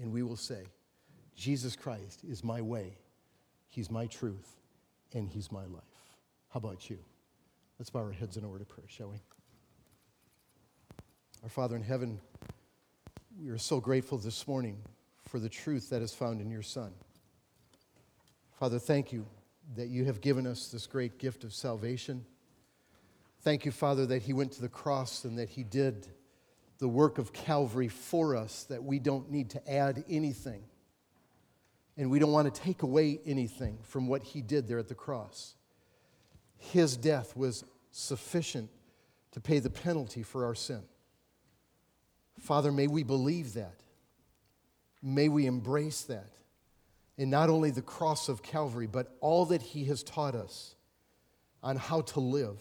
And 0.00 0.12
we 0.12 0.22
will 0.22 0.36
say, 0.36 0.64
Jesus 1.38 1.76
Christ 1.76 2.22
is 2.28 2.42
my 2.42 2.60
way, 2.60 2.98
He's 3.68 3.92
my 3.92 4.06
truth, 4.06 4.56
and 5.14 5.28
He's 5.28 5.52
my 5.52 5.64
life. 5.66 5.84
How 6.48 6.58
about 6.58 6.90
you? 6.90 6.98
Let's 7.78 7.90
bow 7.90 8.00
our 8.00 8.10
heads 8.10 8.36
in 8.36 8.42
a 8.42 8.48
word 8.48 8.60
of 8.60 8.68
prayer, 8.68 8.88
shall 8.88 9.10
we? 9.10 9.20
Our 11.44 11.48
Father 11.48 11.76
in 11.76 11.82
heaven, 11.82 12.18
we 13.40 13.50
are 13.50 13.58
so 13.58 13.78
grateful 13.78 14.18
this 14.18 14.48
morning 14.48 14.78
for 15.28 15.38
the 15.38 15.48
truth 15.48 15.90
that 15.90 16.02
is 16.02 16.12
found 16.12 16.40
in 16.40 16.50
your 16.50 16.62
Son. 16.62 16.90
Father, 18.58 18.80
thank 18.80 19.12
you 19.12 19.24
that 19.76 19.86
you 19.86 20.06
have 20.06 20.20
given 20.20 20.44
us 20.44 20.70
this 20.72 20.88
great 20.88 21.18
gift 21.18 21.44
of 21.44 21.54
salvation. 21.54 22.24
Thank 23.42 23.64
you, 23.64 23.70
Father, 23.70 24.06
that 24.06 24.22
He 24.22 24.32
went 24.32 24.50
to 24.52 24.60
the 24.60 24.68
cross 24.68 25.24
and 25.24 25.38
that 25.38 25.50
He 25.50 25.62
did 25.62 26.08
the 26.78 26.88
work 26.88 27.18
of 27.18 27.32
Calvary 27.32 27.86
for 27.86 28.34
us, 28.34 28.64
that 28.64 28.82
we 28.82 28.98
don't 28.98 29.30
need 29.30 29.50
to 29.50 29.72
add 29.72 30.04
anything. 30.10 30.64
And 31.98 32.12
we 32.12 32.20
don't 32.20 32.30
want 32.30 32.52
to 32.52 32.60
take 32.60 32.82
away 32.82 33.18
anything 33.26 33.78
from 33.82 34.06
what 34.06 34.22
He 34.22 34.40
did 34.40 34.68
there 34.68 34.78
at 34.78 34.86
the 34.86 34.94
cross. 34.94 35.56
His 36.56 36.96
death 36.96 37.36
was 37.36 37.64
sufficient 37.90 38.70
to 39.32 39.40
pay 39.40 39.58
the 39.58 39.68
penalty 39.68 40.22
for 40.22 40.46
our 40.46 40.54
sin. 40.54 40.82
Father, 42.38 42.70
may 42.70 42.86
we 42.86 43.02
believe 43.02 43.54
that. 43.54 43.82
May 45.02 45.28
we 45.28 45.46
embrace 45.46 46.02
that. 46.02 46.30
And 47.18 47.32
not 47.32 47.50
only 47.50 47.72
the 47.72 47.82
cross 47.82 48.28
of 48.28 48.44
Calvary, 48.44 48.86
but 48.86 49.16
all 49.20 49.46
that 49.46 49.60
He 49.60 49.84
has 49.86 50.04
taught 50.04 50.36
us 50.36 50.76
on 51.64 51.74
how 51.74 52.02
to 52.02 52.20
live. 52.20 52.60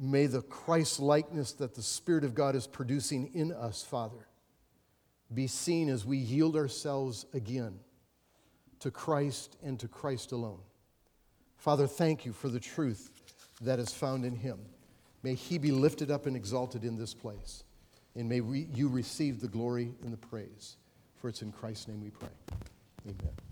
May 0.00 0.24
the 0.24 0.40
Christ 0.40 1.00
likeness 1.00 1.52
that 1.52 1.74
the 1.74 1.82
Spirit 1.82 2.24
of 2.24 2.34
God 2.34 2.56
is 2.56 2.66
producing 2.66 3.30
in 3.34 3.52
us, 3.52 3.82
Father, 3.82 4.26
be 5.34 5.46
seen 5.46 5.90
as 5.90 6.06
we 6.06 6.16
yield 6.16 6.56
ourselves 6.56 7.26
again 7.34 7.78
to 8.80 8.90
Christ 8.90 9.56
and 9.62 9.78
to 9.80 9.88
Christ 9.88 10.32
alone. 10.32 10.60
Father, 11.56 11.86
thank 11.86 12.24
you 12.24 12.32
for 12.32 12.48
the 12.48 12.60
truth 12.60 13.10
that 13.60 13.78
is 13.78 13.92
found 13.92 14.24
in 14.24 14.34
Him. 14.34 14.58
May 15.22 15.34
He 15.34 15.58
be 15.58 15.70
lifted 15.70 16.10
up 16.10 16.26
and 16.26 16.34
exalted 16.34 16.84
in 16.84 16.96
this 16.96 17.14
place. 17.14 17.64
And 18.16 18.28
may 18.28 18.40
we, 18.40 18.66
you 18.74 18.88
receive 18.88 19.40
the 19.40 19.48
glory 19.48 19.94
and 20.02 20.12
the 20.12 20.16
praise. 20.16 20.76
For 21.16 21.28
it's 21.28 21.42
in 21.42 21.52
Christ's 21.52 21.88
name 21.88 22.02
we 22.02 22.10
pray. 22.10 22.28
Amen. 23.06 23.49